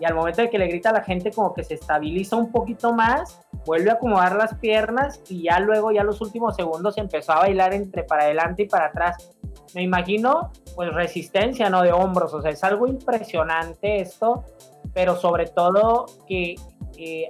y 0.00 0.04
al 0.04 0.14
momento 0.14 0.42
de 0.42 0.50
que 0.50 0.58
le 0.58 0.66
grita 0.66 0.90
a 0.90 0.92
la 0.92 1.02
gente 1.02 1.30
como 1.30 1.54
que 1.54 1.62
se 1.62 1.74
estabiliza 1.74 2.36
un 2.36 2.50
poquito 2.50 2.92
más 2.92 3.44
vuelve 3.64 3.90
a 3.90 3.94
acomodar 3.94 4.36
las 4.36 4.54
piernas 4.54 5.20
y 5.28 5.44
ya 5.44 5.58
luego, 5.60 5.90
ya 5.90 6.04
los 6.04 6.20
últimos 6.20 6.56
segundos 6.56 6.98
empezó 6.98 7.32
a 7.32 7.40
bailar 7.40 7.74
entre 7.74 8.04
para 8.04 8.24
adelante 8.24 8.64
y 8.64 8.68
para 8.68 8.86
atrás. 8.86 9.32
Me 9.74 9.82
imagino, 9.82 10.52
pues 10.74 10.92
resistencia, 10.92 11.70
¿no? 11.70 11.82
De 11.82 11.92
hombros, 11.92 12.32
o 12.34 12.42
sea, 12.42 12.50
es 12.50 12.62
algo 12.62 12.86
impresionante 12.86 14.00
esto, 14.00 14.44
pero 14.92 15.16
sobre 15.16 15.46
todo 15.46 16.06
que 16.28 16.56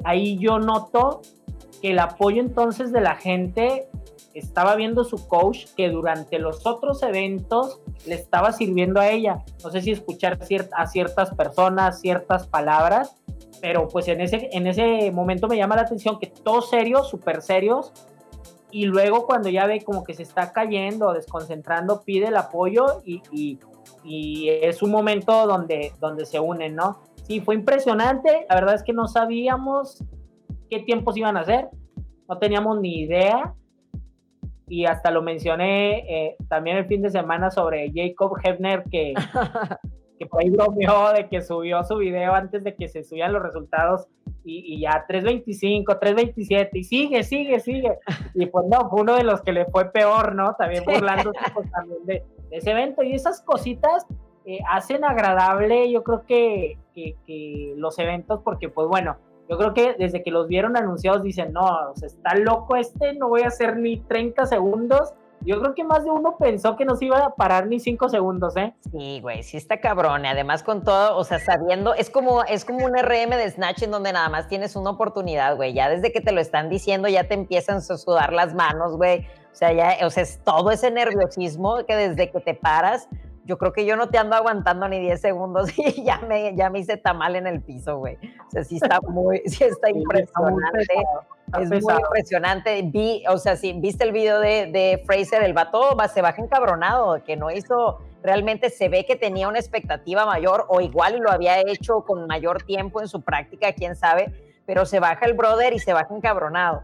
ahí 0.04 0.38
yo 0.38 0.58
noto 0.58 1.22
que 1.80 1.90
el 1.90 1.98
apoyo 1.98 2.40
entonces 2.40 2.92
de 2.92 3.00
la 3.00 3.16
gente 3.16 3.88
estaba 4.34 4.74
viendo 4.74 5.04
su 5.04 5.28
coach 5.28 5.66
que 5.76 5.88
durante 5.90 6.38
los 6.38 6.66
otros 6.66 7.02
eventos 7.02 7.80
le 8.06 8.16
estaba 8.16 8.52
sirviendo 8.52 9.00
a 9.00 9.08
ella. 9.08 9.44
No 9.62 9.70
sé 9.70 9.80
si 9.80 9.92
escuchar 9.92 10.38
a 10.76 10.86
ciertas 10.86 11.34
personas, 11.34 12.00
ciertas 12.00 12.46
palabras, 12.46 13.14
pero 13.60 13.88
pues 13.88 14.08
en 14.08 14.20
ese, 14.20 14.50
en 14.52 14.66
ese 14.66 15.10
momento 15.12 15.46
me 15.46 15.56
llama 15.56 15.76
la 15.76 15.82
atención 15.82 16.18
que 16.18 16.26
todos 16.26 16.68
serios, 16.68 17.08
súper 17.08 17.42
serios, 17.42 17.92
y 18.70 18.86
luego 18.86 19.24
cuando 19.24 19.48
ya 19.48 19.66
ve 19.66 19.82
como 19.82 20.02
que 20.02 20.14
se 20.14 20.24
está 20.24 20.52
cayendo, 20.52 21.12
desconcentrando, 21.12 22.02
pide 22.02 22.26
el 22.26 22.36
apoyo 22.36 23.02
y, 23.04 23.22
y, 23.30 24.48
es 24.48 24.82
un 24.82 24.90
momento 24.90 25.46
donde, 25.46 25.92
donde 26.00 26.26
se 26.26 26.40
unen, 26.40 26.74
¿no? 26.74 26.98
Sí, 27.24 27.40
fue 27.40 27.56
impresionante, 27.56 28.46
la 28.48 28.54
verdad 28.54 28.74
es 28.76 28.82
que 28.82 28.92
no 28.92 29.08
sabíamos 29.08 30.02
qué 30.70 30.80
tiempos 30.80 31.16
iban 31.16 31.36
a 31.36 31.40
hacer, 31.40 31.68
no 32.28 32.38
teníamos 32.38 32.80
ni 32.80 33.00
idea, 33.00 33.54
y 34.66 34.86
hasta 34.86 35.10
lo 35.10 35.22
mencioné 35.22 35.98
eh, 36.08 36.36
también 36.48 36.78
el 36.78 36.86
fin 36.86 37.02
de 37.02 37.10
semana 37.10 37.50
sobre 37.50 37.92
Jacob 37.94 38.38
Hefner, 38.42 38.84
que 38.90 39.14
que 40.18 40.26
por 40.26 40.40
ahí 40.40 40.50
bromeó 40.50 41.12
de 41.12 41.28
que 41.28 41.42
subió 41.42 41.82
su 41.84 41.96
video 41.96 42.34
antes 42.34 42.62
de 42.62 42.74
que 42.74 42.88
se 42.88 43.02
subían 43.02 43.32
los 43.32 43.42
resultados 43.42 44.06
y, 44.46 44.78
ya 44.80 45.06
3.25, 45.08 45.98
3.27 45.98 46.68
y 46.74 46.84
sigue, 46.84 47.22
sigue, 47.22 47.60
sigue. 47.60 47.98
Y 48.34 48.44
pues 48.46 48.66
no, 48.66 48.90
fue 48.90 49.00
uno 49.00 49.16
de 49.16 49.24
los 49.24 49.40
que 49.40 49.52
le 49.52 49.64
fue 49.64 49.90
peor, 49.90 50.34
¿no? 50.34 50.54
También 50.56 50.84
burlándose 50.84 51.40
pues, 51.54 51.70
también 51.70 52.04
de, 52.04 52.22
ese 52.50 52.72
evento. 52.72 53.02
Y 53.02 53.14
esas 53.14 53.40
cositas 53.40 54.06
eh, 54.44 54.58
hacen 54.70 55.04
agradable 55.04 55.90
yo 55.90 56.02
creo 56.02 56.24
que, 56.26 56.78
que, 56.94 57.16
que, 57.26 57.74
los 57.76 57.98
eventos 57.98 58.40
porque 58.42 58.68
pues 58.68 58.88
bueno, 58.88 59.16
yo 59.48 59.58
creo 59.58 59.74
que 59.74 59.94
desde 59.94 60.22
que 60.22 60.30
los 60.30 60.48
vieron 60.48 60.76
anunciados 60.76 61.22
dicen, 61.22 61.52
no, 61.52 61.64
o 61.90 61.96
sea, 61.96 62.06
está 62.06 62.34
loco 62.34 62.76
este, 62.76 63.14
no 63.14 63.28
voy 63.28 63.42
a 63.42 63.48
hacer 63.48 63.76
ni 63.76 63.98
30 63.98 64.46
segundos 64.46 65.14
yo 65.44 65.60
creo 65.60 65.74
que 65.74 65.84
más 65.84 66.04
de 66.04 66.10
uno 66.10 66.36
pensó 66.38 66.74
que 66.76 66.86
no 66.86 66.96
se 66.96 67.04
iba 67.06 67.18
a 67.18 67.34
parar 67.34 67.66
ni 67.66 67.78
cinco 67.78 68.08
segundos, 68.08 68.56
¿eh? 68.56 68.74
Sí, 68.90 69.20
güey, 69.20 69.42
sí 69.42 69.58
está 69.58 69.78
cabrón. 69.78 70.24
Además 70.24 70.62
con 70.62 70.82
todo, 70.82 71.16
o 71.18 71.24
sea, 71.24 71.38
sabiendo, 71.38 71.94
es 71.94 72.08
como, 72.08 72.44
es 72.44 72.64
como 72.64 72.86
un 72.86 72.96
RM 72.96 73.30
de 73.30 73.50
Snatch 73.50 73.82
en 73.82 73.90
donde 73.90 74.12
nada 74.12 74.28
más 74.30 74.48
tienes 74.48 74.74
una 74.74 74.90
oportunidad, 74.90 75.56
güey. 75.56 75.74
Ya 75.74 75.90
desde 75.90 76.12
que 76.12 76.22
te 76.22 76.32
lo 76.32 76.40
están 76.40 76.70
diciendo, 76.70 77.08
ya 77.08 77.24
te 77.24 77.34
empiezan 77.34 77.76
a 77.76 77.80
sudar 77.80 78.32
las 78.32 78.54
manos, 78.54 78.96
güey. 78.96 79.26
O 79.52 79.54
sea, 79.54 79.72
ya, 79.72 80.06
o 80.06 80.10
sea, 80.10 80.22
es 80.22 80.42
todo 80.42 80.70
ese 80.70 80.90
nerviosismo 80.90 81.84
que 81.86 81.94
desde 81.94 82.30
que 82.30 82.40
te 82.40 82.54
paras, 82.54 83.08
yo 83.44 83.58
creo 83.58 83.72
que 83.72 83.84
yo 83.84 83.96
no 83.96 84.08
te 84.08 84.18
ando 84.18 84.36
aguantando 84.36 84.88
ni 84.88 84.98
10 85.00 85.20
segundos 85.20 85.70
y 85.78 86.02
ya 86.04 86.18
me, 86.18 86.56
ya 86.56 86.70
me 86.70 86.80
hice 86.80 86.96
tamal 86.96 87.36
en 87.36 87.46
el 87.46 87.60
piso, 87.60 87.98
güey. 87.98 88.16
O 88.46 88.50
sea, 88.50 88.64
sí 88.64 88.76
está 88.76 89.00
muy, 89.00 89.42
sí 89.46 89.64
está 89.64 89.90
impresionante. 89.90 90.94
Es 91.60 91.68
muy 91.68 91.94
impresionante. 91.94 92.82
Vi, 92.82 93.22
o 93.28 93.38
sea, 93.38 93.56
si 93.56 93.72
viste 93.74 94.04
el 94.04 94.12
video 94.12 94.40
de, 94.40 94.66
de 94.66 95.02
Fraser, 95.06 95.42
el 95.42 95.52
vato 95.52 95.94
va, 95.96 96.08
se 96.08 96.22
baja 96.22 96.42
encabronado, 96.42 97.22
que 97.22 97.36
no 97.36 97.50
hizo, 97.50 98.00
realmente 98.22 98.70
se 98.70 98.88
ve 98.88 99.04
que 99.04 99.14
tenía 99.14 99.46
una 99.46 99.58
expectativa 99.58 100.26
mayor 100.26 100.64
o 100.68 100.80
igual 100.80 101.18
lo 101.18 101.30
había 101.30 101.60
hecho 101.60 102.00
con 102.00 102.26
mayor 102.26 102.62
tiempo 102.62 103.00
en 103.00 103.08
su 103.08 103.22
práctica, 103.22 103.72
quién 103.72 103.94
sabe, 103.94 104.32
pero 104.66 104.86
se 104.86 104.98
baja 104.98 105.26
el 105.26 105.34
brother 105.34 105.74
y 105.74 105.78
se 105.78 105.92
baja 105.92 106.14
encabronado. 106.14 106.82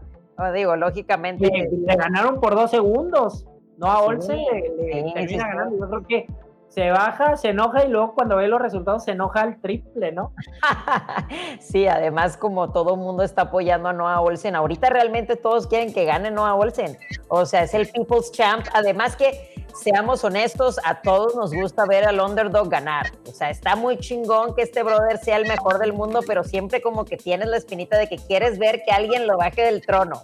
digo, 0.53 0.75
lógicamente. 0.75 1.49
Le, 1.49 1.95
ganaron 1.95 2.39
por 2.39 2.55
dos 2.55 2.71
segundos. 2.71 3.47
No 3.77 3.87
a 3.87 4.01
Olsen 4.03 4.37
le, 4.37 5.11
termina 5.13 5.47
ganando. 5.47 5.77
Yo 5.79 5.89
creo 5.89 6.07
que 6.07 6.27
se 6.71 6.89
baja, 6.89 7.35
se 7.35 7.49
enoja 7.49 7.83
y 7.83 7.89
luego 7.89 8.15
cuando 8.15 8.37
ve 8.37 8.47
los 8.47 8.61
resultados 8.61 9.03
se 9.03 9.11
enoja 9.11 9.41
al 9.41 9.59
triple, 9.59 10.13
¿no? 10.13 10.33
sí, 11.59 11.85
además 11.85 12.37
como 12.37 12.71
todo 12.71 12.95
mundo 12.95 13.23
está 13.23 13.43
apoyando 13.43 13.89
a 13.89 13.93
Noah 13.93 14.21
Olsen, 14.21 14.55
ahorita 14.55 14.89
realmente 14.89 15.35
todos 15.35 15.67
quieren 15.67 15.93
que 15.93 16.05
gane 16.05 16.31
Noah 16.31 16.55
Olsen, 16.55 16.97
o 17.27 17.45
sea, 17.45 17.63
es 17.63 17.73
el 17.73 17.89
People's 17.89 18.31
Champ, 18.31 18.65
además 18.73 19.17
que 19.17 19.53
seamos 19.73 20.23
honestos, 20.23 20.79
a 20.85 21.01
todos 21.01 21.35
nos 21.35 21.53
gusta 21.53 21.85
ver 21.85 22.05
al 22.05 22.21
underdog 22.21 22.69
ganar, 22.69 23.07
o 23.27 23.33
sea, 23.33 23.49
está 23.49 23.75
muy 23.75 23.97
chingón 23.97 24.55
que 24.55 24.61
este 24.61 24.81
brother 24.81 25.17
sea 25.17 25.35
el 25.35 25.49
mejor 25.49 25.77
del 25.77 25.91
mundo, 25.91 26.21
pero 26.25 26.45
siempre 26.45 26.81
como 26.81 27.03
que 27.03 27.17
tienes 27.17 27.49
la 27.49 27.57
espinita 27.57 27.97
de 27.97 28.07
que 28.07 28.15
quieres 28.15 28.57
ver 28.57 28.81
que 28.85 28.91
alguien 28.91 29.27
lo 29.27 29.37
baje 29.37 29.61
del 29.63 29.85
trono. 29.85 30.23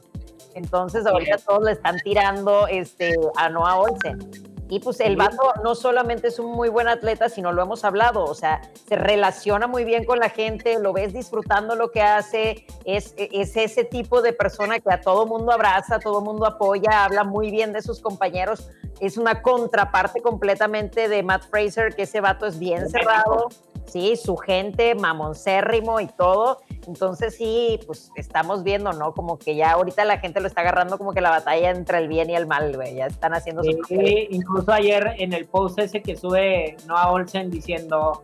Entonces 0.56 1.06
ahorita 1.06 1.38
todos 1.38 1.64
le 1.64 1.74
están 1.74 2.00
tirando 2.00 2.68
este, 2.68 3.14
a 3.36 3.48
Noah 3.50 3.76
Olsen. 3.76 4.57
Y 4.70 4.80
pues 4.80 4.99
el 4.99 5.15
vato 5.15 5.53
no 5.63 5.76
solamente 5.76 6.28
es 6.28 6.39
un 6.39 6.51
muy 6.51 6.70
buen 6.70 6.88
atleta, 6.88 7.30
sino 7.30 7.53
lo 7.53 7.61
hemos 7.61 7.86
hablado, 7.86 8.26
o 8.26 8.36
sea, 8.36 8.61
se 8.88 8.95
relaciona 8.95 9.65
muy 9.68 9.86
bien 9.86 10.03
con 10.03 10.20
la 10.20 10.30
gente, 10.30 10.78
lo 10.80 10.91
ves 10.91 11.13
disfrutando 11.13 11.76
lo 11.76 11.91
que 11.91 12.01
hace, 12.01 12.65
es, 12.84 13.13
es 13.18 13.55
ese 13.55 13.86
tipo 13.86 14.22
de 14.22 14.34
persona 14.34 14.80
que 14.80 14.91
a 14.91 14.99
todo 14.99 15.26
mundo 15.26 15.53
abraza, 15.53 15.95
a 15.95 15.99
todo 15.99 16.20
mundo 16.22 16.45
apoya, 16.45 17.05
habla 17.05 17.24
muy 17.24 17.49
bien 17.49 17.72
de 17.72 17.82
sus 17.82 18.01
compañeros, 18.01 18.70
es 18.99 19.18
una 19.18 19.41
contraparte 19.41 20.22
completamente 20.22 21.07
de 21.07 21.24
Matt 21.24 21.43
Fraser, 21.49 21.95
que 21.95 22.03
ese 22.03 22.20
vato 22.20 22.45
es 22.45 22.59
bien 22.59 22.89
cerrado, 22.89 23.47
sí, 23.86 24.15
su 24.15 24.36
gente, 24.38 24.95
mamoncérrimo 24.95 25.99
y 25.99 26.07
todo. 26.07 26.59
Entonces 26.88 27.35
sí, 27.35 27.79
pues 27.85 28.11
estamos 28.15 28.63
viendo, 28.63 28.93
¿no? 28.93 29.13
Como 29.13 29.38
que 29.38 29.57
ya 29.57 29.71
ahorita 29.71 30.05
la 30.05 30.19
gente 30.19 30.39
lo 30.39 30.47
está 30.47 30.61
agarrando 30.61 30.97
como 30.97 31.11
que 31.11 31.19
la 31.19 31.29
batalla 31.29 31.71
entre 31.71 31.97
el 31.97 32.07
bien 32.07 32.29
y 32.29 32.35
el 32.35 32.47
mal, 32.47 32.73
güey. 32.75 32.95
Ya 32.95 33.07
están 33.07 33.33
haciendo 33.33 33.61
su... 33.61 33.71
Sí, 33.89 34.27
incluso 34.31 34.71
ayer 34.71 35.15
en 35.17 35.33
el 35.33 35.45
post 35.45 35.79
ese 35.79 36.01
que 36.01 36.15
sube 36.15 36.77
Noah 36.88 37.11
Olsen 37.11 37.51
diciendo 37.51 38.23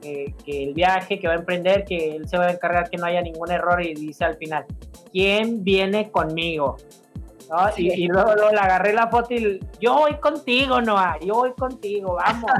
que, 0.00 0.34
el 0.46 0.74
viaje 0.74 1.18
que 1.18 1.26
va 1.26 1.34
a 1.34 1.38
emprender, 1.38 1.84
que 1.84 2.14
él 2.14 2.28
se 2.28 2.38
va 2.38 2.46
a 2.46 2.52
encargar 2.52 2.88
que 2.88 2.98
no 2.98 3.06
haya 3.06 3.20
ningún 3.20 3.50
error 3.50 3.82
y 3.82 3.94
dice 3.94 4.24
al 4.24 4.36
final, 4.36 4.64
¿quién 5.10 5.64
viene 5.64 6.10
conmigo? 6.12 6.76
Y, 7.76 8.06
luego, 8.06 8.32
le 8.50 8.58
agarré 8.58 8.92
la 8.92 9.08
foto 9.08 9.34
y 9.34 9.60
yo 9.80 9.94
voy 9.94 10.14
contigo, 10.14 10.80
Noah, 10.80 11.18
yo 11.20 11.34
voy 11.34 11.52
contigo, 11.52 12.14
vamos. 12.14 12.50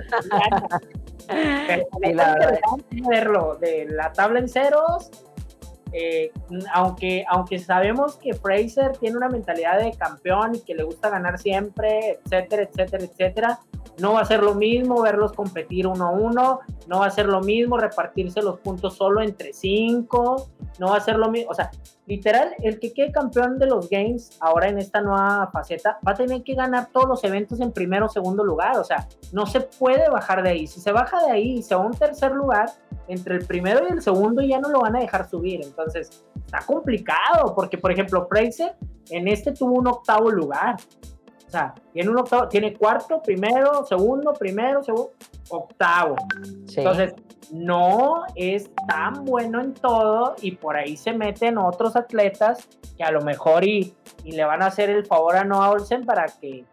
Pero 1.26 1.86
la 2.12 2.60
verlo, 3.08 3.56
de 3.56 3.86
la 3.88 4.12
tabla 4.12 4.40
en 4.40 4.48
ceros, 4.48 5.10
eh, 5.96 6.32
aunque, 6.72 7.24
aunque 7.28 7.60
sabemos 7.60 8.16
que 8.16 8.34
Fraser 8.34 8.96
tiene 8.98 9.16
una 9.16 9.28
mentalidad 9.28 9.78
de 9.78 9.92
campeón 9.92 10.56
y 10.56 10.60
que 10.60 10.74
le 10.74 10.82
gusta 10.82 11.08
ganar 11.08 11.38
siempre, 11.38 12.18
etcétera, 12.24 12.64
etcétera, 12.64 13.04
etcétera, 13.04 13.60
no 13.98 14.14
va 14.14 14.20
a 14.20 14.24
ser 14.24 14.42
lo 14.42 14.54
mismo 14.54 15.00
verlos 15.02 15.32
competir 15.32 15.86
uno 15.86 16.06
a 16.06 16.10
uno, 16.10 16.60
no 16.88 16.98
va 16.98 17.06
a 17.06 17.10
ser 17.10 17.26
lo 17.26 17.40
mismo 17.40 17.78
repartirse 17.78 18.42
los 18.42 18.58
puntos 18.58 18.96
solo 18.96 19.22
entre 19.22 19.52
cinco, 19.52 20.48
no 20.80 20.88
va 20.88 20.96
a 20.96 21.00
ser 21.00 21.16
lo 21.16 21.30
mismo, 21.30 21.52
o 21.52 21.54
sea, 21.54 21.70
literal, 22.06 22.54
el 22.62 22.80
que 22.80 22.92
quede 22.92 23.12
campeón 23.12 23.58
de 23.58 23.66
los 23.66 23.88
games 23.88 24.36
ahora 24.40 24.68
en 24.68 24.78
esta 24.78 25.00
nueva 25.00 25.48
faceta 25.52 25.98
va 26.06 26.12
a 26.12 26.14
tener 26.14 26.42
que 26.42 26.54
ganar 26.54 26.88
todos 26.92 27.08
los 27.08 27.24
eventos 27.24 27.60
en 27.60 27.72
primero 27.72 28.06
o 28.06 28.08
segundo 28.08 28.44
lugar, 28.44 28.78
o 28.78 28.84
sea, 28.84 29.06
no 29.32 29.46
se 29.46 29.60
puede 29.60 30.08
bajar 30.08 30.42
de 30.42 30.50
ahí, 30.50 30.66
si 30.66 30.80
se 30.80 30.90
baja 30.90 31.24
de 31.24 31.30
ahí 31.30 31.58
y 31.58 31.62
se 31.62 31.74
va 31.76 31.84
a 31.84 31.86
un 31.86 31.94
tercer 31.94 32.32
lugar, 32.32 32.70
entre 33.08 33.36
el 33.36 33.46
primero 33.46 33.86
y 33.88 33.92
el 33.92 34.02
segundo 34.02 34.42
ya 34.42 34.58
no 34.58 34.68
lo 34.68 34.80
van 34.80 34.96
a 34.96 35.00
dejar 35.00 35.28
subir, 35.28 35.60
entonces 35.62 36.24
está 36.44 36.60
complicado, 36.66 37.54
porque 37.54 37.78
por 37.78 37.92
ejemplo, 37.92 38.26
Fraser 38.28 38.76
en 39.10 39.28
este 39.28 39.52
tuvo 39.52 39.74
un 39.74 39.86
octavo 39.86 40.30
lugar, 40.30 40.76
sea, 41.54 41.74
tiene 41.92 42.10
un 42.10 42.18
octavo, 42.18 42.48
tiene 42.48 42.74
cuarto, 42.74 43.22
primero, 43.22 43.84
segundo, 43.86 44.32
primero, 44.32 44.82
segundo, 44.82 45.12
octavo. 45.48 46.16
Entonces, 46.76 47.14
no 47.52 48.24
es 48.34 48.70
tan 48.88 49.24
bueno 49.24 49.60
en 49.60 49.74
todo 49.74 50.34
y 50.40 50.52
por 50.52 50.76
ahí 50.76 50.96
se 50.96 51.12
meten 51.12 51.58
otros 51.58 51.94
atletas 51.94 52.68
que 52.96 53.04
a 53.04 53.10
lo 53.10 53.20
mejor 53.20 53.64
y, 53.64 53.94
y 54.24 54.32
le 54.32 54.44
van 54.44 54.62
a 54.62 54.66
hacer 54.66 54.90
el 54.90 55.04
favor 55.06 55.36
a 55.36 55.44
Noah 55.44 55.70
Olsen 55.70 56.04
para 56.04 56.26
que 56.26 56.64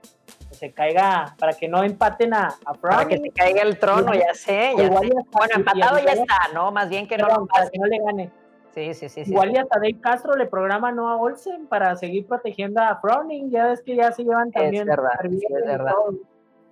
se 0.62 0.72
caiga, 0.72 1.34
para 1.39 1.53
que 1.53 1.68
no 1.68 1.84
empaten 1.84 2.36
a, 2.36 2.53
a 2.66 2.74
Para 2.76 3.07
que 3.07 3.18
se 3.18 3.32
caiga 3.32 3.64
el 3.64 3.80
trono, 3.80 4.14
ya 4.14 4.36
sé. 4.36 4.76
Ya 4.78 4.84
sé. 4.84 4.89
bueno, 4.91 5.24
empatado 5.55 5.97
ya 5.97 6.12
está, 6.12 6.38
¿no? 6.53 6.72
Más 6.72 6.88
bien 6.88 7.07
que 7.07 7.18
no, 7.18 7.47
para 7.47 7.68
que 7.68 7.80
no 7.80 7.88
le 7.88 7.97
gane. 7.97 8.32
Sí, 8.76 8.93
sí, 8.93 9.09
sí. 9.09 9.24
Igual 9.26 9.53
ya 9.53 9.66
Tadej 9.66 9.99
Castro 9.99 10.36
le 10.36 10.45
programa 10.45 10.91
no 10.91 11.09
a 11.09 11.18
Olsen 11.18 11.66
para 11.66 11.95
seguir 11.95 12.28
protegiendo 12.28 12.80
a 12.80 12.95
Frowning. 13.01 13.49
Ya 13.49 13.70
ves 13.70 13.82
que 13.82 13.95
ya 13.95 14.12
se 14.12 14.24
llevan 14.24 14.51
también. 14.51 14.84
Es 14.84 14.95
verdad, 14.95 15.14
es 15.26 15.66
verdad. 15.66 15.93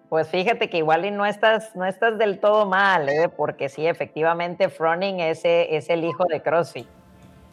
Pues 0.08 0.28
fíjate 0.28 0.70
que 0.70 0.78
igual 0.78 1.06
y 1.06 1.10
no 1.10 1.26
estás, 1.26 1.76
no 1.76 1.84
estás 1.86 2.20
del 2.20 2.40
todo 2.40 2.68
mal, 2.68 3.10
¿eh? 3.10 3.28
porque 3.36 3.70
sí, 3.70 3.88
efectivamente, 3.88 4.70
Froning 4.70 5.20
es, 5.20 5.42
es 5.44 5.90
el 5.90 6.04
hijo 6.04 6.26
de 6.26 6.44
CrossFit. 6.44 6.88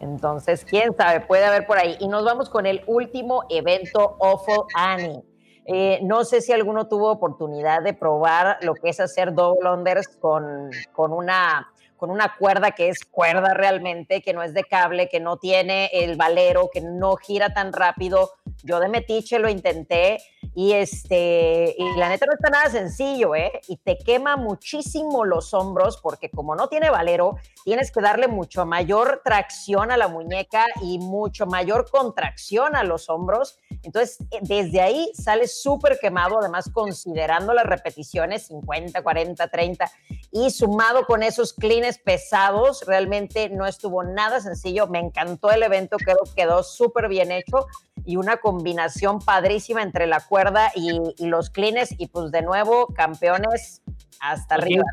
Entonces, 0.01 0.67
quién 0.67 0.95
sabe, 0.95 1.21
puede 1.21 1.47
haber 1.47 1.67
por 1.67 1.79
ahí. 1.79 1.97
Y 1.99 2.09
nos 2.09 2.27
vamos 2.27 2.51
con 2.51 2.67
el 2.67 2.83
último 2.87 3.45
evento, 3.49 4.19
Awful 4.21 4.67
Annie. 4.75 5.23
Eh, 5.67 5.99
no 6.03 6.25
sé 6.25 6.41
si 6.41 6.53
alguno 6.53 6.87
tuvo 6.87 7.11
oportunidad 7.11 7.83
de 7.83 7.93
probar 7.93 8.59
lo 8.63 8.75
que 8.75 8.89
es 8.89 9.01
hacer 9.01 9.35
double 9.35 9.71
unders 9.71 10.09
con, 10.09 10.71
con 10.93 11.13
una 11.13 11.69
con 11.97 12.11
una 12.11 12.35
cuerda 12.39 12.73
que 12.73 12.89
es 12.89 13.05
cuerda 13.05 13.55
realmente, 13.55 14.23
que 14.23 14.35
no 14.35 14.43
es 14.43 14.55
de 14.55 14.65
cable, 14.65 15.09
que 15.09 15.21
no 15.21 15.39
tiene 15.39 15.89
el 15.93 16.17
valero, 16.17 16.69
que 16.73 16.81
no 16.81 17.17
gira 17.17 17.53
tan 17.55 17.73
rápido. 17.73 18.31
Yo 18.63 18.81
de 18.81 18.89
metiche 18.89 19.39
lo 19.39 19.49
intenté 19.49 20.19
y 20.55 20.73
este 20.73 21.75
y 21.79 21.97
la 21.97 22.09
neta 22.09 22.27
no 22.27 22.33
está 22.33 22.51
nada 22.51 22.71
sencillo, 22.71 23.35
¿eh? 23.35 23.61
Y 23.69 23.77
te 23.77 23.97
quema 23.99 24.37
muchísimo 24.37 25.25
los 25.25 25.55
hombros 25.55 25.99
porque 25.99 26.31
como 26.31 26.57
no 26.57 26.69
tiene 26.69 26.91
valero, 26.91 27.37
tienes 27.65 27.91
que 27.91 28.01
darle 28.01 28.29
mucho 28.29 28.67
mayor 28.67 29.23
tracción 29.25 29.91
a 29.91 29.97
la 29.97 30.09
muñeca 30.09 30.67
y 30.83 30.99
mucho 30.99 31.47
mayor 31.47 31.89
contracción 31.91 32.75
a 32.75 32.83
los 32.83 33.09
hombros. 33.09 33.59
Entonces, 33.83 34.19
eh, 34.31 34.39
desde 34.43 34.81
ahí 34.81 35.11
sale 35.15 35.47
súper 35.47 35.99
quemado, 36.01 36.39
además 36.39 36.71
considerando 36.73 37.53
las 37.53 37.67
repeticiones 37.67 38.47
50, 38.47 39.03
40, 39.03 39.49
30 39.49 39.91
y 40.33 40.51
sumado 40.51 41.07
con 41.07 41.23
esos 41.23 41.53
clean 41.53 41.87
pesados, 42.05 42.85
realmente 42.87 43.49
no 43.51 43.67
estuvo 43.67 44.03
nada 44.03 44.41
sencillo, 44.41 44.87
me 44.87 44.99
encantó 44.99 45.51
el 45.51 45.63
evento, 45.63 45.99
quedó, 45.99 46.19
quedó 46.35 46.63
súper 46.63 47.09
bien 47.09 47.31
hecho 47.31 47.67
y 48.07 48.17
una 48.17 48.39
combinación 48.39 49.19
padrísima 49.19 49.83
entre 49.83 50.07
la 50.07 50.21
cuerda 50.21 50.71
y, 50.75 50.93
los 51.27 51.51
clines 51.51 51.95
y 51.99 52.07
pues 52.07 52.31
de 52.31 52.43
nuevo 52.43 52.87
campeones 52.95 53.83
hasta 54.21 54.55
arriba. 54.55 54.85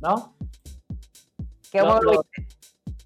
¿No? 0.00 0.34
Qué 1.70 1.80
los, 1.80 2.04
bueno. 2.04 2.22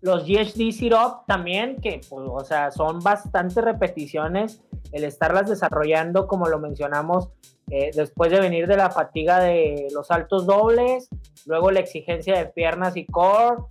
Los, 0.00 0.24
GHD 0.24 0.72
Syrup 0.72 1.26
también, 1.26 1.80
que 1.80 2.00
pues, 2.08 2.26
o 2.28 2.44
sea, 2.44 2.70
son 2.70 3.00
bastantes 3.00 3.62
repeticiones, 3.62 4.62
el 4.92 5.04
estarlas 5.04 5.48
desarrollando, 5.48 6.26
como 6.26 6.48
lo 6.48 6.58
mencionamos, 6.58 7.28
eh, 7.70 7.90
después 7.94 8.32
de 8.32 8.40
venir 8.40 8.66
de 8.66 8.76
la 8.76 8.90
fatiga 8.90 9.38
de 9.38 9.86
los 9.92 10.08
saltos 10.08 10.46
dobles, 10.46 11.08
luego 11.46 11.70
la 11.70 11.80
exigencia 11.80 12.36
de 12.36 12.46
piernas 12.46 12.96
y 12.96 13.06
core, 13.06 13.62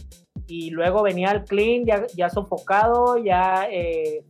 y 0.49 0.71
luego 0.71 1.03
venía 1.03 1.31
el 1.31 1.43
clean 1.43 1.85
ya, 1.85 2.05
ya 2.15 2.29
sofocado, 2.29 3.17
ya 3.17 3.67
eh, 3.71 4.25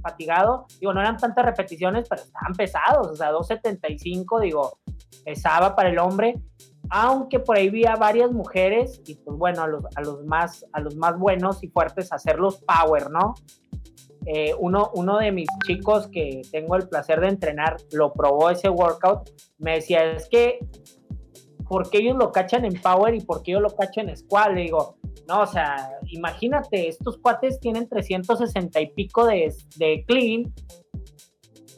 fatigado. 0.00 0.66
Digo, 0.80 0.94
no 0.94 1.00
eran 1.00 1.16
tantas 1.16 1.44
repeticiones, 1.44 2.08
pero 2.08 2.22
estaban 2.22 2.52
pesados, 2.54 3.08
o 3.08 3.16
sea, 3.16 3.30
275, 3.30 4.40
digo, 4.40 4.78
pesaba 5.24 5.74
para 5.74 5.90
el 5.90 5.98
hombre. 5.98 6.40
Aunque 6.88 7.40
por 7.40 7.56
ahí 7.56 7.66
había 7.66 7.96
varias 7.96 8.30
mujeres, 8.30 9.02
y 9.06 9.16
pues 9.16 9.36
bueno, 9.36 9.62
a 9.62 9.66
los, 9.66 9.84
a 9.96 10.00
los, 10.02 10.24
más, 10.24 10.64
a 10.72 10.80
los 10.80 10.94
más 10.94 11.18
buenos 11.18 11.62
y 11.64 11.68
fuertes 11.68 12.12
hacerlos 12.12 12.62
power, 12.62 13.10
¿no? 13.10 13.34
Eh, 14.24 14.54
uno, 14.58 14.90
uno 14.94 15.18
de 15.18 15.32
mis 15.32 15.48
chicos 15.66 16.08
que 16.08 16.42
tengo 16.50 16.76
el 16.76 16.88
placer 16.88 17.20
de 17.20 17.28
entrenar 17.28 17.76
lo 17.92 18.12
probó 18.12 18.50
ese 18.50 18.68
workout, 18.68 19.30
me 19.58 19.74
decía, 19.74 20.12
es 20.12 20.28
que, 20.28 20.60
¿por 21.68 21.90
qué 21.90 21.98
ellos 21.98 22.16
lo 22.16 22.30
cachan 22.30 22.64
en 22.64 22.80
power 22.80 23.14
y 23.14 23.20
por 23.20 23.42
qué 23.42 23.52
yo 23.52 23.60
lo 23.60 23.70
cacho 23.70 24.00
en 24.00 24.16
squat? 24.16 24.52
Le 24.52 24.62
digo, 24.62 24.96
no, 25.26 25.42
o 25.42 25.46
sea, 25.46 25.90
imagínate, 26.06 26.88
estos 26.88 27.18
cuates 27.18 27.60
tienen 27.60 27.88
360 27.88 28.80
y 28.80 28.90
pico 28.92 29.26
de, 29.26 29.52
de 29.76 30.04
clean, 30.06 30.52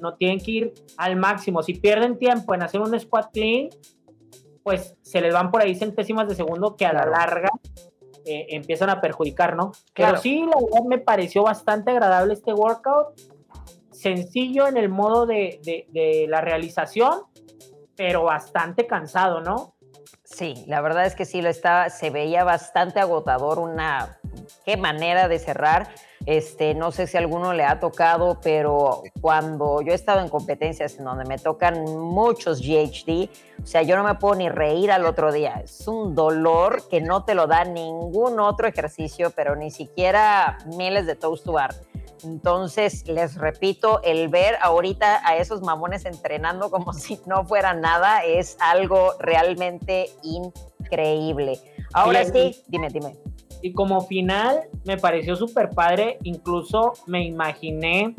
no 0.01 0.14
tienen 0.14 0.39
que 0.39 0.51
ir 0.51 0.74
al 0.97 1.16
máximo. 1.16 1.62
Si 1.62 1.74
pierden 1.74 2.18
tiempo 2.18 2.55
en 2.55 2.62
hacer 2.62 2.80
un 2.80 2.99
squat 2.99 3.32
clean, 3.32 3.68
pues 4.62 4.97
se 5.03 5.20
les 5.20 5.32
van 5.32 5.51
por 5.51 5.62
ahí 5.62 5.74
centésimas 5.74 6.28
de 6.28 6.34
segundo 6.34 6.76
que 6.76 6.86
a 6.86 6.93
la 6.93 7.07
larga 7.07 7.49
eh, 8.24 8.47
empiezan 8.51 8.91
a 8.91 9.01
perjudicar, 9.01 9.57
¿no? 9.57 9.72
Pero 9.95 10.18
sí, 10.18 10.41
la 10.41 10.61
verdad 10.61 10.86
me 10.86 10.99
pareció 10.99 11.43
bastante 11.43 11.93
agradable 11.93 12.34
este 12.34 12.53
workout, 12.53 13.18
sencillo 13.91 14.66
en 14.68 14.76
el 14.76 14.91
modo 14.91 15.24
de, 15.24 15.61
de, 15.64 16.26
la 16.28 16.43
realización, 16.43 17.22
pero 17.97 18.24
bastante 18.24 18.86
cansado, 18.86 19.41
¿no? 19.41 19.74
Sí, 20.30 20.64
la 20.66 20.82
verdad 20.82 21.06
es 21.06 21.14
que 21.14 21.24
sí, 21.24 21.40
lo 21.40 21.48
estaba, 21.48 21.88
se 21.88 22.10
veía 22.10 22.44
bastante 22.44 23.00
agotador, 23.00 23.58
una, 23.58 24.18
qué 24.64 24.76
manera 24.76 25.26
de 25.26 25.38
cerrar. 25.38 25.88
Este, 26.28 26.74
no 26.74 26.92
sé 26.92 27.06
si 27.06 27.16
a 27.16 27.20
alguno 27.20 27.54
le 27.54 27.64
ha 27.64 27.80
tocado, 27.80 28.38
pero 28.42 29.02
cuando 29.22 29.80
yo 29.80 29.92
he 29.92 29.94
estado 29.94 30.20
en 30.20 30.28
competencias 30.28 30.98
en 30.98 31.06
donde 31.06 31.24
me 31.24 31.38
tocan 31.38 31.82
muchos 31.84 32.60
GHD, 32.60 33.30
o 33.62 33.66
sea, 33.66 33.80
yo 33.80 33.96
no 33.96 34.04
me 34.04 34.14
puedo 34.16 34.34
ni 34.34 34.50
reír 34.50 34.92
al 34.92 35.06
otro 35.06 35.32
día. 35.32 35.62
Es 35.64 35.88
un 35.88 36.14
dolor 36.14 36.86
que 36.90 37.00
no 37.00 37.24
te 37.24 37.34
lo 37.34 37.46
da 37.46 37.64
ningún 37.64 38.40
otro 38.40 38.68
ejercicio, 38.68 39.30
pero 39.30 39.56
ni 39.56 39.70
siquiera 39.70 40.58
miles 40.76 41.06
de 41.06 41.14
toast 41.14 41.46
to 41.46 41.52
bar. 41.52 41.74
Entonces, 42.22 43.08
les 43.08 43.36
repito, 43.36 44.02
el 44.02 44.28
ver 44.28 44.58
ahorita 44.60 45.26
a 45.26 45.38
esos 45.38 45.62
mamones 45.62 46.04
entrenando 46.04 46.70
como 46.70 46.92
si 46.92 47.18
no 47.24 47.46
fuera 47.46 47.72
nada 47.72 48.22
es 48.22 48.58
algo 48.60 49.14
realmente 49.18 50.10
increíble. 50.22 51.58
Ahora 51.94 52.26
sí, 52.26 52.62
dime, 52.66 52.88
dime. 52.90 53.16
Y 53.62 53.72
como 53.72 54.00
final 54.02 54.68
me 54.84 54.96
pareció 54.96 55.36
súper 55.36 55.70
padre, 55.70 56.18
incluso 56.22 56.92
me 57.06 57.24
imaginé 57.24 58.14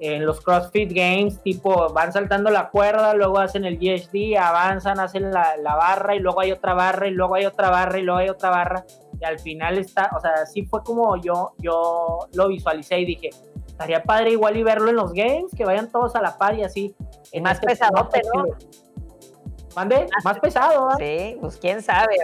en 0.00 0.24
los 0.24 0.40
CrossFit 0.40 0.90
Games, 0.92 1.42
tipo, 1.42 1.92
van 1.92 2.12
saltando 2.12 2.50
la 2.50 2.70
cuerda, 2.70 3.12
luego 3.14 3.38
hacen 3.38 3.66
el 3.66 3.76
GHD, 3.76 4.38
avanzan, 4.38 4.98
hacen 4.98 5.30
la, 5.30 5.56
barra 5.62 6.14
y 6.14 6.20
luego 6.20 6.40
hay 6.40 6.52
otra 6.52 6.72
barra 6.72 7.06
y 7.06 7.10
luego 7.10 7.34
hay 7.34 7.44
otra 7.44 7.70
barra 7.70 7.98
y 7.98 8.02
luego 8.02 8.18
hay 8.18 8.28
otra 8.30 8.50
barra. 8.50 8.84
Y 9.20 9.24
al 9.24 9.38
final 9.38 9.76
está, 9.76 10.10
o 10.16 10.20
sea, 10.20 10.32
así 10.42 10.64
fue 10.64 10.82
como 10.82 11.16
yo, 11.18 11.52
yo 11.58 12.20
lo 12.32 12.48
visualicé 12.48 13.00
y 13.00 13.04
dije, 13.04 13.30
estaría 13.66 14.02
padre 14.02 14.32
igual 14.32 14.56
y 14.56 14.62
verlo 14.62 14.88
en 14.88 14.96
los 14.96 15.12
games, 15.12 15.52
que 15.54 15.66
vayan 15.66 15.90
todos 15.92 16.16
a 16.16 16.22
la 16.22 16.38
par 16.38 16.58
y 16.58 16.64
así. 16.64 16.94
Y 17.32 17.40
más 17.42 17.54
este 17.54 17.66
pesado, 17.66 18.08
pero 18.10 18.56
¿Mande? 19.80 20.06
Más 20.24 20.38
pesado, 20.40 20.90
Sí, 20.98 21.38
pues 21.40 21.56
quién 21.56 21.82
sabe. 21.82 22.16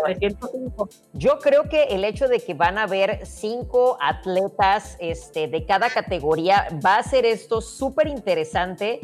Yo 1.14 1.38
creo 1.38 1.68
que 1.70 1.84
el 1.84 2.04
hecho 2.04 2.28
de 2.28 2.40
que 2.40 2.52
van 2.52 2.76
a 2.76 2.82
haber 2.82 3.24
cinco 3.24 3.96
atletas 4.00 4.96
este, 5.00 5.48
de 5.48 5.64
cada 5.64 5.88
categoría 5.88 6.68
va 6.84 6.98
a 6.98 7.02
ser 7.02 7.24
esto 7.24 7.62
súper 7.62 8.09
interesante 8.09 9.00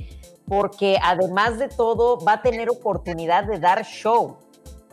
porque 0.46 0.98
además 1.02 1.58
de 1.58 1.68
todo 1.68 2.22
va 2.22 2.34
a 2.34 2.42
tener 2.42 2.68
oportunidad 2.68 3.44
de 3.44 3.58
dar 3.58 3.84
show 3.86 4.36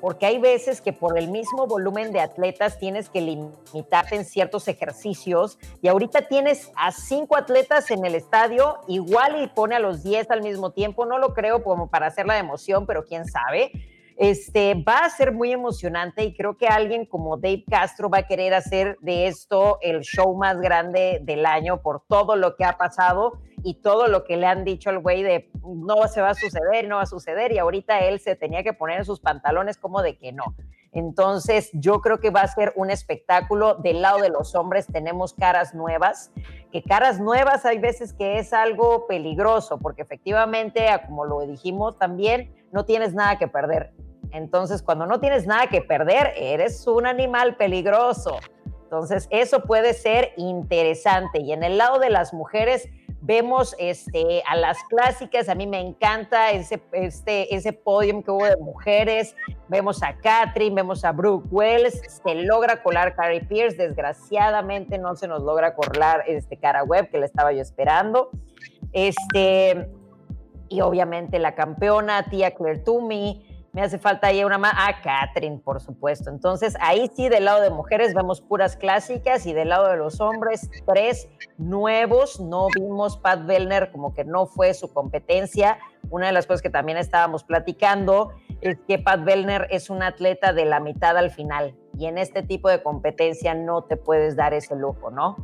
porque 0.01 0.25
hay 0.25 0.39
veces 0.39 0.81
que 0.81 0.93
por 0.93 1.17
el 1.17 1.29
mismo 1.29 1.67
volumen 1.67 2.11
de 2.11 2.19
atletas 2.21 2.79
tienes 2.79 3.09
que 3.09 3.21
limitarte 3.21 4.15
en 4.15 4.25
ciertos 4.25 4.67
ejercicios 4.67 5.57
y 5.81 5.87
ahorita 5.87 6.27
tienes 6.27 6.71
a 6.75 6.91
cinco 6.91 7.35
atletas 7.35 7.91
en 7.91 8.05
el 8.05 8.15
estadio, 8.15 8.79
igual 8.87 9.41
y 9.43 9.47
pone 9.47 9.75
a 9.75 9.79
los 9.79 10.03
diez 10.03 10.29
al 10.31 10.41
mismo 10.41 10.71
tiempo, 10.71 11.05
no 11.05 11.17
lo 11.17 11.33
creo 11.33 11.63
como 11.63 11.89
para 11.89 12.07
hacer 12.07 12.25
la 12.25 12.37
emoción, 12.37 12.85
pero 12.85 13.05
quién 13.05 13.25
sabe. 13.25 13.71
este, 14.19 14.73
va 14.75 14.99
a 14.99 15.09
ser 15.09 15.31
muy 15.31 15.53
emocionante 15.53 16.25
y 16.25 16.33
creo 16.33 16.57
que 16.57 16.67
alguien 16.67 17.05
como 17.05 17.37
Dave 17.37 17.63
Castro 17.69 18.09
va 18.09 18.19
a 18.19 18.27
querer 18.27 18.53
hacer 18.53 18.97
de 18.99 19.27
esto 19.27 19.79
el 19.81 20.01
show 20.01 20.35
más 20.35 20.59
grande 20.59 21.21
del 21.23 21.45
año 21.45 21.81
por 21.81 22.03
todo 22.05 22.35
lo 22.35 22.57
que 22.57 22.65
ha 22.65 22.77
pasado 22.77 23.39
y 23.63 23.75
todo 23.75 24.07
lo 24.07 24.23
que 24.23 24.37
le 24.37 24.45
han 24.45 24.63
dicho 24.63 24.89
al 24.89 24.99
güey 24.99 25.23
de 25.23 25.49
no 25.63 26.07
se 26.07 26.21
va 26.21 26.29
a 26.29 26.35
suceder, 26.35 26.87
no 26.87 26.97
va 26.97 27.03
a 27.03 27.05
suceder 27.05 27.51
y 27.51 27.57
ahorita 27.57 27.99
él 27.99 28.19
se 28.19 28.35
tenía 28.35 28.63
que 28.63 28.73
poner 28.73 28.99
en 28.99 29.05
sus 29.05 29.19
pantalones 29.19 29.77
como 29.77 30.01
de 30.01 30.17
que 30.17 30.31
no. 30.31 30.55
Entonces, 30.91 31.69
yo 31.73 32.01
creo 32.01 32.19
que 32.19 32.31
va 32.31 32.41
a 32.41 32.47
ser 32.47 32.73
un 32.75 32.89
espectáculo. 32.89 33.75
Del 33.75 34.01
lado 34.01 34.19
de 34.19 34.29
los 34.29 34.55
hombres 34.55 34.87
tenemos 34.87 35.33
caras 35.33 35.75
nuevas, 35.75 36.31
que 36.71 36.81
caras 36.81 37.19
nuevas 37.19 37.65
hay 37.65 37.77
veces 37.77 38.13
que 38.13 38.39
es 38.39 38.53
algo 38.53 39.05
peligroso, 39.07 39.77
porque 39.77 40.01
efectivamente, 40.01 40.87
como 41.05 41.25
lo 41.25 41.41
dijimos 41.41 41.97
también, 41.99 42.51
no 42.71 42.85
tienes 42.85 43.13
nada 43.13 43.37
que 43.37 43.47
perder. 43.47 43.91
Entonces, 44.31 44.81
cuando 44.81 45.05
no 45.05 45.19
tienes 45.19 45.45
nada 45.45 45.67
que 45.67 45.81
perder, 45.81 46.33
eres 46.35 46.85
un 46.87 47.05
animal 47.05 47.55
peligroso. 47.55 48.37
Entonces, 48.83 49.27
eso 49.29 49.61
puede 49.61 49.93
ser 49.93 50.33
interesante. 50.37 51.41
Y 51.41 51.51
en 51.51 51.63
el 51.63 51.77
lado 51.77 51.99
de 51.99 52.09
las 52.09 52.33
mujeres, 52.33 52.89
vemos 53.21 53.75
este, 53.79 54.41
a 54.47 54.55
las 54.55 54.77
clásicas, 54.89 55.49
a 55.49 55.55
mí 55.55 55.67
me 55.67 55.79
encanta 55.79 56.51
ese, 56.51 56.81
este, 56.93 57.53
ese 57.53 57.73
podium 57.73 58.23
que 58.23 58.31
hubo 58.31 58.45
de 58.45 58.57
mujeres, 58.57 59.35
vemos 59.67 60.01
a 60.03 60.15
Catherine, 60.17 60.75
vemos 60.75 61.03
a 61.03 61.11
Brooke 61.11 61.47
Wells, 61.51 62.01
se 62.23 62.35
logra 62.35 62.81
colar 62.81 63.15
Carrie 63.15 63.41
Pierce, 63.41 63.77
desgraciadamente 63.77 64.97
no 64.97 65.15
se 65.15 65.27
nos 65.27 65.41
logra 65.41 65.75
colar 65.75 66.23
este 66.27 66.57
Cara 66.57 66.83
Web, 66.83 67.09
que 67.09 67.17
le 67.17 67.25
estaba 67.25 67.51
yo 67.51 67.61
esperando, 67.61 68.29
este, 68.93 69.89
y 70.69 70.81
obviamente 70.81 71.39
la 71.39 71.55
campeona, 71.55 72.29
tía 72.29 72.51
Claire 72.51 72.79
Toomey, 72.79 73.48
me 73.79 73.85
hace 73.85 73.97
falta 73.97 74.27
ahí 74.27 74.43
una 74.43 74.57
más. 74.57 74.73
Ah, 74.75 74.93
Catherine, 75.01 75.57
por 75.57 75.79
supuesto. 75.79 76.29
Entonces, 76.29 76.75
ahí 76.81 77.09
sí, 77.15 77.29
del 77.29 77.45
lado 77.45 77.61
de 77.61 77.69
mujeres 77.69 78.13
vemos 78.13 78.41
puras 78.41 78.75
clásicas 78.75 79.45
y 79.45 79.53
del 79.53 79.69
lado 79.69 79.87
de 79.87 79.95
los 79.95 80.19
hombres, 80.19 80.69
tres 80.85 81.29
nuevos. 81.57 82.41
No 82.41 82.67
vimos 82.75 83.17
Pat 83.17 83.45
Bellner 83.45 83.89
como 83.91 84.13
que 84.13 84.25
no 84.25 84.47
fue 84.47 84.73
su 84.73 84.91
competencia. 84.93 85.79
Una 86.09 86.27
de 86.27 86.33
las 86.33 86.45
cosas 86.45 86.61
que 86.61 86.69
también 86.69 86.97
estábamos 86.97 87.45
platicando 87.45 88.33
es 88.59 88.77
que 88.85 88.99
Pat 88.99 89.23
Bellner 89.23 89.67
es 89.71 89.89
un 89.89 90.03
atleta 90.03 90.51
de 90.51 90.65
la 90.65 90.81
mitad 90.81 91.17
al 91.17 91.31
final. 91.31 91.73
Y 91.97 92.07
en 92.07 92.17
este 92.17 92.43
tipo 92.43 92.67
de 92.67 92.83
competencia 92.83 93.53
no 93.53 93.85
te 93.85 93.95
puedes 93.95 94.35
dar 94.35 94.53
ese 94.53 94.75
lujo, 94.75 95.09
¿no? 95.09 95.37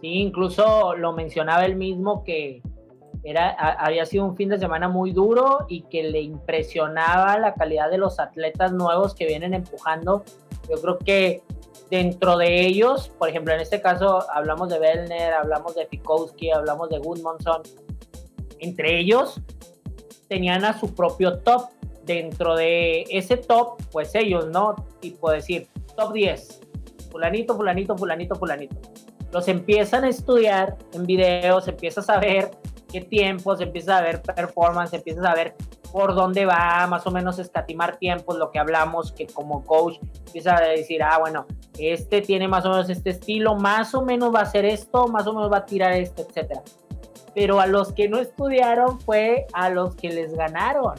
Sí, 0.00 0.14
incluso 0.14 0.94
lo 0.94 1.12
mencionaba 1.12 1.66
él 1.66 1.76
mismo 1.76 2.24
que 2.24 2.62
era, 3.24 3.50
había 3.50 4.04
sido 4.04 4.24
un 4.24 4.36
fin 4.36 4.48
de 4.48 4.58
semana 4.58 4.88
muy 4.88 5.12
duro 5.12 5.66
y 5.68 5.82
que 5.82 6.02
le 6.02 6.20
impresionaba 6.20 7.38
la 7.38 7.54
calidad 7.54 7.90
de 7.90 7.98
los 7.98 8.18
atletas 8.18 8.72
nuevos 8.72 9.14
que 9.14 9.26
vienen 9.26 9.54
empujando. 9.54 10.24
Yo 10.68 10.80
creo 10.80 10.98
que 10.98 11.42
dentro 11.90 12.36
de 12.36 12.60
ellos, 12.60 13.10
por 13.18 13.28
ejemplo, 13.28 13.54
en 13.54 13.60
este 13.60 13.80
caso 13.80 14.28
hablamos 14.32 14.68
de 14.70 14.78
Bellner, 14.78 15.34
hablamos 15.34 15.74
de 15.74 15.86
Fikowski, 15.86 16.50
hablamos 16.50 16.88
de 16.88 16.98
Goodmanson, 16.98 17.62
entre 18.58 18.98
ellos 18.98 19.40
tenían 20.28 20.64
a 20.64 20.78
su 20.78 20.94
propio 20.94 21.38
top. 21.38 21.68
Dentro 22.04 22.56
de 22.56 23.04
ese 23.10 23.36
top, 23.36 23.80
pues 23.92 24.16
ellos, 24.16 24.48
¿no? 24.48 24.74
Tipo 24.98 25.30
decir, 25.30 25.68
top 25.96 26.12
10, 26.12 26.60
fulanito, 27.12 27.54
fulanito, 27.54 27.96
fulanito, 27.96 28.34
fulanito. 28.34 28.76
Los 29.30 29.46
empiezan 29.46 30.02
a 30.02 30.08
estudiar 30.08 30.76
en 30.94 31.06
videos, 31.06 31.68
empiezas 31.68 32.10
a 32.10 32.18
ver 32.18 32.50
qué 32.92 33.00
tiempos, 33.00 33.60
empieza 33.60 33.98
a 33.98 34.02
ver 34.02 34.22
performance, 34.22 34.92
empiezas 34.92 35.24
a 35.24 35.34
ver 35.34 35.54
por 35.90 36.14
dónde 36.14 36.46
va, 36.46 36.86
más 36.86 37.06
o 37.06 37.10
menos 37.10 37.38
escatimar 37.38 37.96
tiempos, 37.96 38.38
lo 38.38 38.50
que 38.50 38.58
hablamos, 38.58 39.12
que 39.12 39.26
como 39.26 39.64
coach 39.64 39.96
empieza 40.26 40.56
a 40.56 40.60
decir, 40.60 41.02
ah, 41.02 41.18
bueno, 41.18 41.46
este 41.78 42.20
tiene 42.20 42.48
más 42.48 42.64
o 42.64 42.70
menos 42.70 42.88
este 42.88 43.10
estilo, 43.10 43.56
más 43.56 43.94
o 43.94 44.02
menos 44.02 44.34
va 44.34 44.40
a 44.40 44.42
hacer 44.42 44.64
esto, 44.64 45.08
más 45.08 45.26
o 45.26 45.34
menos 45.34 45.50
va 45.50 45.58
a 45.58 45.66
tirar 45.66 45.92
esto, 45.92 46.22
etcétera. 46.22 46.62
Pero 47.34 47.60
a 47.60 47.66
los 47.66 47.92
que 47.92 48.08
no 48.08 48.18
estudiaron 48.18 49.00
fue 49.00 49.46
a 49.54 49.70
los 49.70 49.94
que 49.96 50.10
les 50.10 50.34
ganaron. 50.34 50.94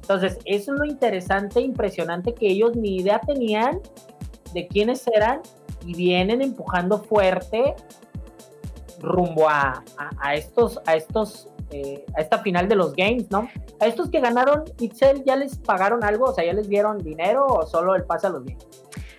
Entonces, 0.00 0.38
eso 0.46 0.72
es 0.72 0.78
lo 0.78 0.86
interesante, 0.86 1.60
impresionante, 1.60 2.34
que 2.34 2.48
ellos 2.48 2.76
ni 2.76 2.96
idea 2.96 3.20
tenían 3.20 3.80
de 4.54 4.66
quiénes 4.66 5.06
eran 5.06 5.42
y 5.84 5.94
vienen 5.94 6.40
empujando 6.40 6.98
fuerte 6.98 7.74
rumbo 9.00 9.48
a, 9.48 9.82
a, 10.18 10.34
estos, 10.34 10.80
a 10.86 10.96
estos, 10.96 11.48
eh, 11.70 12.04
a 12.16 12.20
esta 12.20 12.38
final 12.38 12.68
de 12.68 12.76
los 12.76 12.94
games, 12.94 13.30
¿no? 13.30 13.48
A 13.80 13.86
estos 13.86 14.10
que 14.10 14.20
ganaron 14.20 14.64
Itzel, 14.78 15.24
¿ya 15.24 15.36
les 15.36 15.56
pagaron 15.58 16.04
algo? 16.04 16.26
O 16.26 16.32
sea, 16.32 16.44
¿ya 16.44 16.52
les 16.52 16.68
dieron 16.68 16.98
dinero 16.98 17.46
o 17.46 17.66
solo 17.66 17.94
el 17.94 18.04
pase 18.04 18.26
a 18.26 18.30
los 18.30 18.44
games? 18.44 18.66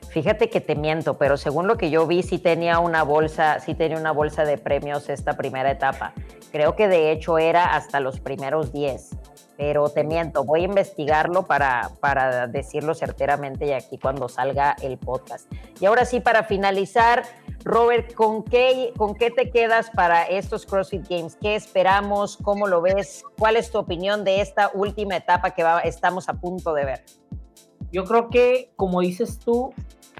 Fíjate 0.09 0.49
que 0.49 0.59
te 0.59 0.75
miento, 0.75 1.17
pero 1.17 1.37
según 1.37 1.67
lo 1.67 1.77
que 1.77 1.91
yo 1.91 2.07
vi, 2.07 2.23
sí 2.23 2.39
tenía 2.39 2.79
una 2.79 3.03
bolsa, 3.03 3.59
sí 3.59 3.75
tenía 3.75 3.97
una 3.97 4.11
bolsa 4.11 4.43
de 4.43 4.57
premios 4.57 5.07
esta 5.07 5.37
primera 5.37 5.69
etapa. 5.69 6.13
Creo 6.51 6.75
que 6.75 6.87
de 6.87 7.11
hecho 7.11 7.37
era 7.37 7.75
hasta 7.75 7.99
los 7.99 8.19
primeros 8.19 8.73
10 8.73 9.11
pero 9.59 9.89
te 9.89 10.05
miento, 10.05 10.45
voy 10.45 10.61
a 10.61 10.63
investigarlo 10.63 11.45
para, 11.45 11.91
para 11.99 12.47
decirlo 12.47 12.93
certeramente 12.93 13.65
y 13.65 13.73
aquí 13.73 13.97
cuando 13.97 14.29
salga 14.29 14.77
el 14.81 14.97
podcast. 14.97 15.51
Y 15.81 15.85
ahora 15.85 16.05
sí, 16.05 16.21
para 16.21 16.43
finalizar, 16.43 17.23
Robert, 17.65 18.13
¿con 18.13 18.45
qué, 18.45 18.93
¿con 18.95 19.15
qué 19.15 19.31
te 19.31 19.49
quedas 19.49 19.89
para 19.89 20.23
estos 20.23 20.65
CrossFit 20.65 21.09
Games? 21.09 21.35
¿Qué 21.35 21.57
esperamos? 21.57 22.37
¿Cómo 22.37 22.67
lo 22.67 22.81
ves? 22.81 23.25
¿Cuál 23.37 23.57
es 23.57 23.69
tu 23.69 23.79
opinión 23.79 24.23
de 24.23 24.39
esta 24.39 24.71
última 24.73 25.17
etapa 25.17 25.51
que 25.51 25.65
estamos 25.83 26.29
a 26.29 26.35
punto 26.35 26.73
de 26.73 26.85
ver? 26.85 27.03
Yo 27.91 28.05
creo 28.05 28.29
que, 28.29 28.71
como 28.77 29.01
dices 29.01 29.39
tú, 29.39 29.73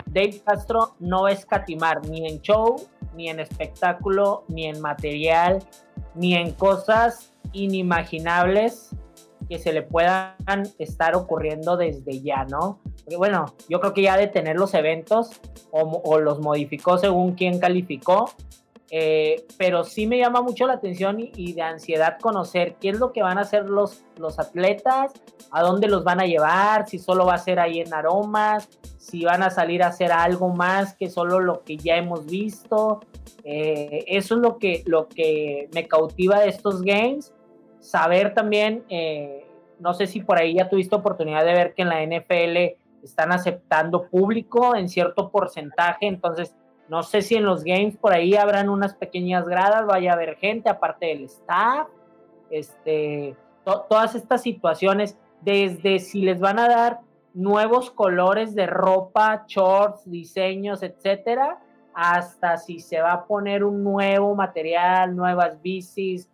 Dave 0.05 0.41
Castro 0.45 0.95
no 0.99 1.23
va 1.23 1.29
a 1.29 1.31
escatimar 1.31 2.05
ni 2.09 2.27
en 2.27 2.41
show, 2.41 2.75
ni 3.15 3.29
en 3.29 3.39
espectáculo, 3.39 4.43
ni 4.49 4.65
en 4.65 4.81
material, 4.81 5.59
ni 6.13 6.35
en 6.35 6.51
cosas 6.51 7.31
inimaginables 7.53 8.93
que 9.49 9.57
se 9.57 9.73
le 9.73 9.81
puedan 9.81 10.35
estar 10.77 11.15
ocurriendo 11.15 11.75
desde 11.75 12.21
ya, 12.21 12.45
¿no? 12.45 12.79
Porque 13.03 13.17
bueno, 13.17 13.55
yo 13.67 13.79
creo 13.79 13.93
que 13.93 14.03
ya 14.03 14.15
de 14.15 14.27
tener 14.27 14.55
los 14.55 14.75
eventos 14.75 15.31
o, 15.71 16.19
los 16.19 16.39
modificó 16.39 16.99
según 16.99 17.33
quién 17.33 17.59
calificó, 17.59 18.31
eh, 18.91 19.45
pero 19.57 19.83
sí 19.83 20.07
me 20.07 20.19
llama 20.19 20.41
mucho 20.41 20.67
la 20.67 20.73
atención 20.73 21.17
y, 21.19 21.53
de 21.53 21.61
ansiedad 21.63 22.17
conocer 22.19 22.75
qué 22.79 22.89
es 22.89 22.99
lo 22.99 23.11
que 23.11 23.23
van 23.23 23.39
a 23.39 23.41
hacer 23.41 23.69
los, 23.69 24.03
los 24.17 24.39
atletas, 24.39 25.13
a 25.51 25.61
dónde 25.63 25.87
los 25.87 26.03
van 26.03 26.21
a 26.21 26.25
llevar, 26.25 26.87
si 26.87 26.99
solo 26.99 27.25
va 27.25 27.33
a 27.33 27.39
ser 27.39 27.59
ahí 27.59 27.79
en 27.79 27.93
aromas, 27.93 28.69
si 28.97 29.25
van 29.25 29.41
a 29.41 29.49
salir 29.49 29.81
a 29.81 29.87
hacer 29.87 30.11
algo 30.11 30.49
más 30.49 30.93
que 30.93 31.09
solo 31.09 31.39
lo 31.39 31.63
que 31.63 31.77
ya 31.77 31.95
hemos 31.95 32.27
visto. 32.27 33.01
Eh, 33.43 34.03
eso 34.07 34.35
es 34.35 34.41
lo 34.41 34.59
que, 34.59 34.83
lo 34.85 35.07
que 35.07 35.69
me 35.73 35.87
cautiva 35.87 36.39
de 36.39 36.49
estos 36.49 36.81
games 36.81 37.33
saber 37.79 38.33
también, 38.33 38.83
eh, 38.89 39.45
no 39.79 39.93
sé 39.93 40.07
si 40.07 40.21
por 40.21 40.37
ahí 40.37 40.55
ya 40.55 40.69
tuviste 40.69 40.95
oportunidad 40.95 41.45
de 41.45 41.53
ver 41.53 41.73
que 41.73 41.83
en 41.83 41.89
la 41.89 42.03
NFL 42.03 42.77
están 43.03 43.31
aceptando 43.31 44.07
público 44.07 44.75
en 44.75 44.89
cierto 44.89 45.29
porcentaje, 45.29 46.07
entonces 46.07 46.55
no 46.89 47.03
sé 47.03 47.21
si 47.21 47.35
en 47.35 47.45
los 47.45 47.63
games 47.63 47.95
por 47.97 48.13
ahí 48.13 48.35
habrán 48.35 48.67
unas 48.67 48.95
pequeñas 48.95 49.47
gradas, 49.47 49.85
vaya 49.85 50.11
a 50.11 50.15
haber 50.15 50.35
gente 50.37 50.69
aparte 50.69 51.07
del 51.07 51.25
staff, 51.25 51.87
este, 52.49 53.35
todas 53.63 54.15
estas 54.15 54.41
situaciones, 54.41 55.17
desde 55.41 55.99
si 55.99 56.21
les 56.21 56.39
van 56.39 56.59
a 56.59 56.67
dar 56.67 56.99
nuevos 57.33 57.91
colores 57.91 58.55
de 58.55 58.65
ropa, 58.65 59.45
shorts, 59.47 60.09
diseños, 60.09 60.81
etcétera, 60.81 61.59
hasta 61.93 62.57
si 62.57 62.79
se 62.79 63.01
va 63.01 63.13
a 63.13 63.25
poner 63.25 63.63
un 63.63 63.83
nuevo 63.83 64.33
material, 64.35 65.15
nuevas 65.15 65.61
bicis, 65.61 66.27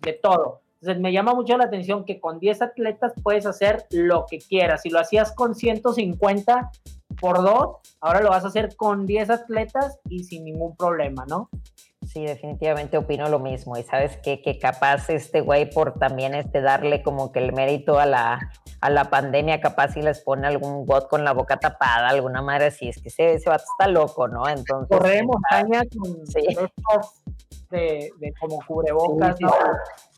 de 0.00 0.12
todo. 0.14 0.61
Entonces 0.82 1.00
me 1.00 1.12
llama 1.12 1.32
mucho 1.32 1.56
la 1.56 1.66
atención 1.66 2.04
que 2.04 2.18
con 2.18 2.40
10 2.40 2.60
atletas 2.60 3.12
puedes 3.22 3.46
hacer 3.46 3.86
lo 3.92 4.26
que 4.28 4.38
quieras. 4.38 4.82
Si 4.82 4.90
lo 4.90 4.98
hacías 4.98 5.30
con 5.30 5.54
150 5.54 6.72
por 7.20 7.40
dos, 7.40 7.76
ahora 8.00 8.20
lo 8.20 8.30
vas 8.30 8.44
a 8.44 8.48
hacer 8.48 8.74
con 8.74 9.06
10 9.06 9.30
atletas 9.30 10.00
y 10.08 10.24
sin 10.24 10.42
ningún 10.42 10.76
problema, 10.76 11.24
¿no? 11.28 11.48
Sí, 12.04 12.24
definitivamente 12.24 12.98
opino 12.98 13.28
lo 13.28 13.38
mismo. 13.38 13.76
Y 13.76 13.84
sabes 13.84 14.16
qué? 14.24 14.42
que 14.42 14.58
capaz 14.58 15.08
este 15.08 15.40
güey 15.40 15.70
por 15.70 16.00
también 16.00 16.34
este 16.34 16.60
darle 16.60 17.04
como 17.04 17.30
que 17.30 17.38
el 17.38 17.52
mérito 17.52 18.00
a 18.00 18.06
la, 18.06 18.50
a 18.80 18.90
la 18.90 19.08
pandemia, 19.08 19.60
capaz 19.60 19.92
si 19.92 20.02
les 20.02 20.20
pone 20.20 20.48
algún 20.48 20.84
bot 20.84 21.08
con 21.08 21.22
la 21.22 21.32
boca 21.32 21.60
tapada, 21.60 22.08
alguna 22.08 22.42
madre 22.42 22.66
así, 22.66 22.88
es 22.88 23.00
que 23.00 23.08
ese, 23.08 23.34
ese 23.34 23.48
vato 23.48 23.66
está 23.78 23.88
loco, 23.88 24.26
¿no? 24.26 24.48
Entonces. 24.48 24.98
Corremos 24.98 25.36
montaña 25.36 25.84
con 25.96 26.26
sí. 26.26 26.44
de, 27.70 28.10
de, 28.18 28.32
como 28.40 28.58
cubrebocas, 28.66 29.40
¿no? 29.40 29.52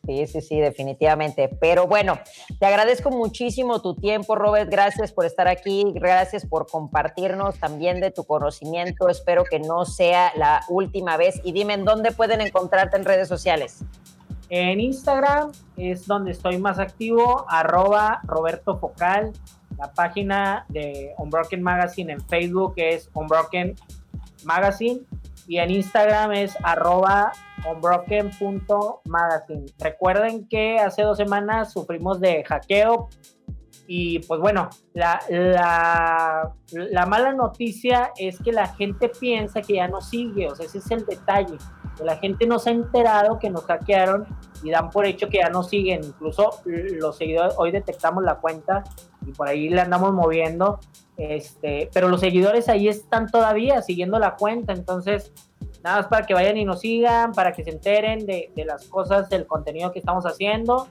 Sí, 0.06 0.26
sí, 0.26 0.40
sí, 0.42 0.60
definitivamente. 0.60 1.48
Pero 1.60 1.86
bueno, 1.86 2.18
te 2.58 2.66
agradezco 2.66 3.10
muchísimo 3.10 3.80
tu 3.80 3.94
tiempo, 3.94 4.36
Robert. 4.36 4.70
Gracias 4.70 5.12
por 5.12 5.24
estar 5.24 5.48
aquí. 5.48 5.84
Gracias 5.94 6.46
por 6.46 6.66
compartirnos 6.66 7.58
también 7.58 8.00
de 8.00 8.10
tu 8.10 8.24
conocimiento. 8.24 9.08
Espero 9.08 9.44
que 9.44 9.60
no 9.60 9.86
sea 9.86 10.32
la 10.36 10.62
última 10.68 11.16
vez. 11.16 11.40
Y 11.42 11.52
dime, 11.52 11.74
¿en 11.74 11.84
dónde 11.84 12.12
pueden 12.12 12.42
encontrarte 12.42 12.96
en 12.96 13.04
redes 13.04 13.28
sociales? 13.28 13.82
En 14.50 14.78
Instagram 14.78 15.52
es 15.76 16.06
donde 16.06 16.32
estoy 16.32 16.58
más 16.58 16.78
activo, 16.78 17.46
arroba 17.48 18.20
Roberto 18.24 18.78
Focal. 18.78 19.32
La 19.78 19.92
página 19.92 20.66
de 20.68 21.14
Unbroken 21.18 21.62
Magazine 21.62 22.12
en 22.12 22.20
Facebook 22.20 22.74
es 22.76 23.10
Unbroken 23.14 23.74
Magazine 24.44 25.00
y 25.46 25.58
en 25.58 25.70
Instagram 25.70 26.32
es 26.32 26.56
arroba 26.62 27.32
unbroken.magazine. 27.70 29.66
Recuerden 29.78 30.48
que 30.48 30.78
hace 30.78 31.02
dos 31.02 31.16
semanas 31.16 31.72
sufrimos 31.72 32.20
de 32.20 32.44
hackeo 32.44 33.08
y 33.86 34.20
pues 34.20 34.40
bueno, 34.40 34.70
la, 34.94 35.20
la, 35.28 37.06
mala 37.06 37.32
noticia 37.32 38.12
es 38.16 38.38
que 38.38 38.50
la 38.52 38.68
gente 38.68 39.10
piensa 39.10 39.60
que 39.60 39.74
ya 39.74 39.88
no 39.88 40.00
sigue, 40.00 40.48
o 40.48 40.54
sea, 40.54 40.64
ese 40.64 40.78
es 40.78 40.90
el 40.90 41.04
detalle. 41.04 41.58
La 42.02 42.16
gente 42.16 42.46
no 42.46 42.58
se 42.58 42.70
ha 42.70 42.72
enterado 42.72 43.38
que 43.38 43.50
nos 43.50 43.64
hackearon 43.64 44.26
y 44.62 44.70
dan 44.70 44.90
por 44.90 45.06
hecho 45.06 45.28
que 45.28 45.38
ya 45.38 45.50
no 45.50 45.62
siguen. 45.62 46.02
Incluso 46.02 46.62
los 46.64 47.16
seguidores, 47.16 47.54
hoy 47.58 47.70
detectamos 47.70 48.24
la 48.24 48.36
cuenta 48.36 48.82
y 49.26 49.32
por 49.32 49.48
ahí 49.48 49.68
le 49.68 49.80
andamos 49.80 50.12
moviendo, 50.12 50.80
este, 51.16 51.90
pero 51.92 52.08
los 52.08 52.20
seguidores 52.20 52.68
ahí 52.68 52.88
están 52.88 53.30
todavía 53.30 53.82
siguiendo 53.82 54.18
la 54.18 54.36
cuenta, 54.36 54.72
entonces 54.72 55.32
nada 55.82 55.98
más 55.98 56.06
para 56.06 56.26
que 56.26 56.34
vayan 56.34 56.56
y 56.56 56.64
nos 56.64 56.80
sigan, 56.80 57.32
para 57.32 57.52
que 57.52 57.62
se 57.62 57.70
enteren 57.70 58.26
de, 58.26 58.50
las 58.66 58.88
cosas, 58.88 59.28
del 59.28 59.46
contenido 59.46 59.92
que 59.92 59.98
estamos 59.98 60.24
haciendo 60.24 60.88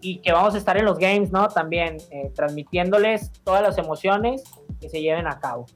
y 0.00 0.18
que 0.18 0.32
vamos 0.32 0.54
a 0.54 0.58
estar 0.58 0.76
en 0.76 0.84
los 0.84 0.98
games, 0.98 1.30
¿no? 1.30 1.48
También 1.48 1.98
eh, 2.10 2.30
transmitiéndoles 2.34 3.30
todas 3.44 3.62
las 3.62 3.78
emociones 3.78 4.42
que 4.80 4.88
se 4.88 5.00
lleven 5.00 5.26
a 5.26 5.38
cabo. 5.38 5.66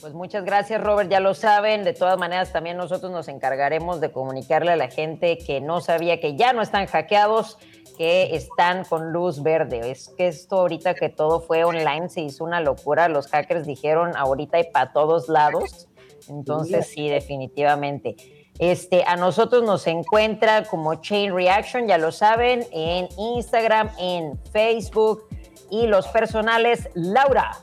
Pues 0.00 0.14
muchas 0.14 0.44
gracias, 0.44 0.80
Robert. 0.80 1.10
Ya 1.10 1.18
lo 1.18 1.34
saben. 1.34 1.82
De 1.82 1.92
todas 1.92 2.18
maneras, 2.18 2.52
también 2.52 2.76
nosotros 2.76 3.10
nos 3.10 3.26
encargaremos 3.26 4.00
de 4.00 4.12
comunicarle 4.12 4.70
a 4.70 4.76
la 4.76 4.88
gente 4.88 5.38
que 5.38 5.60
no 5.60 5.80
sabía 5.80 6.20
que 6.20 6.36
ya 6.36 6.52
no 6.52 6.62
están 6.62 6.86
hackeados, 6.86 7.58
que 7.98 8.36
están 8.36 8.84
con 8.84 9.12
luz 9.12 9.42
verde. 9.42 9.90
Es 9.90 10.14
que 10.16 10.28
esto 10.28 10.60
ahorita 10.60 10.94
que 10.94 11.08
todo 11.08 11.40
fue 11.40 11.64
online 11.64 12.08
se 12.08 12.20
hizo 12.20 12.44
una 12.44 12.60
locura. 12.60 13.08
Los 13.08 13.26
hackers 13.26 13.66
dijeron 13.66 14.16
ahorita 14.16 14.60
y 14.60 14.70
para 14.70 14.92
todos 14.92 15.28
lados. 15.28 15.88
Entonces, 16.28 16.86
sí, 16.86 17.08
definitivamente. 17.08 18.16
Este, 18.58 19.04
a 19.04 19.16
nosotros 19.16 19.64
nos 19.64 19.86
encuentra 19.86 20.64
como 20.64 20.94
Chain 20.96 21.34
Reaction, 21.34 21.88
ya 21.88 21.98
lo 21.98 22.12
saben, 22.12 22.64
en 22.72 23.08
Instagram, 23.18 23.90
en 23.98 24.38
Facebook 24.52 25.24
y 25.70 25.86
los 25.86 26.06
personales, 26.08 26.88
Laura. 26.94 27.58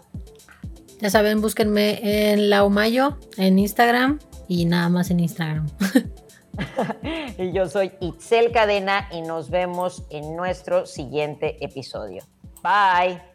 Ya 1.00 1.10
saben, 1.10 1.42
búsquenme 1.42 2.32
en 2.32 2.50
Laumayo, 2.50 3.18
en 3.38 3.60
Instagram 3.60 4.20
y 4.48 4.66
nada 4.66 4.90
más 4.90 5.12
en 5.12 5.20
Instagram. 5.22 5.68
y 7.38 7.52
yo 7.52 7.68
soy 7.68 7.92
Itzel 8.00 8.52
Cadena 8.52 9.08
y 9.12 9.22
nos 9.22 9.50
vemos 9.50 10.04
en 10.10 10.36
nuestro 10.36 10.86
siguiente 10.86 11.64
episodio. 11.64 12.24
Bye. 12.64 13.35